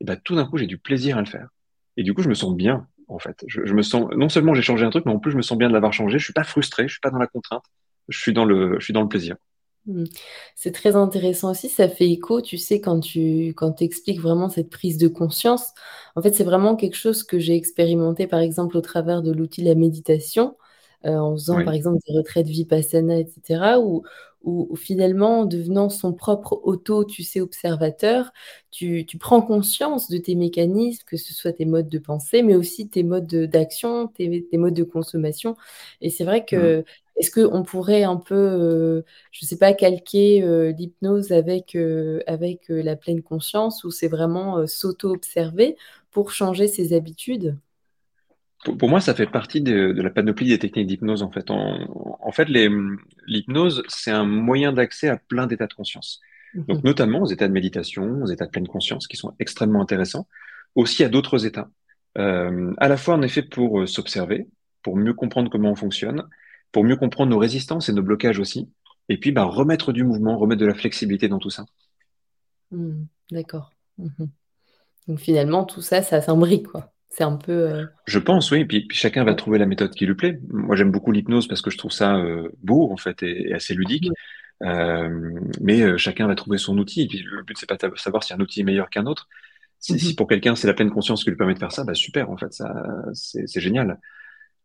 et 0.00 0.04
bah 0.04 0.16
tout 0.16 0.36
d'un 0.36 0.46
coup, 0.46 0.56
j'ai 0.56 0.66
du 0.66 0.78
plaisir 0.78 1.18
à 1.18 1.20
le 1.20 1.26
faire. 1.26 1.48
Et 2.00 2.02
du 2.02 2.14
coup, 2.14 2.22
je 2.22 2.30
me 2.30 2.34
sens 2.34 2.54
bien, 2.54 2.86
en 3.08 3.18
fait. 3.18 3.44
Je, 3.46 3.74
me 3.74 3.82
sens, 3.82 4.10
non 4.16 4.30
seulement 4.30 4.54
j'ai 4.54 4.62
changé 4.62 4.86
un 4.86 4.90
truc, 4.90 5.04
mais 5.04 5.12
en 5.12 5.18
plus, 5.18 5.32
je 5.32 5.36
me 5.36 5.42
sens 5.42 5.58
bien 5.58 5.68
de 5.68 5.74
l'avoir 5.74 5.92
changé. 5.92 6.18
Je 6.18 6.24
suis 6.24 6.32
pas 6.32 6.44
frustré, 6.44 6.88
je 6.88 6.92
suis 6.92 7.00
pas 7.00 7.10
dans 7.10 7.18
la 7.18 7.26
contrainte. 7.26 7.62
Je 8.08 8.18
suis 8.18 8.32
dans 8.32 8.46
le, 8.46 8.80
je 8.80 8.84
suis 8.84 8.94
dans 8.94 9.02
le 9.02 9.08
plaisir. 9.08 9.36
Mmh. 9.84 10.04
C'est 10.54 10.72
très 10.72 10.96
intéressant 10.96 11.50
aussi, 11.50 11.68
ça 11.68 11.90
fait 11.90 12.10
écho, 12.10 12.40
tu 12.40 12.56
sais, 12.56 12.80
quand 12.80 13.00
tu 13.00 13.48
quand 13.48 13.82
expliques 13.82 14.18
vraiment 14.18 14.48
cette 14.48 14.70
prise 14.70 14.96
de 14.96 15.08
conscience. 15.08 15.74
En 16.16 16.22
fait, 16.22 16.34
c'est 16.34 16.44
vraiment 16.44 16.74
quelque 16.74 16.96
chose 16.96 17.22
que 17.22 17.38
j'ai 17.38 17.54
expérimenté, 17.54 18.26
par 18.26 18.40
exemple, 18.40 18.78
au 18.78 18.80
travers 18.80 19.20
de 19.20 19.30
l'outil 19.30 19.60
de 19.60 19.68
la 19.68 19.74
méditation, 19.74 20.56
euh, 21.06 21.16
en 21.16 21.32
faisant, 21.32 21.64
par 21.64 21.74
exemple, 21.74 21.98
des 22.06 22.16
retraites 22.16 22.46
vipassana, 22.46 23.18
etc., 23.18 23.78
où, 23.80 24.02
où, 24.42 24.74
finalement, 24.74 25.40
en 25.40 25.44
devenant 25.44 25.90
son 25.90 26.12
propre 26.14 26.60
auto, 26.64 27.04
tu 27.04 27.22
sais, 27.22 27.40
observateur, 27.40 28.32
tu, 28.70 29.04
tu, 29.06 29.18
prends 29.18 29.42
conscience 29.42 30.08
de 30.08 30.16
tes 30.18 30.34
mécanismes, 30.34 31.04
que 31.06 31.16
ce 31.16 31.34
soit 31.34 31.52
tes 31.52 31.66
modes 31.66 31.88
de 31.88 31.98
pensée, 31.98 32.42
mais 32.42 32.54
aussi 32.54 32.88
tes 32.88 33.02
modes 33.02 33.26
d'action, 33.26 34.08
tes, 34.08 34.46
tes, 34.50 34.56
modes 34.56 34.74
de 34.74 34.84
consommation. 34.84 35.56
Et 36.00 36.08
c'est 36.10 36.24
vrai 36.24 36.44
que, 36.44 36.80
mmh. 36.80 36.84
est-ce 37.16 37.30
qu'on 37.30 37.62
pourrait 37.62 38.02
un 38.04 38.16
peu, 38.16 38.34
euh, 38.34 39.02
je 39.30 39.44
ne 39.44 39.48
sais 39.48 39.58
pas, 39.58 39.74
calquer 39.74 40.42
euh, 40.42 40.72
l'hypnose 40.72 41.32
avec, 41.32 41.74
euh, 41.74 42.20
avec 42.26 42.68
la 42.68 42.96
pleine 42.96 43.22
conscience, 43.22 43.84
ou 43.84 43.90
c'est 43.90 44.08
vraiment 44.08 44.66
s'auto-observer 44.66 45.76
pour 46.10 46.32
changer 46.32 46.66
ses 46.66 46.94
habitudes? 46.94 47.56
Pour, 48.64 48.88
moi, 48.88 49.00
ça 49.00 49.14
fait 49.14 49.26
partie 49.26 49.60
de, 49.60 49.92
de, 49.92 50.02
la 50.02 50.10
panoplie 50.10 50.48
des 50.48 50.58
techniques 50.58 50.86
d'hypnose. 50.86 51.22
En 51.22 51.30
fait, 51.30 51.50
en, 51.50 51.78
en 52.20 52.32
fait, 52.32 52.46
l'hypnose, 53.26 53.82
c'est 53.88 54.10
un 54.10 54.24
moyen 54.24 54.72
d'accès 54.72 55.08
à 55.08 55.16
plein 55.16 55.46
d'états 55.46 55.66
de 55.66 55.72
conscience. 55.72 56.20
Mhm. 56.54 56.64
Donc, 56.66 56.84
notamment 56.84 57.22
aux 57.22 57.26
états 57.26 57.48
de 57.48 57.52
méditation, 57.52 58.22
aux 58.22 58.26
états 58.26 58.46
de 58.46 58.50
pleine 58.50 58.68
conscience, 58.68 59.06
qui 59.06 59.16
sont 59.16 59.34
extrêmement 59.38 59.80
intéressants. 59.80 60.26
Aussi 60.74 61.02
à 61.02 61.08
d'autres 61.08 61.46
états. 61.46 61.70
Euh, 62.18 62.72
à 62.78 62.88
la 62.88 62.96
fois, 62.96 63.14
en 63.14 63.22
effet, 63.22 63.42
pour 63.42 63.80
euh, 63.80 63.86
s'observer, 63.86 64.46
pour 64.82 64.96
mieux 64.96 65.14
comprendre 65.14 65.50
comment 65.50 65.70
on 65.70 65.76
fonctionne, 65.76 66.24
pour 66.70 66.84
mieux 66.84 66.96
comprendre 66.96 67.30
nos 67.30 67.38
résistances 67.38 67.88
et 67.88 67.92
nos 67.92 68.02
blocages 68.02 68.38
aussi. 68.38 68.70
Et 69.08 69.18
puis, 69.18 69.32
bah, 69.32 69.44
remettre 69.44 69.92
du 69.92 70.04
mouvement, 70.04 70.36
remettre 70.36 70.60
de 70.60 70.66
la 70.66 70.74
flexibilité 70.74 71.28
dans 71.28 71.38
tout 71.38 71.50
ça. 71.50 71.64
Hmm, 72.70 73.04
d'accord. 73.30 73.72
Mhm. 73.98 74.28
Donc, 75.08 75.18
finalement, 75.18 75.64
tout 75.64 75.80
ça, 75.80 76.02
ça 76.02 76.20
s'imbrique, 76.20 76.68
quoi. 76.68 76.92
C'est 77.10 77.24
un 77.24 77.36
peu. 77.36 77.52
Euh, 77.52 77.84
je 78.06 78.18
pense, 78.20 78.50
oui. 78.52 78.64
Puis, 78.64 78.86
puis, 78.86 78.96
chacun 78.96 79.24
va 79.24 79.34
trouver 79.34 79.58
la 79.58 79.66
méthode 79.66 79.92
qui 79.92 80.06
lui 80.06 80.14
plaît. 80.14 80.38
Moi, 80.48 80.76
j'aime 80.76 80.92
beaucoup 80.92 81.10
l'hypnose 81.10 81.48
parce 81.48 81.60
que 81.60 81.70
je 81.70 81.76
trouve 81.76 81.90
ça 81.90 82.16
euh, 82.16 82.48
beau, 82.62 82.90
en 82.90 82.96
fait, 82.96 83.22
et, 83.24 83.52
assez 83.52 83.74
ludique. 83.74 84.08
Euh, 84.62 85.40
mais 85.60 85.82
euh, 85.82 85.96
chacun 85.96 86.28
va 86.28 86.36
trouver 86.36 86.56
son 86.56 86.78
outil. 86.78 87.02
Et 87.02 87.06
puis, 87.08 87.18
le 87.18 87.42
but, 87.42 87.58
c'est 87.58 87.68
pas 87.68 87.76
de 87.76 87.96
savoir 87.96 88.22
si 88.22 88.32
un 88.32 88.38
outil 88.38 88.60
est 88.60 88.64
meilleur 88.64 88.90
qu'un 88.90 89.06
autre. 89.06 89.28
Si, 89.80 89.98
si, 89.98 90.10
mhm. 90.10 90.16
pour 90.16 90.28
quelqu'un, 90.28 90.54
c'est 90.54 90.68
la 90.68 90.74
pleine 90.74 90.90
conscience 90.90 91.24
qui 91.24 91.30
lui 91.30 91.36
permet 91.36 91.54
de 91.54 91.58
faire 91.58 91.72
ça, 91.72 91.84
bah 91.84 91.94
super, 91.94 92.30
en 92.30 92.36
fait, 92.36 92.52
ça, 92.52 92.84
c'est 93.14 93.60
génial. 93.60 93.98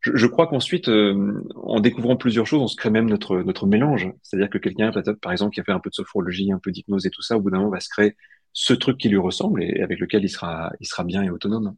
Je, 0.02 0.12
je 0.14 0.28
crois 0.28 0.46
qu'ensuite, 0.46 0.88
en 0.90 1.80
découvrant 1.80 2.16
plusieurs 2.16 2.46
choses, 2.46 2.62
on 2.62 2.68
se 2.68 2.76
crée 2.76 2.92
même 2.92 3.10
notre, 3.10 3.38
notre 3.38 3.66
mélange. 3.66 4.12
C'est-à-dire 4.22 4.50
que 4.52 4.58
quelqu'un, 4.60 4.92
par 5.22 5.32
exemple, 5.32 5.54
qui 5.54 5.62
a 5.62 5.64
fait 5.64 5.72
un 5.72 5.80
peu 5.80 5.90
de 5.90 5.96
sophrologie, 5.96 6.52
un 6.52 6.60
peu 6.60 6.72
d'hypnose 6.72 7.08
et 7.08 7.10
tout 7.10 7.24
ça, 7.24 7.38
au 7.38 7.42
bout 7.42 7.50
d'un 7.50 7.58
moment, 7.58 7.72
va 7.72 7.80
se 7.80 7.90
créer 7.90 8.16
ce 8.52 8.74
truc 8.74 8.98
qui 8.98 9.10
lui 9.10 9.18
ressemble 9.18 9.64
et 9.64 9.82
avec 9.82 10.00
lequel 10.00 10.24
il 10.24 10.30
sera, 10.30 10.72
il 10.80 10.86
sera 10.86 11.04
bien 11.04 11.24
et 11.24 11.30
autonome. 11.30 11.76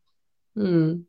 Hmm. 0.58 1.04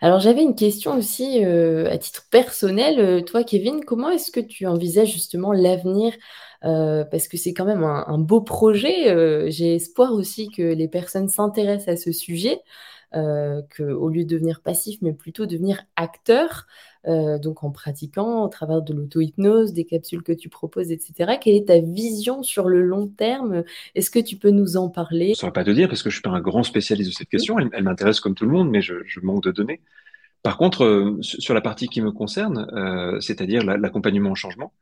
Alors 0.00 0.20
j'avais 0.20 0.42
une 0.42 0.56
question 0.56 0.96
aussi 0.96 1.44
euh, 1.44 1.90
à 1.90 1.98
titre 1.98 2.26
personnel. 2.30 3.00
Euh, 3.00 3.22
toi, 3.22 3.44
Kevin, 3.44 3.84
comment 3.84 4.10
est-ce 4.10 4.30
que 4.32 4.40
tu 4.40 4.66
envisages 4.66 5.12
justement 5.12 5.52
l'avenir? 5.52 6.14
Euh, 6.64 7.04
Parce 7.04 7.28
que 7.28 7.36
c'est 7.38 7.54
quand 7.54 7.66
même 7.66 7.84
un, 7.84 8.04
un 8.08 8.18
beau 8.18 8.42
projet. 8.42 9.50
J'ai 9.50 9.76
espoir 9.76 10.12
aussi 10.12 10.50
que 10.50 10.62
les 10.62 10.88
personnes 10.88 11.28
s'intéressent 11.28 11.88
à 11.88 11.96
ce 11.96 12.12
sujet. 12.12 12.60
Euh, 13.14 13.62
qu'au 13.74 14.10
lieu 14.10 14.24
de 14.24 14.28
devenir 14.28 14.60
passif, 14.60 14.98
mais 15.00 15.14
plutôt 15.14 15.46
devenir 15.46 15.82
acteur, 15.96 16.66
euh, 17.06 17.38
donc 17.38 17.64
en 17.64 17.70
pratiquant 17.70 18.44
au 18.44 18.48
travers 18.48 18.82
de 18.82 18.92
l'auto-hypnose, 18.92 19.72
des 19.72 19.86
capsules 19.86 20.22
que 20.22 20.32
tu 20.32 20.50
proposes, 20.50 20.90
etc. 20.92 21.38
Quelle 21.40 21.54
est 21.54 21.68
ta 21.68 21.78
vision 21.80 22.42
sur 22.42 22.68
le 22.68 22.82
long 22.82 23.06
terme? 23.06 23.64
Est-ce 23.94 24.10
que 24.10 24.18
tu 24.18 24.36
peux 24.36 24.50
nous 24.50 24.76
en 24.76 24.90
parler? 24.90 25.28
Je 25.28 25.30
ne 25.30 25.34
saurais 25.36 25.52
pas 25.52 25.64
te 25.64 25.70
dire 25.70 25.88
parce 25.88 26.02
que 26.02 26.10
je 26.10 26.16
suis 26.16 26.22
pas 26.22 26.28
un 26.30 26.40
grand 26.40 26.62
spécialiste 26.62 27.10
de 27.10 27.14
cette 27.14 27.30
question. 27.30 27.58
Elle, 27.58 27.82
m'intéresse 27.82 28.20
comme 28.20 28.34
tout 28.34 28.44
le 28.44 28.52
monde, 28.52 28.68
mais 28.68 28.82
je, 28.82 28.94
manque 29.22 29.42
de 29.42 29.52
données. 29.52 29.80
Par 30.42 30.58
contre, 30.58 31.16
sur 31.22 31.54
la 31.54 31.62
partie 31.62 31.88
qui 31.88 32.02
me 32.02 32.12
concerne, 32.12 32.66
c'est-à-dire 33.22 33.64
l'accompagnement 33.64 34.32
au 34.32 34.34
changement, 34.34 34.74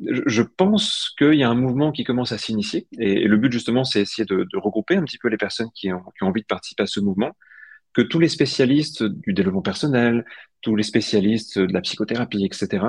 je 0.00 0.42
pense 0.42 1.14
qu'il 1.16 1.34
y 1.34 1.44
a 1.44 1.48
un 1.48 1.54
mouvement 1.54 1.92
qui 1.92 2.02
commence 2.02 2.32
à 2.32 2.38
s'initier 2.38 2.88
et, 2.98 3.28
le 3.28 3.36
but 3.36 3.52
justement, 3.52 3.84
c'est 3.84 4.00
essayer 4.00 4.24
de, 4.24 4.46
regrouper 4.54 4.96
un 4.96 5.04
petit 5.04 5.18
peu 5.18 5.28
les 5.28 5.36
personnes 5.36 5.70
qui 5.74 5.92
ont, 5.92 6.02
envie 6.22 6.40
de 6.40 6.46
participer 6.46 6.82
à 6.82 6.86
ce 6.86 6.98
mouvement, 6.98 7.30
que 7.94 8.02
tous 8.02 8.18
les 8.18 8.28
spécialistes 8.28 9.02
du 9.02 9.32
développement 9.32 9.62
personnel, 9.62 10.24
tous 10.62 10.76
les 10.76 10.82
spécialistes 10.82 11.58
de 11.58 11.72
la 11.72 11.80
psychothérapie, 11.80 12.44
etc., 12.44 12.86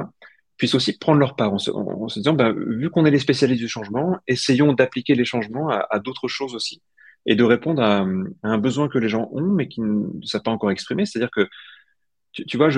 puissent 0.58 0.76
aussi 0.76 0.98
prendre 0.98 1.20
leur 1.20 1.36
part 1.36 1.54
en 1.54 1.58
se, 1.58 1.72
disant, 2.20 2.34
ben, 2.34 2.54
vu 2.54 2.90
qu'on 2.90 3.06
est 3.06 3.12
les 3.12 3.20
spécialistes 3.20 3.62
du 3.62 3.68
changement, 3.68 4.18
essayons 4.28 4.74
d'appliquer 4.74 5.16
les 5.16 5.26
changements 5.26 5.70
à, 5.70 6.00
d'autres 6.00 6.28
choses 6.28 6.56
aussi 6.56 6.82
et 7.26 7.36
de 7.36 7.44
répondre 7.44 7.82
à, 7.82 8.06
un 8.44 8.58
besoin 8.58 8.88
que 8.88 9.00
les 9.00 9.10
gens 9.10 9.30
ont 9.32 9.48
mais 9.48 9.68
qui 9.68 9.82
ne 9.82 10.22
savent 10.24 10.44
pas 10.44 10.52
encore 10.52 10.72
exprimer. 10.72 11.06
C'est-à-dire 11.06 11.32
que 11.32 11.48
tu, 12.32 12.58
vois, 12.58 12.70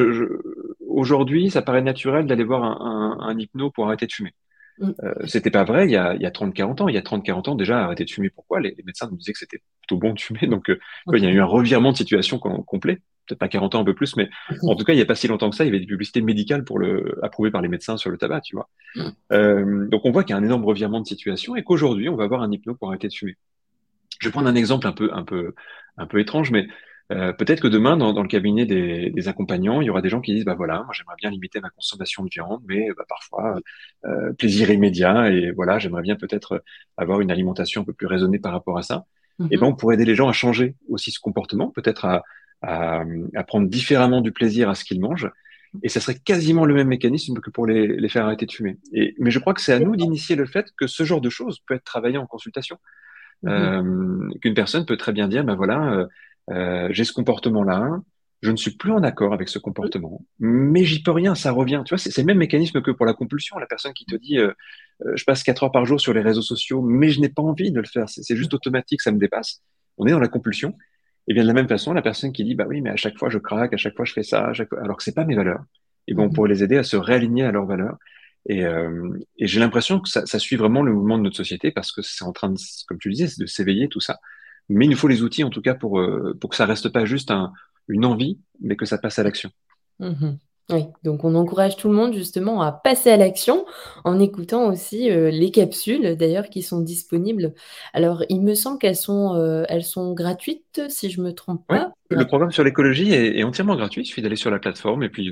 aujourd'hui, 0.88 1.50
ça 1.50 1.62
paraît 1.62 1.82
naturel 1.82 2.26
d'aller 2.26 2.44
voir 2.44 2.64
un, 2.64 3.18
un, 3.22 3.40
hypno 3.40 3.72
pour 3.72 3.88
arrêter 3.88 4.06
de 4.06 4.12
fumer. 4.12 4.34
Mm. 4.80 4.92
Euh, 5.04 5.14
c'était 5.26 5.52
pas 5.52 5.64
vrai 5.64 5.86
il 5.86 5.92
y 5.92 5.96
a, 5.96 6.14
il 6.16 6.22
y 6.22 6.26
a 6.26 6.32
30-40 6.32 6.84
ans. 6.84 6.88
Il 6.88 6.96
y 6.96 6.98
a 6.98 7.02
30-40 7.02 7.50
ans, 7.50 7.56
déjà, 7.56 7.84
arrêter 7.84 8.06
de 8.06 8.10
fumer, 8.10 8.30
pourquoi? 8.30 8.60
Les, 8.60 8.76
médecins 8.86 9.08
nous 9.10 9.18
disaient 9.18 9.34
que 9.34 9.40
c'était 9.40 9.62
plutôt 9.82 9.98
bon 9.98 10.14
de 10.14 10.20
fumer. 10.20 10.48
Donc, 10.48 10.70
euh, 10.70 10.80
il 11.14 11.24
y 11.24 11.28
a 11.28 11.32
eu 11.32 11.40
un 11.40 11.46
revirement 11.46 11.92
de 11.92 11.98
situation 11.98 12.40
complet. 12.40 13.02
Peut-être 13.28 13.40
pas 13.40 13.48
40 13.48 13.76
ans, 13.76 13.82
un 13.82 13.86
peu 13.86 13.96
plus, 13.96 14.16
mais 14.18 14.30
mm. 14.50 14.70
en 14.70 14.76
tout 14.76 14.86
cas, 14.86 14.94
il 14.94 14.98
n'y 14.98 15.02
a 15.02 15.06
pas 15.06 15.16
si 15.16 15.28
longtemps 15.28 15.50
que 15.50 15.56
ça, 15.56 15.64
il 15.64 15.68
y 15.68 15.70
avait 15.70 15.80
des 15.80 15.88
publicités 15.88 16.22
médicales 16.22 16.64
pour 16.64 16.80
le, 16.80 17.20
approuvées 17.24 17.52
par 17.52 17.62
les 17.62 17.70
médecins 17.70 17.98
sur 17.98 18.10
le 18.10 18.18
tabac, 18.18 18.42
tu 18.42 18.56
vois. 18.56 18.70
Mm. 18.96 19.10
Euh, 19.32 19.88
donc, 19.88 20.06
on 20.06 20.12
voit 20.12 20.24
qu'il 20.24 20.32
y 20.32 20.38
a 20.38 20.40
un 20.40 20.44
énorme 20.44 20.66
revirement 20.66 21.00
de 21.00 21.08
situation 21.08 21.56
et 21.56 21.64
qu'aujourd'hui, 21.64 22.10
on 22.10 22.16
va 22.16 22.26
avoir 22.26 22.42
un 22.42 22.52
hypno 22.52 22.76
pour 22.76 22.90
arrêter 22.90 23.08
de 23.08 23.14
fumer. 23.14 23.38
Je 24.20 24.28
vais 24.28 24.32
prendre 24.32 24.48
un 24.48 24.56
exemple 24.56 24.88
un 24.88 24.94
peu, 24.94 25.10
un 25.14 25.24
peu, 25.24 25.54
un 25.98 26.08
peu 26.08 26.20
étrange, 26.20 26.52
mais 26.52 26.68
euh, 27.12 27.34
peut-être 27.34 27.62
que 27.62 27.68
demain, 27.68 27.98
dans, 27.98 28.22
le 28.22 28.28
cabinet 28.28 28.66
des, 28.66 29.28
accompagnants, 29.28 29.82
il 29.82 29.86
y 29.86 29.90
aura 29.90 30.02
des 30.02 30.10
gens 30.10 30.22
qui 30.22 30.34
disent 30.34 30.46
bah 30.46 30.56
voilà, 30.56 30.84
moi 30.84 30.94
j'aimerais 30.94 31.16
bien 31.18 31.30
limiter 31.30 31.60
ma 31.60 31.70
consommation 31.70 32.24
de 32.24 32.30
viande, 32.32 32.62
mais 32.68 32.88
bah, 32.98 33.06
parfois 33.08 33.60
euh, 34.06 34.34
plaisir 34.34 34.72
immédiat 34.72 35.30
et 35.32 35.52
voilà, 35.52 35.78
j'aimerais 35.78 36.02
bien 36.02 36.16
peut-être 36.16 36.64
avoir 36.98 37.22
une 37.22 37.30
alimentation 37.30 37.82
un 37.82 37.86
peu 37.86 37.94
plus 37.94 38.08
raisonnée 38.08 38.40
par 38.40 38.52
rapport 38.52 38.78
à 38.78 38.82
ça. 38.82 39.06
Et 39.40 39.44
mhm. 39.44 39.62
ben 39.62 39.68
on 39.68 39.76
pourrait 39.76 39.96
aider 39.96 40.06
les 40.06 40.16
gens 40.16 40.30
à 40.30 40.34
changer 40.34 40.76
aussi 40.90 41.12
ce 41.12 41.20
comportement, 41.20 41.70
peut-être 41.70 42.06
à, 42.06 42.24
à, 42.64 43.04
prendre 43.46 43.68
différemment 43.68 44.22
du 44.22 44.32
plaisir 44.32 44.70
à 44.70 44.76
ce 44.76 44.84
qu'ils 44.84 45.00
mangent. 45.00 45.30
Et 45.84 45.90
ça 45.90 46.00
serait 46.00 46.18
quasiment 46.18 46.66
le 46.66 46.74
même 46.74 46.88
mécanisme 46.88 47.40
que 47.42 47.50
pour 47.50 47.68
les, 47.68 47.88
les 47.88 48.10
faire 48.10 48.26
arrêter 48.26 48.46
de 48.46 48.52
fumer. 48.52 48.78
Et, 48.94 49.14
mais 49.20 49.30
je 49.30 49.40
crois 49.40 49.54
que 49.54 49.62
c'est 49.62 49.74
à 49.74 49.80
nous 49.80 49.98
d'initier 49.98 50.38
le 50.38 50.46
fait 50.46 50.68
que 50.78 50.88
ce 50.88 51.04
genre 51.04 51.20
de 51.20 51.30
choses 51.30 51.60
peut 51.68 51.74
être 51.74 51.84
travaillé 51.84 52.18
en 52.18 52.26
consultation. 52.26 52.78
Mhm. 53.44 53.52
Euh, 53.52 54.30
qu'une 54.42 54.54
personne 54.54 54.86
peut 54.86 54.98
très 54.98 55.12
bien 55.12 55.28
dire, 55.28 55.44
ben 55.44 55.56
voilà, 55.56 55.92
euh, 55.94 56.08
euh, 56.52 56.88
j'ai 56.92 57.04
ce 57.04 57.14
comportement-là, 57.14 58.02
je 58.42 58.52
ne 58.52 58.58
suis 58.58 58.72
plus 58.72 58.92
en 58.92 59.04
accord 59.04 59.34
avec 59.34 59.50
ce 59.50 59.58
comportement, 59.60 60.24
mais 60.40 60.84
j'y 60.84 61.02
peux 61.02 61.12
rien, 61.12 61.36
ça 61.36 61.52
revient. 61.52 61.82
Tu 61.86 61.96
vois, 61.96 61.98
c'est 61.98 62.18
le 62.18 62.26
même 62.26 62.38
mécanisme 62.38 62.82
que 62.82 62.92
pour 62.92 63.06
la 63.06 63.14
compulsion. 63.14 63.58
La 63.58 63.66
personne 63.66 63.94
qui 63.94 64.06
te 64.06 64.16
dit, 64.16 64.38
euh, 64.38 64.52
euh, 65.06 65.14
je 65.16 65.24
passe 65.26 65.44
quatre 65.44 65.64
heures 65.64 65.72
par 65.72 65.86
jour 65.86 66.00
sur 66.00 66.14
les 66.14 66.22
réseaux 66.22 66.42
sociaux, 66.42 66.82
mais 66.82 67.10
je 67.10 67.22
n'ai 67.22 67.30
pas 67.30 67.42
envie 67.42 67.72
de 67.72 67.80
le 67.80 67.88
faire, 67.88 68.08
c'est 68.08 68.36
juste 68.36 68.54
automatique, 68.54 69.02
ça 69.02 69.12
me 69.12 69.18
dépasse. 69.18 69.62
On 69.98 70.06
est 70.06 70.12
dans 70.12 70.20
la 70.20 70.28
compulsion. 70.28 70.76
Et 71.28 71.34
bien 71.34 71.42
de 71.42 71.48
la 71.48 71.54
même 71.54 71.68
façon, 71.68 71.94
la 71.94 72.04
personne 72.04 72.32
qui 72.34 72.44
dit, 72.44 72.54
bah 72.54 72.66
oui, 72.68 72.82
mais 72.82 72.92
à 72.92 72.96
chaque 72.96 73.18
fois 73.18 73.30
je 73.30 73.40
craque, 73.40 73.74
à 73.74 73.78
chaque 73.78 73.96
fois 73.96 74.06
je 74.06 74.14
fais 74.14 74.24
ça, 74.24 74.52
alors 74.80 74.98
que 74.98 75.04
c'est 75.04 75.16
pas 75.16 75.26
mes 75.26 75.36
valeurs. 75.36 75.64
Et 76.08 76.14
bon, 76.14 76.26
on 76.26 76.28
mmh. 76.28 76.34
pourrait 76.34 76.50
les 76.50 76.64
aider 76.64 76.78
à 76.78 76.84
se 76.84 76.98
réaligner 76.98 77.44
à 77.46 77.52
leurs 77.52 77.66
valeurs. 77.66 77.98
Et, 78.48 78.64
euh, 78.64 79.10
et 79.38 79.48
j'ai 79.48 79.60
l'impression 79.60 80.00
que 80.00 80.08
ça, 80.08 80.26
ça, 80.28 80.38
suit 80.38 80.56
vraiment 80.56 80.84
le 80.84 80.94
mouvement 80.94 81.18
de 81.18 81.24
notre 81.24 81.36
société 81.36 81.72
parce 81.72 81.92
que 81.92 82.04
c'est 82.04 82.24
en 82.24 82.32
train 82.32 82.52
de, 82.52 82.60
comme 82.88 83.00
tu 83.00 83.10
disais, 83.10 83.28
de 83.40 83.48
s'éveiller 83.48 83.90
tout 83.90 84.00
ça. 84.00 84.20
Mais 84.70 84.86
il 84.86 84.90
nous 84.90 84.98
faut 84.98 85.08
les 85.08 85.24
outils, 85.24 85.44
en 85.44 85.50
tout 85.50 85.62
cas, 85.62 85.76
pour, 85.76 86.00
euh, 86.00 86.36
pour 86.40 86.50
que 86.50 86.56
ça 86.56 86.66
reste 86.66 86.90
pas 86.90 87.06
juste 87.06 87.32
un, 87.32 87.54
une 87.88 88.06
envie, 88.06 88.40
mais 88.60 88.76
que 88.76 88.86
ça 88.86 88.98
passe 88.98 89.20
à 89.20 89.24
l'action. 89.24 89.52
Mhm. 90.00 90.38
Oui, 90.72 90.86
donc 91.04 91.24
on 91.24 91.36
encourage 91.36 91.78
tout 91.78 91.90
le 91.90 91.94
monde 91.94 92.16
justement 92.16 92.64
à 92.64 92.72
passer 92.72 93.12
à 93.12 93.18
l'action 93.18 93.68
en 94.04 94.20
écoutant 94.20 94.66
aussi 94.66 95.12
euh, 95.12 95.30
les 95.30 95.52
capsules 95.52 96.18
d'ailleurs 96.18 96.50
qui 96.50 96.64
sont 96.64 96.82
disponibles. 96.82 97.54
Alors 97.94 98.24
il 98.30 98.42
me 98.42 98.56
semble 98.56 98.80
qu'elles 98.80 98.96
sont, 98.96 99.36
euh, 99.36 99.64
elles 99.70 99.84
sont 99.84 100.14
gratuites 100.14 100.82
si 100.90 101.12
je 101.12 101.22
me 101.22 101.34
trompe 101.34 101.68
pas. 101.68 101.92
le 102.10 102.26
programme 102.26 102.52
sur 102.52 102.64
l'écologie 102.64 103.14
est, 103.14 103.44
entièrement 103.44 103.76
gratuit, 103.76 104.02
il 104.02 104.06
suffit 104.06 104.24
d'aller 104.24 104.36
sur 104.36 104.50
la 104.50 104.58
plateforme 104.58 105.04
et 105.04 105.10
puis 105.10 105.32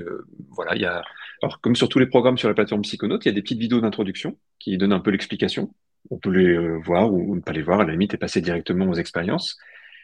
voilà, 0.50 0.76
il 0.76 0.82
y 0.82 0.86
a, 0.86 1.02
alors 1.42 1.60
comme 1.60 1.74
sur 1.74 1.88
tous 1.88 1.98
les 1.98 2.06
programmes 2.06 2.38
sur 2.38 2.46
la 2.46 2.54
plateforme 2.54 2.82
Psychonautes, 2.82 3.24
il 3.24 3.28
y 3.28 3.32
a 3.32 3.34
des 3.34 3.42
petites 3.42 3.58
vidéos 3.58 3.80
d'introduction 3.80 4.38
qui 4.60 4.78
donnent 4.78 4.92
un 4.92 5.00
peu 5.00 5.10
l'explication 5.10 5.74
on 6.10 6.18
peut 6.18 6.30
les 6.30 6.54
euh, 6.54 6.78
voir 6.78 7.12
ou, 7.12 7.34
ne 7.34 7.40
pas 7.40 7.52
les 7.52 7.62
voir, 7.62 7.80
à 7.80 7.84
la 7.84 7.92
limite, 7.92 8.14
et 8.14 8.18
passer 8.18 8.40
directement 8.40 8.88
aux 8.88 8.94
expériences. 8.94 9.58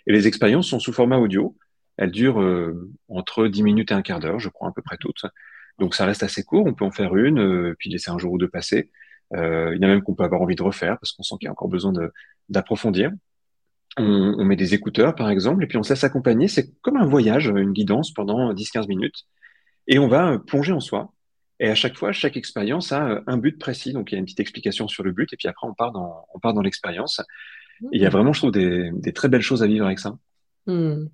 Et 0.07 0.13
les 0.13 0.27
expériences 0.27 0.69
sont 0.69 0.81
sous 0.81 0.93
format 0.93 1.19
audio. 1.19 1.57
Elles 1.97 2.11
durent 2.11 2.41
euh, 2.41 2.91
entre 3.09 3.47
10 3.47 3.63
minutes 3.63 3.91
et 3.91 3.95
un 3.95 4.03
quart 4.03 4.21
d'heure, 4.21 4.39
je 4.39 4.49
crois, 4.49 4.69
à 4.69 4.73
peu 4.73 4.83
près 4.83 4.97
toutes. 4.99 5.27
Donc 5.79 5.95
ça 5.95 6.07
reste 6.07 6.23
assez 6.23 6.43
court, 6.43 6.67
on 6.67 6.75
peut 6.75 6.85
en 6.85 6.91
faire 6.91 7.17
une, 7.17 7.39
euh, 7.39 7.75
puis 7.79 7.91
laisser 7.91 8.11
un 8.11 8.19
jour 8.19 8.33
ou 8.33 8.39
deux 8.39 8.49
passer. 8.49 8.91
il 9.33 9.39
y 9.39 9.79
en 9.79 9.83
a 9.83 9.87
même 9.87 10.03
qu'on 10.03 10.15
peut 10.15 10.25
avoir 10.25 10.43
envie 10.43 10.57
de 10.57 10.63
refaire, 10.63 10.99
parce 10.99 11.13
qu'on 11.13 11.23
sent 11.23 11.37
qu'il 11.41 11.47
y 11.47 11.49
a 11.49 11.53
encore 11.53 11.69
besoin 11.69 11.93
d'approfondir. 12.49 13.13
On, 13.97 14.45
met 14.45 14.57
des 14.57 14.75
écouteurs, 14.75 15.15
par 15.15 15.31
exemple, 15.31 15.65
et 15.65 15.67
puis 15.67 15.77
on 15.77 15.83
se 15.83 15.93
laisse 15.93 16.05
accompagner. 16.05 16.49
C'est 16.49 16.73
comme 16.81 16.97
un 16.97 17.07
voyage, 17.07 17.49
une 17.49 17.73
guidance 17.73 18.13
pendant 18.13 18.53
10-15 18.55 18.89
minutes. 18.89 19.27
Et 19.89 19.99
on 19.99 20.09
va 20.09 20.39
plonger 20.39 20.73
en 20.73 20.81
soi. 20.81 21.13
Et 21.61 21.69
à 21.69 21.75
chaque 21.75 21.97
fois, 21.97 22.11
chaque 22.11 22.39
expérience 22.39 22.91
a 22.91 23.07
euh, 23.07 23.21
un 23.27 23.37
but 23.37 23.59
précis. 23.59 23.93
Donc, 23.93 24.11
il 24.11 24.15
y 24.15 24.17
a 24.17 24.19
une 24.19 24.25
petite 24.25 24.41
explication 24.41 24.89
sur 24.89 25.05
le 25.05 25.13
but. 25.13 25.33
Et 25.33 25.37
puis 25.37 25.47
après, 25.47 25.69
on 25.69 25.75
part 25.75 25.93
dans, 25.93 26.27
on 26.35 26.41
part 26.41 26.55
dans 26.55 26.63
l'expérience. 26.63 27.21
il 27.93 28.01
y 28.01 28.07
a 28.07 28.09
mmh. 28.09 28.13
vraiment, 28.13 28.33
je 28.33 28.41
trouve, 28.41 28.51
des, 28.51 28.91
des, 28.95 29.13
très 29.13 29.29
belles 29.29 29.43
choses 29.43 29.63
à 29.63 29.67
vivre 29.67 29.85
avec 29.85 29.99
ça. 29.99 30.17
Mmh. 30.67 31.05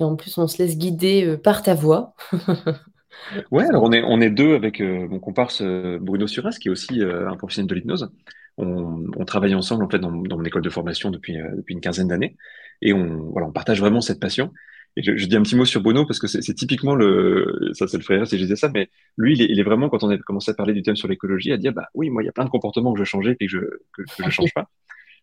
Et 0.00 0.04
en 0.04 0.14
plus, 0.14 0.38
on 0.38 0.46
se 0.46 0.62
laisse 0.62 0.78
guider 0.78 1.26
euh, 1.26 1.36
par 1.36 1.62
ta 1.62 1.74
voix. 1.74 2.14
ouais, 3.50 3.64
alors 3.64 3.82
on 3.82 3.92
est, 3.92 4.02
on 4.04 4.20
est 4.20 4.30
deux 4.30 4.54
avec 4.54 4.80
euh, 4.80 5.08
mon 5.08 5.18
comparse 5.18 5.60
Bruno 5.62 6.28
Suras, 6.28 6.56
qui 6.60 6.68
est 6.68 6.70
aussi 6.70 7.02
un 7.02 7.36
professionnel 7.36 7.68
de 7.68 7.74
l'hypnose. 7.74 8.12
On, 8.58 9.04
on, 9.16 9.24
travaille 9.24 9.54
ensemble, 9.54 9.84
en 9.84 9.88
fait, 9.90 9.98
dans, 9.98 10.12
dans 10.12 10.38
mon 10.38 10.44
école 10.44 10.62
de 10.62 10.70
formation 10.70 11.10
depuis, 11.10 11.36
depuis 11.56 11.74
une 11.74 11.80
quinzaine 11.80 12.08
d'années. 12.08 12.36
Et 12.80 12.92
on, 12.92 13.30
voilà, 13.32 13.48
on 13.48 13.52
partage 13.52 13.80
vraiment 13.80 14.00
cette 14.00 14.20
passion. 14.20 14.52
Et 14.96 15.02
je, 15.02 15.16
je, 15.16 15.26
dis 15.26 15.36
un 15.36 15.42
petit 15.42 15.56
mot 15.56 15.66
sur 15.66 15.82
Bruno 15.82 16.06
parce 16.06 16.18
que 16.18 16.26
c'est 16.26 16.54
typiquement 16.54 16.94
le, 16.94 17.70
ça 17.74 17.86
c'est 17.86 17.98
le 17.98 18.02
frère 18.02 18.26
si 18.26 18.38
je 18.38 18.42
disais 18.42 18.56
ça, 18.56 18.70
mais 18.72 18.88
lui 19.18 19.34
il 19.34 19.42
est, 19.42 19.46
il 19.50 19.60
est, 19.60 19.62
vraiment 19.62 19.90
quand 19.90 20.02
on 20.02 20.10
a 20.10 20.16
commencé 20.16 20.50
à 20.50 20.54
parler 20.54 20.72
du 20.72 20.82
thème 20.82 20.96
sur 20.96 21.06
l'écologie 21.06 21.52
à 21.52 21.58
dire 21.58 21.74
bah 21.74 21.88
oui 21.94 22.08
moi 22.08 22.22
il 22.22 22.26
y 22.26 22.28
a 22.30 22.32
plein 22.32 22.46
de 22.46 22.50
comportements 22.50 22.94
que 22.94 22.98
je 22.98 23.04
changer 23.04 23.36
et 23.38 23.46
que 23.46 23.52
je 23.52 23.58
que, 23.92 24.02
que 24.02 24.24
je 24.24 24.30
change 24.30 24.54
pas. 24.54 24.70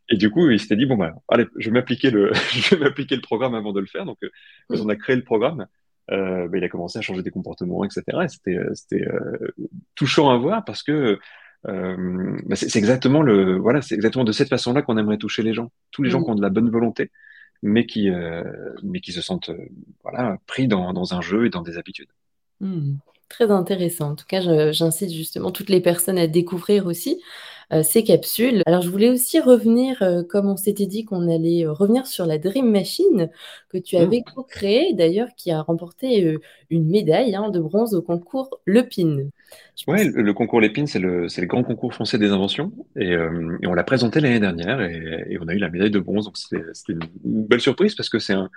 Et 0.09 0.17
du 0.17 0.29
coup 0.29 0.49
il 0.51 0.59
s'était 0.59 0.75
dit 0.75 0.85
bon 0.85 0.95
bah 0.95 1.15
allez 1.27 1.47
je 1.57 1.69
vais 1.69 1.73
m'appliquer 1.73 2.11
le 2.11 2.31
je 2.51 2.75
vais 2.75 2.83
m'appliquer 2.83 3.15
le 3.15 3.21
programme 3.21 3.55
avant 3.55 3.73
de 3.73 3.79
le 3.79 3.87
faire 3.87 4.05
donc 4.05 4.17
euh, 4.23 4.29
quand 4.69 4.79
on 4.79 4.89
a 4.89 4.95
créé 4.95 5.15
le 5.15 5.23
programme 5.23 5.65
euh, 6.11 6.47
bah, 6.47 6.57
il 6.57 6.63
a 6.63 6.69
commencé 6.69 6.99
à 6.99 7.01
changer 7.01 7.23
des 7.23 7.31
comportements 7.31 7.83
etc. 7.83 8.03
Et 8.23 8.27
c'était 8.27 8.57
euh, 8.57 8.69
c'était 8.75 9.07
euh, 9.07 9.53
touchant 9.95 10.29
à 10.29 10.37
voir 10.37 10.65
parce 10.65 10.83
que 10.83 11.19
euh, 11.67 12.37
bah 12.45 12.57
c'est 12.57 12.75
exactement 12.77 13.21
le 13.21 13.55
voilà 13.55 13.81
c'est 13.81 13.95
exactement 13.95 14.25
de 14.25 14.33
cette 14.33 14.49
façon-là 14.49 14.81
qu'on 14.81 14.97
aimerait 14.97 15.17
toucher 15.17 15.43
les 15.43 15.53
gens 15.53 15.71
tous 15.91 16.03
les 16.03 16.09
gens 16.09 16.19
mmh. 16.19 16.25
qui 16.25 16.29
ont 16.31 16.35
de 16.35 16.41
la 16.41 16.49
bonne 16.49 16.69
volonté 16.69 17.09
mais 17.63 17.85
qui, 17.85 18.09
euh, 18.09 18.43
mais 18.83 18.99
qui 18.99 19.13
se 19.13 19.21
sentent 19.21 19.49
euh, 19.49 19.69
voilà, 20.03 20.37
pris 20.45 20.67
dans, 20.67 20.93
dans, 20.93 21.13
un 21.13 21.21
jeu 21.21 21.45
et 21.45 21.49
dans 21.49 21.61
des 21.61 21.77
habitudes. 21.77 22.09
Hmm. 22.59 22.97
très 23.29 23.49
intéressant. 23.49 24.11
En 24.11 24.15
tout 24.15 24.25
cas, 24.27 24.71
j'incite 24.71 25.11
justement 25.11 25.51
toutes 25.51 25.69
les 25.69 25.81
personnes 25.81 26.17
à 26.17 26.27
découvrir 26.27 26.85
aussi 26.85 27.13
euh, 27.13 27.52
ces 27.81 28.03
capsules. 28.03 28.61
Alors, 28.65 28.81
je 28.81 28.89
voulais 28.89 29.09
aussi 29.09 29.39
revenir, 29.39 30.03
comme 30.29 30.47
on 30.47 30.57
s'était 30.57 30.85
dit 30.85 31.05
qu'on 31.05 31.27
allait 31.27 31.65
revenir 31.65 32.05
sur 32.05 32.25
la 32.25 32.37
Dream 32.37 32.69
Machine 32.71 33.29
que 33.69 33.77
tu 33.77 33.97
avais 33.97 34.19
mmh. 34.19 34.33
co-créée, 34.35 34.93
d'ailleurs, 34.93 35.29
qui 35.35 35.51
a 35.51 35.61
remporté 35.61 36.37
une 36.69 36.89
médaille 36.89 37.35
hein, 37.35 37.49
de 37.49 37.59
bronze 37.59 37.95
au 37.95 38.01
concours 38.01 38.59
Le 38.65 38.83
Pin. 38.83 39.29
Oui, 39.87 40.11
le, 40.13 40.33
concours 40.33 40.61
Lépine, 40.61 40.87
c'est 40.87 40.99
le, 40.99 41.27
le 41.27 41.45
grand 41.45 41.63
concours 41.63 41.93
français 41.93 42.17
des 42.17 42.29
inventions. 42.29 42.71
Et, 42.95 43.13
euh, 43.13 43.57
et 43.61 43.67
on 43.67 43.73
l'a 43.73 43.83
présenté 43.83 44.21
l'année 44.21 44.39
dernière 44.39 44.81
et, 44.81 45.25
et, 45.29 45.37
on 45.41 45.47
a 45.47 45.53
eu 45.53 45.57
la 45.57 45.69
médaille 45.69 45.91
de 45.91 45.99
bronze. 45.99 46.25
Donc 46.25 46.37
c'était 46.37 46.93
une 46.93 47.45
belle 47.45 47.59
surprise 47.59 47.95
parce 47.95 48.09
que 48.09 48.19
c'est 48.19 48.33
un, 48.33 48.49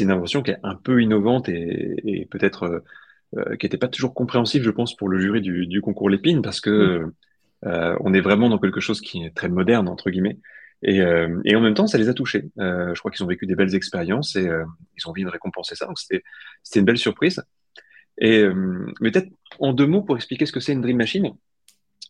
une 0.00 0.10
invention 0.10 0.42
qui 0.42 0.52
est 0.52 0.58
un 0.62 0.76
peu 0.76 1.02
innovante 1.02 1.48
et, 1.48 1.96
et 2.04 2.26
peut-être 2.26 2.64
euh, 2.64 2.80
euh 3.36 3.56
qui 3.56 3.66
n'était 3.66 3.76
pas 3.78 3.88
toujours 3.88 4.14
compréhensible, 4.14 4.64
je 4.64 4.70
pense, 4.70 4.96
pour 4.96 5.08
le 5.08 5.18
jury 5.18 5.40
du, 5.40 5.66
du 5.66 5.80
concours 5.80 6.08
Lépine 6.08 6.42
parce 6.42 6.60
que 6.60 7.00
mm. 7.00 7.12
Euh, 7.64 7.96
on 8.00 8.14
est 8.14 8.20
vraiment 8.20 8.48
dans 8.48 8.58
quelque 8.58 8.80
chose 8.80 9.00
qui 9.00 9.24
est 9.24 9.34
très 9.34 9.48
moderne, 9.48 9.88
entre 9.88 10.10
guillemets. 10.10 10.38
Et, 10.82 11.00
euh, 11.00 11.40
et 11.44 11.54
en 11.54 11.60
même 11.60 11.74
temps, 11.74 11.86
ça 11.86 11.98
les 11.98 12.08
a 12.08 12.14
touchés. 12.14 12.50
je 12.56 12.98
crois 12.98 13.10
qu'ils 13.10 13.24
ont 13.24 13.28
vécu 13.28 13.46
des 13.46 13.54
belles 13.54 13.74
expériences 13.74 14.34
et 14.36 14.44
ils 14.44 15.06
ont 15.06 15.10
envie 15.10 15.24
de 15.24 15.28
récompenser 15.28 15.76
ça. 15.76 15.86
Donc 15.86 15.98
c'était 15.98 16.22
une 16.74 16.84
belle 16.84 16.98
surprise. 16.98 17.42
Et 18.18 18.40
euh, 18.40 18.86
peut-être 19.00 19.28
en 19.58 19.72
deux 19.72 19.86
mots 19.86 20.02
pour 20.02 20.16
expliquer 20.16 20.46
ce 20.46 20.52
que 20.52 20.60
c'est 20.60 20.72
une 20.72 20.80
Dream 20.80 20.96
Machine, 20.96 21.30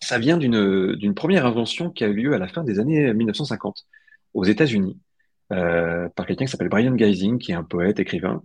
ça 0.00 0.18
vient 0.18 0.36
d'une 0.36 1.14
première 1.14 1.46
invention 1.46 1.90
qui 1.90 2.04
a 2.04 2.08
eu 2.08 2.14
lieu 2.14 2.34
à 2.34 2.38
la 2.38 2.48
fin 2.48 2.64
des 2.64 2.80
années 2.80 3.12
1950 3.14 3.86
aux 4.34 4.44
États-Unis 4.44 4.98
euh, 5.52 6.08
par 6.10 6.26
quelqu'un 6.26 6.46
qui 6.46 6.50
s'appelle 6.50 6.68
Brian 6.68 6.94
Geising, 6.94 7.38
qui 7.38 7.52
est 7.52 7.54
un 7.54 7.62
poète, 7.62 8.00
écrivain, 8.00 8.42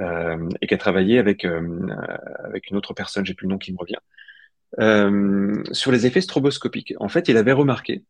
euh, 0.00 0.48
et 0.60 0.66
qui 0.66 0.74
a 0.74 0.78
travaillé 0.78 1.18
avec, 1.18 1.44
euh, 1.44 1.88
avec 2.44 2.70
une 2.70 2.76
autre 2.76 2.92
personne, 2.92 3.24
j'ai 3.24 3.34
plus 3.34 3.46
le 3.46 3.52
nom 3.52 3.58
qui 3.58 3.72
me 3.72 3.78
revient, 3.78 3.98
euh, 4.78 5.62
sur 5.72 5.90
les 5.90 6.06
effets 6.06 6.20
stroboscopiques. 6.20 6.94
En 7.00 7.08
fait, 7.08 7.28
il 7.28 7.36
avait 7.36 7.52
remarqué 7.52 8.04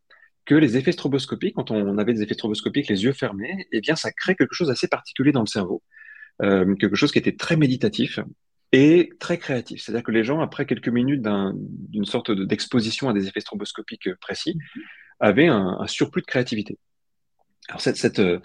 que 0.44 0.54
les 0.54 0.76
effets 0.76 0.92
stroboscopiques, 0.92 1.54
quand 1.54 1.70
on 1.70 1.98
avait 1.98 2.12
des 2.12 2.22
effets 2.22 2.34
stroboscopiques 2.34 2.88
les 2.88 3.04
yeux 3.04 3.12
fermés, 3.12 3.68
eh 3.72 3.80
bien, 3.80 3.96
ça 3.96 4.10
crée 4.10 4.34
quelque 4.34 4.54
chose 4.54 4.68
d'assez 4.68 4.88
particulier 4.88 5.32
dans 5.32 5.40
le 5.40 5.46
cerveau, 5.46 5.82
euh, 6.42 6.74
quelque 6.74 6.96
chose 6.96 7.12
qui 7.12 7.18
était 7.18 7.36
très 7.36 7.56
méditatif, 7.56 8.20
et 8.72 9.10
très 9.18 9.38
créatif. 9.38 9.82
C'est-à-dire 9.82 10.04
que 10.04 10.12
les 10.12 10.24
gens, 10.24 10.40
après 10.40 10.66
quelques 10.66 10.88
minutes 10.88 11.22
d'une 11.22 12.04
sorte 12.04 12.30
d'exposition 12.30 13.08
à 13.08 13.12
des 13.12 13.26
effets 13.26 13.40
stroboscopiques 13.40 14.14
précis, 14.20 14.56
mhm. 14.56 14.82
avaient 15.20 15.48
un, 15.48 15.86
surplus 15.86 16.22
de 16.22 16.26
créativité. 16.26 16.78
Alors 17.68 17.80
cette, 17.80 17.96
cette 17.96 18.20
euh, 18.20 18.40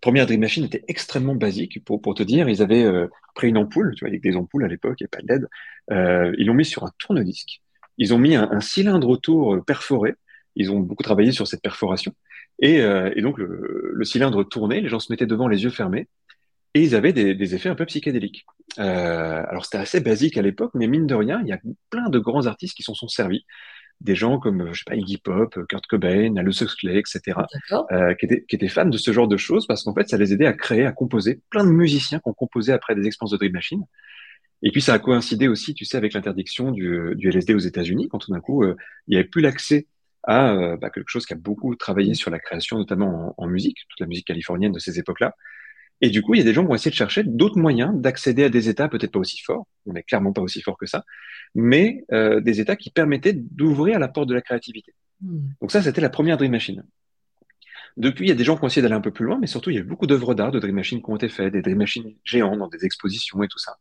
première 0.00 0.26
Dream 0.26 0.40
Machine 0.40 0.64
était 0.64 0.84
extrêmement 0.88 1.34
basique. 1.34 1.84
Pour, 1.84 2.00
pour 2.00 2.14
te 2.14 2.22
dire, 2.22 2.48
ils 2.48 2.62
avaient 2.62 2.84
euh, 2.84 3.08
pris 3.34 3.48
une 3.48 3.58
ampoule, 3.58 3.94
tu 3.94 4.04
vois, 4.04 4.08
avec 4.08 4.22
des 4.22 4.36
ampoules 4.36 4.64
à 4.64 4.68
l'époque, 4.68 5.00
et 5.02 5.06
pas 5.06 5.20
de 5.22 5.26
LED. 5.28 5.46
Euh, 5.90 6.34
ils 6.38 6.46
l'ont 6.46 6.54
mis 6.54 6.64
sur 6.64 6.84
un 6.84 6.90
tourne-disque. 6.98 7.60
Ils 7.98 8.14
ont 8.14 8.18
mis 8.18 8.36
un, 8.36 8.60
cylindre 8.60 9.08
autour 9.08 9.64
perforé. 9.64 10.14
Ils 10.56 10.70
ont 10.70 10.80
beaucoup 10.80 11.02
travaillé 11.02 11.32
sur 11.32 11.46
cette 11.46 11.62
perforation. 11.62 12.12
Et, 12.60 12.76
et 12.76 13.22
donc 13.22 13.38
le, 13.38 14.00
cylindre 14.04 14.44
tournait, 14.44 14.80
les 14.80 14.88
gens 14.88 15.00
se 15.00 15.12
mettaient 15.12 15.26
devant 15.26 15.48
les 15.48 15.64
yeux 15.64 15.70
fermés, 15.70 16.08
et 16.74 16.82
ils 16.82 16.94
avaient 16.94 17.12
des, 17.12 17.34
des 17.34 17.54
effets 17.54 17.68
un 17.68 17.74
peu 17.74 17.86
psychédéliques. 17.86 18.44
Euh, 18.78 19.42
alors 19.48 19.64
c'était 19.64 19.78
assez 19.78 20.00
basique 20.00 20.36
à 20.36 20.42
l'époque, 20.42 20.72
mais 20.74 20.86
mine 20.86 21.06
de 21.06 21.14
rien, 21.14 21.40
il 21.42 21.48
y 21.48 21.52
a 21.52 21.58
plein 21.90 22.08
de 22.10 22.18
grands 22.18 22.46
artistes 22.46 22.76
qui 22.76 22.82
s'en 22.82 22.94
sont 22.94 23.08
servis. 23.08 23.44
Des 24.00 24.14
gens 24.14 24.38
comme, 24.38 24.72
je 24.72 24.78
sais 24.78 24.84
pas, 24.86 24.94
Iggy 24.94 25.18
Pop, 25.18 25.58
Kurt 25.68 25.86
Cobain, 25.86 26.36
Aldous 26.36 26.62
Huxley, 26.62 26.98
etc., 26.98 27.40
euh, 27.90 28.14
qui, 28.14 28.26
étaient, 28.26 28.44
qui 28.44 28.54
étaient 28.56 28.68
fans 28.68 28.86
de 28.86 28.96
ce 28.96 29.12
genre 29.12 29.26
de 29.26 29.36
choses 29.36 29.66
parce 29.66 29.82
qu'en 29.82 29.94
fait, 29.94 30.08
ça 30.08 30.16
les 30.16 30.32
aidait 30.32 30.46
à 30.46 30.52
créer, 30.52 30.86
à 30.86 30.92
composer. 30.92 31.40
Plein 31.50 31.64
de 31.64 31.70
musiciens 31.70 32.20
qui 32.20 32.28
ont 32.28 32.34
composé 32.34 32.72
après 32.72 32.94
des 32.94 33.06
expériences 33.06 33.32
de 33.32 33.36
Dream 33.38 33.52
Machine. 33.52 33.84
Et 34.62 34.70
puis 34.70 34.80
ça 34.80 34.94
a 34.94 34.98
coïncidé 34.98 35.48
aussi, 35.48 35.74
tu 35.74 35.84
sais, 35.84 35.96
avec 35.96 36.14
l'interdiction 36.14 36.70
du, 36.70 37.14
du, 37.14 37.28
LSD 37.28 37.54
aux 37.54 37.58
États-Unis, 37.58 38.08
quand 38.08 38.18
tout 38.18 38.32
d'un 38.32 38.40
coup, 38.40 38.64
euh, 38.64 38.76
il 39.06 39.12
n'y 39.12 39.16
avait 39.16 39.28
plus 39.28 39.40
l'accès 39.40 39.86
à 40.24 40.52
euh, 40.52 40.76
bah, 40.76 40.90
quelque 40.90 41.08
chose 41.08 41.26
qui 41.26 41.32
a 41.32 41.36
beaucoup 41.36 41.74
travaillé 41.76 42.14
sur 42.14 42.30
la 42.30 42.38
création, 42.38 42.78
notamment 42.78 43.34
en, 43.36 43.44
en 43.44 43.46
musique, 43.46 43.78
toute 43.88 44.00
la 44.00 44.06
musique 44.06 44.26
californienne 44.26 44.72
de 44.72 44.78
ces 44.78 44.98
époques-là. 44.98 45.34
Et 46.00 46.10
du 46.10 46.22
coup, 46.22 46.34
il 46.34 46.38
y 46.38 46.40
a 46.40 46.44
des 46.44 46.54
gens 46.54 46.62
qui 46.62 46.68
vont 46.68 46.74
essayer 46.74 46.90
de 46.90 46.96
chercher 46.96 47.24
d'autres 47.24 47.58
moyens 47.58 47.92
d'accéder 47.94 48.44
à 48.44 48.48
des 48.48 48.68
États 48.68 48.88
peut-être 48.88 49.12
pas 49.12 49.18
aussi 49.18 49.40
forts, 49.42 49.66
mais 49.86 50.02
clairement 50.02 50.32
pas 50.32 50.42
aussi 50.42 50.62
forts 50.62 50.78
que 50.78 50.86
ça, 50.86 51.04
mais 51.54 52.04
euh, 52.12 52.40
des 52.40 52.60
États 52.60 52.76
qui 52.76 52.90
permettaient 52.90 53.34
d'ouvrir 53.34 53.98
la 53.98 54.08
porte 54.08 54.28
de 54.28 54.34
la 54.34 54.42
créativité. 54.42 54.94
Hmm. 55.20 55.48
Donc 55.60 55.72
ça, 55.72 55.82
c'était 55.82 56.00
la 56.00 56.10
première 56.10 56.36
Dream 56.36 56.52
Machine. 56.52 56.84
Depuis, 57.96 58.26
il 58.26 58.28
y 58.28 58.32
a 58.32 58.36
des 58.36 58.44
gens 58.44 58.56
qui 58.56 58.62
ont 58.62 58.68
essayé 58.68 58.82
d'aller 58.82 58.94
un 58.94 59.00
peu 59.00 59.10
plus 59.10 59.24
loin, 59.24 59.38
mais 59.40 59.48
surtout, 59.48 59.70
il 59.70 59.76
y 59.76 59.80
a 59.80 59.82
beaucoup 59.82 60.06
d'œuvres 60.06 60.34
d'art 60.34 60.52
de 60.52 60.60
Dream 60.60 60.76
Machine 60.76 61.02
qui 61.02 61.10
ont 61.10 61.16
été 61.16 61.28
faites, 61.28 61.52
des 61.52 61.62
Dream 61.62 61.78
Machines 61.78 62.14
géants 62.22 62.56
dans 62.56 62.68
des 62.68 62.84
expositions 62.84 63.42
et 63.42 63.48
tout 63.48 63.58
ça. 63.58 63.76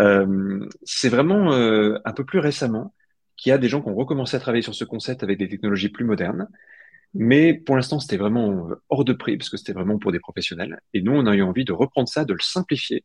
Euh, 0.00 0.68
c'est 0.82 1.08
vraiment 1.08 1.52
euh, 1.52 1.98
un 2.04 2.12
peu 2.12 2.24
plus 2.24 2.40
récemment 2.40 2.92
qu'il 3.36 3.50
y 3.50 3.52
a 3.52 3.58
des 3.58 3.68
gens 3.68 3.80
qui 3.80 3.88
ont 3.88 3.94
recommencé 3.94 4.36
à 4.36 4.40
travailler 4.40 4.62
sur 4.62 4.74
ce 4.74 4.84
concept 4.84 5.22
avec 5.22 5.38
des 5.38 5.48
technologies 5.48 5.88
plus 5.88 6.04
modernes. 6.04 6.48
Mais 7.14 7.54
pour 7.54 7.76
l'instant, 7.76 8.00
c'était 8.00 8.16
vraiment 8.16 8.68
euh, 8.70 8.74
hors 8.88 9.04
de 9.04 9.12
prix, 9.12 9.36
parce 9.36 9.48
que 9.48 9.56
c'était 9.56 9.72
vraiment 9.72 9.98
pour 9.98 10.12
des 10.12 10.20
professionnels. 10.20 10.80
Et 10.92 11.02
nous, 11.02 11.12
on 11.12 11.26
a 11.26 11.34
eu 11.34 11.42
envie 11.42 11.64
de 11.64 11.72
reprendre 11.72 12.08
ça, 12.08 12.24
de 12.24 12.32
le 12.32 12.40
simplifier 12.40 13.04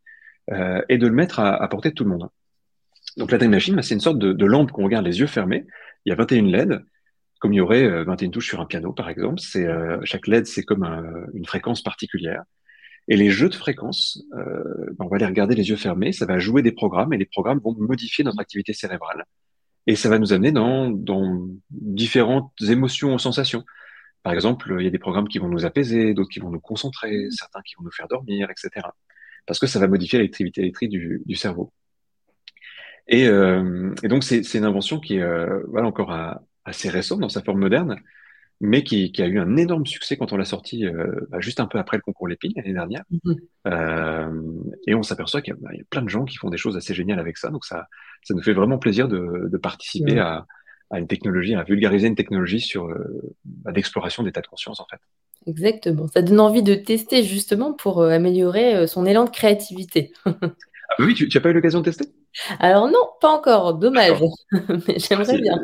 euh, 0.51 0.81
et 0.89 0.97
de 0.97 1.07
le 1.07 1.13
mettre 1.13 1.39
à, 1.39 1.55
à, 1.55 1.67
portée 1.67 1.89
de 1.89 1.95
tout 1.95 2.03
le 2.03 2.09
monde. 2.09 2.29
Donc 3.17 3.31
la 3.31 3.37
Dream 3.37 3.51
Machine, 3.51 3.75
bah, 3.75 3.81
c'est 3.81 3.93
une 3.93 3.99
sorte 3.99 4.19
de, 4.19 4.33
de 4.33 4.45
lampe 4.45 4.71
qu'on 4.71 4.83
regarde 4.83 5.05
les 5.05 5.19
yeux 5.19 5.27
fermés. 5.27 5.65
Il 6.05 6.09
y 6.09 6.11
a 6.11 6.15
21 6.15 6.43
LED, 6.43 6.81
comme 7.39 7.53
il 7.53 7.57
y 7.57 7.61
aurait 7.61 8.03
21 8.03 8.27
euh, 8.27 8.31
touches 8.31 8.47
sur 8.47 8.61
un 8.61 8.65
piano, 8.65 8.93
par 8.93 9.09
exemple. 9.09 9.39
C'est 9.39 9.65
euh, 9.65 9.99
chaque 10.03 10.27
LED, 10.27 10.45
c'est 10.45 10.63
comme 10.63 10.83
un, 10.83 11.03
une 11.33 11.45
fréquence 11.45 11.81
particulière. 11.81 12.43
Et 13.07 13.17
les 13.17 13.31
jeux 13.31 13.49
de 13.49 13.55
fréquences, 13.55 14.23
euh, 14.37 14.63
bah, 14.97 15.05
on 15.05 15.07
va 15.07 15.17
les 15.17 15.25
regarder 15.25 15.55
les 15.55 15.69
yeux 15.69 15.75
fermés, 15.75 16.11
ça 16.11 16.25
va 16.25 16.37
jouer 16.37 16.61
des 16.61 16.71
programmes 16.71 17.11
et 17.13 17.17
les 17.17 17.25
programmes 17.25 17.59
vont 17.59 17.75
modifier 17.77 18.23
notre 18.23 18.39
activité 18.39 18.73
cérébrale. 18.73 19.25
Et 19.87 19.95
ça 19.95 20.09
va 20.09 20.19
nous 20.19 20.33
amener 20.33 20.51
dans, 20.51 20.91
dans 20.91 21.47
différentes 21.71 22.53
émotions 22.61 23.15
ou 23.15 23.19
sensations. 23.19 23.63
Par 24.29 24.35
exemple, 24.35 24.75
il 24.77 24.83
y 24.83 24.87
a 24.87 24.91
des 24.91 24.99
programmes 24.99 25.27
qui 25.27 25.39
vont 25.39 25.47
nous 25.47 25.65
apaiser, 25.65 26.13
d'autres 26.13 26.29
qui 26.29 26.39
vont 26.39 26.51
nous 26.51 26.59
concentrer, 26.59 27.29
certains 27.31 27.61
qui 27.63 27.73
vont 27.73 27.83
nous 27.83 27.91
faire 27.91 28.07
dormir, 28.07 28.47
etc. 28.51 28.85
Parce 29.47 29.57
que 29.57 29.65
ça 29.65 29.79
va 29.79 29.87
modifier 29.87 30.19
l'activité 30.19 30.61
électrique 30.61 30.91
du, 30.91 31.23
du 31.25 31.35
cerveau. 31.35 31.73
Et, 33.07 33.27
euh, 33.27 33.91
et 34.03 34.07
donc, 34.07 34.23
c'est 34.23 34.53
une 34.53 34.65
invention 34.65 34.99
qui 34.99 35.15
est 35.15 35.23
euh, 35.23 35.63
voilà, 35.69 35.87
encore 35.87 36.15
assez 36.63 36.89
récente 36.89 37.21
dans 37.21 37.29
sa 37.29 37.41
forme 37.41 37.59
moderne, 37.59 37.99
mais 38.61 38.83
qui, 38.83 39.11
qui, 39.11 39.23
a 39.23 39.25
eu 39.25 39.39
un 39.39 39.57
énorme 39.57 39.87
succès 39.87 40.15
quand 40.15 40.31
on 40.31 40.37
l'a 40.37 40.45
sorti 40.45 40.85
euh, 40.85 41.21
bah, 41.31 41.39
juste 41.39 41.59
un 41.59 41.65
peu 41.65 41.79
après 41.79 41.97
le 41.97 42.03
concours 42.03 42.27
Lépine 42.27 42.53
l'année 42.55 42.73
dernière. 42.73 43.05
Mmh. 43.09 43.33
Euh, 43.65 44.43
et 44.85 44.93
on 44.93 45.01
s'aperçoit 45.01 45.41
qu'il 45.41 45.55
y, 45.55 45.75
y, 45.75 45.81
a 45.81 45.83
plein 45.89 46.03
de 46.03 46.09
gens 46.09 46.25
qui 46.25 46.37
font 46.37 46.51
des 46.51 46.57
choses 46.57 46.77
assez 46.77 46.93
géniales 46.93 47.19
avec 47.19 47.37
ça. 47.37 47.49
Donc, 47.49 47.65
ça, 47.65 47.87
ça 48.21 48.35
nous 48.35 48.43
fait 48.43 48.53
vraiment 48.53 48.77
plaisir 48.77 49.07
de, 49.07 49.49
de 49.51 49.57
participer 49.57 50.17
mmh. 50.17 50.19
à, 50.19 50.45
à 50.89 50.99
une 50.99 51.07
technologie, 51.07 51.55
à 51.55 51.63
vulgariser 51.63 52.07
une 52.07 52.15
technologie 52.15 52.59
sur 52.59 52.87
euh, 52.87 53.35
bah, 53.45 53.71
d'exploration 53.71 54.23
d'état 54.23 54.41
de 54.41 54.47
conscience 54.47 54.79
en 54.79 54.85
fait. 54.85 54.99
Exactement. 55.45 56.07
Ça 56.07 56.21
donne 56.21 56.39
envie 56.39 56.63
de 56.63 56.75
tester 56.75 57.23
justement 57.23 57.73
pour 57.73 58.01
euh, 58.01 58.09
améliorer 58.09 58.75
euh, 58.75 58.87
son 58.87 59.05
élan 59.05 59.25
de 59.25 59.29
créativité. 59.29 60.11
ah 60.25 60.31
bah 60.41 61.05
oui, 61.05 61.13
tu 61.13 61.29
n'as 61.33 61.41
pas 61.41 61.49
eu 61.49 61.53
l'occasion 61.53 61.79
de 61.79 61.85
tester? 61.85 62.05
Alors 62.59 62.87
non, 62.87 63.09
pas 63.21 63.29
encore. 63.29 63.75
Dommage. 63.75 64.19
Mais 64.87 64.99
j'aimerais 64.99 65.39
bien. 65.39 65.59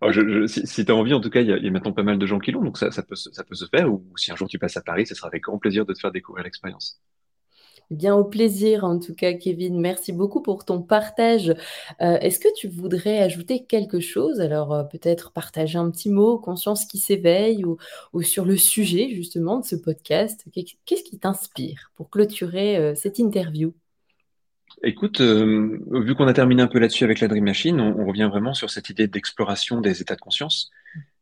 Oh, 0.00 0.10
si, 0.46 0.84
tu 0.84 0.92
as 0.92 0.94
envie, 0.94 1.14
en 1.14 1.20
tout 1.20 1.30
cas, 1.30 1.40
il 1.40 1.48
y, 1.48 1.68
a 1.68 1.70
maintenant 1.70 1.92
pas 1.92 2.02
mal 2.02 2.18
de 2.18 2.26
gens 2.26 2.38
qui 2.38 2.50
l'ont, 2.50 2.62
donc 2.62 2.76
ça, 2.76 2.90
ça, 2.90 3.02
peut, 3.02 3.14
ça 3.14 3.44
peut 3.44 3.54
se 3.54 3.64
faire. 3.66 3.90
Ou 3.90 4.04
si 4.16 4.32
un 4.32 4.36
jour 4.36 4.48
tu 4.48 4.58
passes 4.58 4.76
à 4.76 4.82
Paris, 4.82 5.06
ce 5.06 5.14
sera 5.14 5.28
avec 5.28 5.44
grand 5.44 5.58
plaisir 5.58 5.86
de 5.86 5.94
te 5.94 5.98
faire 5.98 6.12
découvrir 6.12 6.44
l'expérience. 6.44 7.00
Bien 7.90 8.14
au 8.14 8.24
plaisir 8.24 8.84
en 8.84 8.98
tout 8.98 9.14
cas, 9.14 9.34
Kevin. 9.34 9.80
Merci 9.80 10.12
beaucoup 10.12 10.42
pour 10.42 10.64
ton 10.64 10.82
partage. 10.82 11.50
Euh, 12.00 12.18
est-ce 12.18 12.38
que 12.38 12.48
tu 12.56 12.68
voudrais 12.68 13.18
ajouter 13.18 13.64
quelque 13.64 14.00
chose? 14.00 14.40
Alors 14.40 14.72
euh, 14.72 14.84
peut-être 14.84 15.32
partager 15.32 15.78
un 15.78 15.90
petit 15.90 16.10
mot, 16.10 16.38
conscience 16.38 16.86
qui 16.86 16.98
s'éveille, 16.98 17.64
ou, 17.64 18.22
sur 18.22 18.44
le 18.44 18.56
sujet 18.56 19.10
justement 19.10 19.58
de 19.60 19.64
ce 19.64 19.76
podcast. 19.76 20.44
Qu'est-ce 20.52 21.02
qui 21.04 21.18
t'inspire 21.18 21.92
pour 21.94 22.10
clôturer 22.10 22.76
euh, 22.76 22.94
cette 22.94 23.18
interview? 23.18 23.74
Écoute, 24.82 25.20
vu 25.20 26.14
qu'on 26.14 26.26
a 26.26 26.34
terminé 26.34 26.60
un 26.60 26.66
peu 26.66 26.78
là-dessus 26.78 27.04
avec 27.04 27.20
la 27.20 27.28
Dream 27.28 27.44
Machine, 27.44 27.80
on 27.80 28.04
revient 28.06 28.28
vraiment 28.30 28.52
sur 28.52 28.70
cette 28.70 28.90
idée 28.90 29.06
d'exploration 29.06 29.80
des 29.80 30.02
états 30.02 30.16
de 30.16 30.20
conscience. 30.20 30.70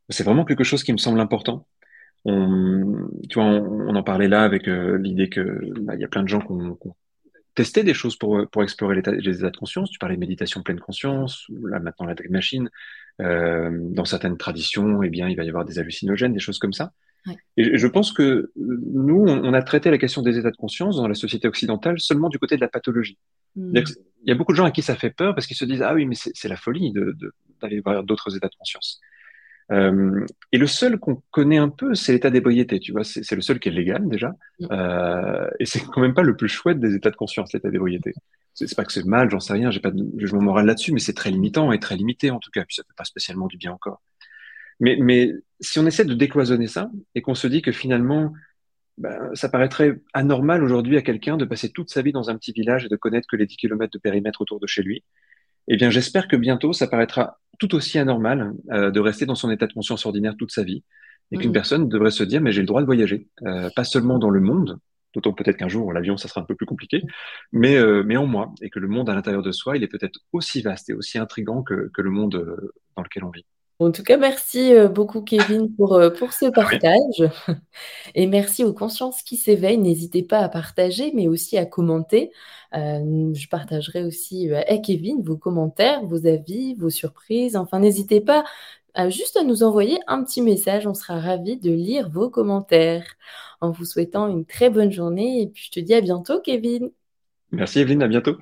C'est 0.09 0.25
vraiment 0.25 0.45
quelque 0.45 0.65
chose 0.65 0.83
qui 0.83 0.93
me 0.93 0.99
semble 0.99 1.21
important 1.21 1.67
on, 2.25 3.09
tu 3.29 3.35
vois, 3.35 3.47
on, 3.47 3.95
en 3.95 4.03
parlait 4.03 4.29
là 4.29 4.43
avec 4.43 4.69
euh, 4.69 4.97
l'idée 4.99 5.29
que 5.29 5.59
bah, 5.81 5.95
il 5.95 6.01
y 6.01 6.05
a 6.05 6.09
plein 6.09 6.23
de 6.23 6.29
gens 6.29 6.41
qui 6.41 6.53
ont, 6.53 6.79
testé 7.55 7.85
des 7.85 7.93
choses 7.93 8.17
pour, 8.17 8.49
pour 8.51 8.63
explorer 8.63 8.95
les, 8.95 9.21
les 9.21 9.39
états 9.39 9.51
de 9.51 9.57
conscience. 9.57 9.91
Tu 9.91 9.99
parlais 9.99 10.15
de 10.15 10.21
méditation 10.21 10.63
pleine 10.63 10.81
conscience, 10.81 11.47
ou 11.51 11.67
là 11.67 11.81
maintenant 11.81 12.07
la 12.07 12.15
Dream 12.15 12.33
Machine. 12.33 12.71
Euh, 13.21 13.71
dans 13.91 14.05
certaines 14.05 14.37
traditions, 14.37 15.03
eh 15.03 15.11
bien, 15.11 15.29
il 15.29 15.37
va 15.37 15.45
y 15.45 15.49
avoir 15.49 15.65
des 15.65 15.79
hallucinogènes, 15.79 16.33
des 16.33 16.41
choses 16.41 16.59
comme 16.59 16.73
ça. 16.73 16.93
Et 17.57 17.79
je 17.79 17.87
pense 17.87 18.13
que 18.13 18.51
nous, 18.57 19.25
on 19.27 19.55
a 19.55 19.63
traité 19.63 19.93
la 19.93 19.99
question 19.99 20.23
des 20.23 20.39
états 20.39 20.51
de 20.51 20.57
conscience 20.57 20.97
dans 20.97 21.07
la 21.07 21.15
société 21.15 21.47
occidentale 21.47 22.01
seulement 22.01 22.29
du 22.29 22.39
côté 22.41 22.57
de 22.57 22.61
la 22.61 22.69
pathologie. 22.69 23.17
Hmm. 23.55 23.77
Il 23.77 24.29
y 24.29 24.33
a 24.33 24.35
beaucoup 24.35 24.51
de 24.51 24.57
gens 24.57 24.65
à 24.65 24.73
qui 24.73 24.83
ça 24.83 24.97
fait 24.97 25.11
peur 25.11 25.35
parce 25.35 25.47
qu'ils 25.47 25.57
se 25.57 25.65
disent 25.65 25.83
ah 25.83 25.95
oui 25.95 26.05
mais 26.05 26.17
c'est 26.17 26.49
la 26.49 26.57
folie 26.57 26.93
d'aller 27.61 27.77
de, 27.77 27.83
voir 27.83 28.03
d'autres 28.03 28.37
états 28.37 28.49
de 28.49 28.55
conscience. 28.59 29.01
Euh, 29.73 30.27
et 30.53 30.59
le 30.59 30.67
seul 30.67 30.99
qu'on 30.99 31.23
connaît 31.31 31.57
un 31.57 31.71
peu, 31.71 31.95
c'est 31.95 32.13
l'état 32.13 32.31
d'ébriété, 32.31 32.79
tu 32.79 32.93
vois, 32.93 33.05
c'est 33.05 33.35
le 33.35 33.41
seul 33.41 33.59
qui 33.59 33.71
est 33.71 33.73
légal 33.73 34.07
déjà, 34.09 34.35
euh, 34.71 35.49
et 35.59 35.65
c'est 35.65 35.81
quand 35.81 36.01
même 36.01 36.15
pas 36.15 36.23
le 36.23 36.37
plus 36.37 36.49
chouette 36.49 36.79
des 36.79 36.95
états 36.95 37.11
de 37.11 37.17
conscience, 37.17 37.53
l'état 37.53 37.71
d'ébriété. 37.71 38.13
C'est 38.55 38.75
pas 38.77 38.85
que 38.85 38.93
c'est 38.93 39.07
mal, 39.07 39.31
j'en 39.31 39.41
sais 39.41 39.55
rien, 39.55 39.71
j'ai 39.71 39.81
pas 39.81 39.91
de 39.91 40.05
jugement 40.19 40.43
moral 40.43 40.67
là-dessus, 40.67 40.93
mais 40.93 41.01
c'est 41.01 41.15
très 41.15 41.31
limitant 41.31 41.73
et 41.73 41.79
très 41.79 41.97
limité 41.97 42.31
en 42.31 42.39
tout 42.39 42.51
cas, 42.51 42.65
puis 42.67 42.75
ça 42.75 42.83
fait 42.83 42.95
pas 42.97 43.05
spécialement 43.05 43.47
du 43.47 43.57
bien 43.57 43.73
encore. 43.73 44.03
Mais, 44.79 44.97
mais 45.01 45.33
si 45.61 45.79
on 45.79 45.87
essaie 45.87 46.05
de 46.05 46.15
décloisonner 46.15 46.67
ça 46.67 46.91
et 47.15 47.23
qu'on 47.23 47.35
se 47.35 47.47
dit 47.47 47.63
que 47.63 47.73
finalement, 47.73 48.33
ben, 48.99 49.31
ça 49.35 49.49
paraîtrait 49.49 50.01
anormal 50.13 50.63
aujourd'hui 50.63 50.99
à 50.99 51.03
quelqu'un 51.03 51.39
de 51.39 51.47
passer 51.47 51.71
toute 51.71 51.89
sa 51.89 52.03
vie 52.03 52.13
dans 52.13 52.29
un 52.29 52.37
petit 52.37 52.53
village 52.53 52.85
et 52.85 52.89
de 52.89 52.97
connaître 52.97 53.27
que 53.27 53.37
les 53.37 53.47
10 53.47 53.57
km 53.57 53.91
de 53.91 53.99
périmètre 53.99 54.43
autour 54.43 54.61
de 54.61 54.67
chez 54.67 54.83
lui, 54.83 55.03
eh 55.69 55.77
bien, 55.77 55.91
j'espère 55.91 56.29
que 56.29 56.37
bientôt, 56.37 56.73
ça 56.73 56.87
paraîtra 56.87 57.39
tout 57.59 57.75
aussi 57.75 57.99
anormal 57.99 58.53
euh, 58.71 58.91
de 58.91 59.01
rester 59.01 59.27
dans 59.27 59.35
son 59.35 59.51
état 59.51 59.67
de 59.67 59.73
conscience 59.73 60.07
ordinaire 60.07 60.37
toute 60.37 60.53
sa 60.53 60.65
vie 60.65 60.83
et 61.33 61.39
qu'une 61.39 61.53
personne 61.53 61.89
devrait 61.89 62.11
se 62.11 62.23
dire, 62.23 62.41
mais 62.41 62.53
j'ai 62.53 62.61
le 62.61 62.67
droit 62.67 62.83
de 62.83 62.87
voyager, 62.87 63.27
euh, 63.47 63.71
pas 63.75 63.85
seulement 63.85 64.19
dans 64.19 64.29
le 64.29 64.41
monde, 64.41 64.79
d'autant 65.15 65.33
peut-être 65.33 65.57
qu'un 65.57 65.69
jour, 65.69 65.93
l'avion, 65.93 66.17
ça 66.17 66.29
sera 66.29 66.43
un 66.43 66.45
peu 66.45 66.55
plus 66.55 66.67
compliqué, 66.67 67.03
mais, 67.53 67.77
euh, 67.77 68.03
mais 68.05 68.17
en 68.17 68.27
moi, 68.27 68.53
et 68.61 68.71
que 68.71 68.79
le 68.79 68.89
monde 68.89 69.09
à 69.09 69.15
l'intérieur 69.15 69.43
de 69.43 69.53
soi, 69.53 69.77
il 69.77 69.83
est 69.83 69.89
peut-être 69.89 70.21
aussi 70.33 70.61
vaste 70.63 70.91
et 70.91 70.93
aussi 70.93 71.19
intrigant 71.19 71.63
que, 71.63 71.91
que 71.95 72.03
le 72.03 72.11
monde 72.11 72.35
euh, 72.35 72.75
dans 72.97 73.03
lequel 73.03 73.25
on 73.25 73.31
vit. 73.31 73.47
En 73.79 73.91
tout 73.91 74.03
cas, 74.03 74.17
merci 74.17 74.75
euh, 74.75 74.89
beaucoup 74.89 75.23
Kevin 75.23 75.75
pour, 75.75 75.95
euh, 75.95 76.11
pour 76.11 76.33
ce 76.33 76.47
partage. 76.47 77.31
Et 78.15 78.27
merci 78.27 78.65
aux 78.65 78.73
consciences 78.73 79.23
qui 79.23 79.37
s'éveillent. 79.37 79.79
N'hésitez 79.79 80.23
pas 80.23 80.39
à 80.39 80.49
partager, 80.49 81.13
mais 81.15 81.29
aussi 81.29 81.59
à 81.59 81.67
commenter. 81.67 82.31
Euh, 82.75 83.33
je 83.35 83.49
partagerai 83.49 84.05
aussi 84.05 84.51
avec 84.53 84.83
Kevin 84.83 85.23
vos 85.23 85.37
commentaires, 85.37 86.05
vos 86.07 86.27
avis, 86.27 86.75
vos 86.75 86.91
surprises. 86.91 87.57
Enfin, 87.57 87.81
n'hésitez 87.81 88.21
pas 88.21 88.45
à 88.95 89.11
juste 89.11 89.37
à 89.37 89.43
nous 89.43 89.63
envoyer 89.63 89.99
un 90.07 90.23
petit 90.23 90.43
message. 90.43 90.87
On 90.87 90.95
sera 90.95 91.19
ravis 91.19 91.57
de 91.57 91.71
lire 91.71 92.09
vos 92.11 92.31
commentaires. 92.31 93.07
En 93.61 93.71
vous 93.71 93.85
souhaitant 93.85 94.29
une 94.29 94.45
très 94.45 94.71
bonne 94.71 94.93
journée. 94.93 95.43
Et 95.43 95.47
puis, 95.49 95.65
je 95.67 95.71
te 95.71 95.81
dis 95.81 95.95
à 95.95 96.01
bientôt, 96.01 96.41
Kevin. 96.41 96.91
Merci 97.51 97.81
Evelyne, 97.81 98.03
à 98.03 98.09
bientôt. 98.09 98.37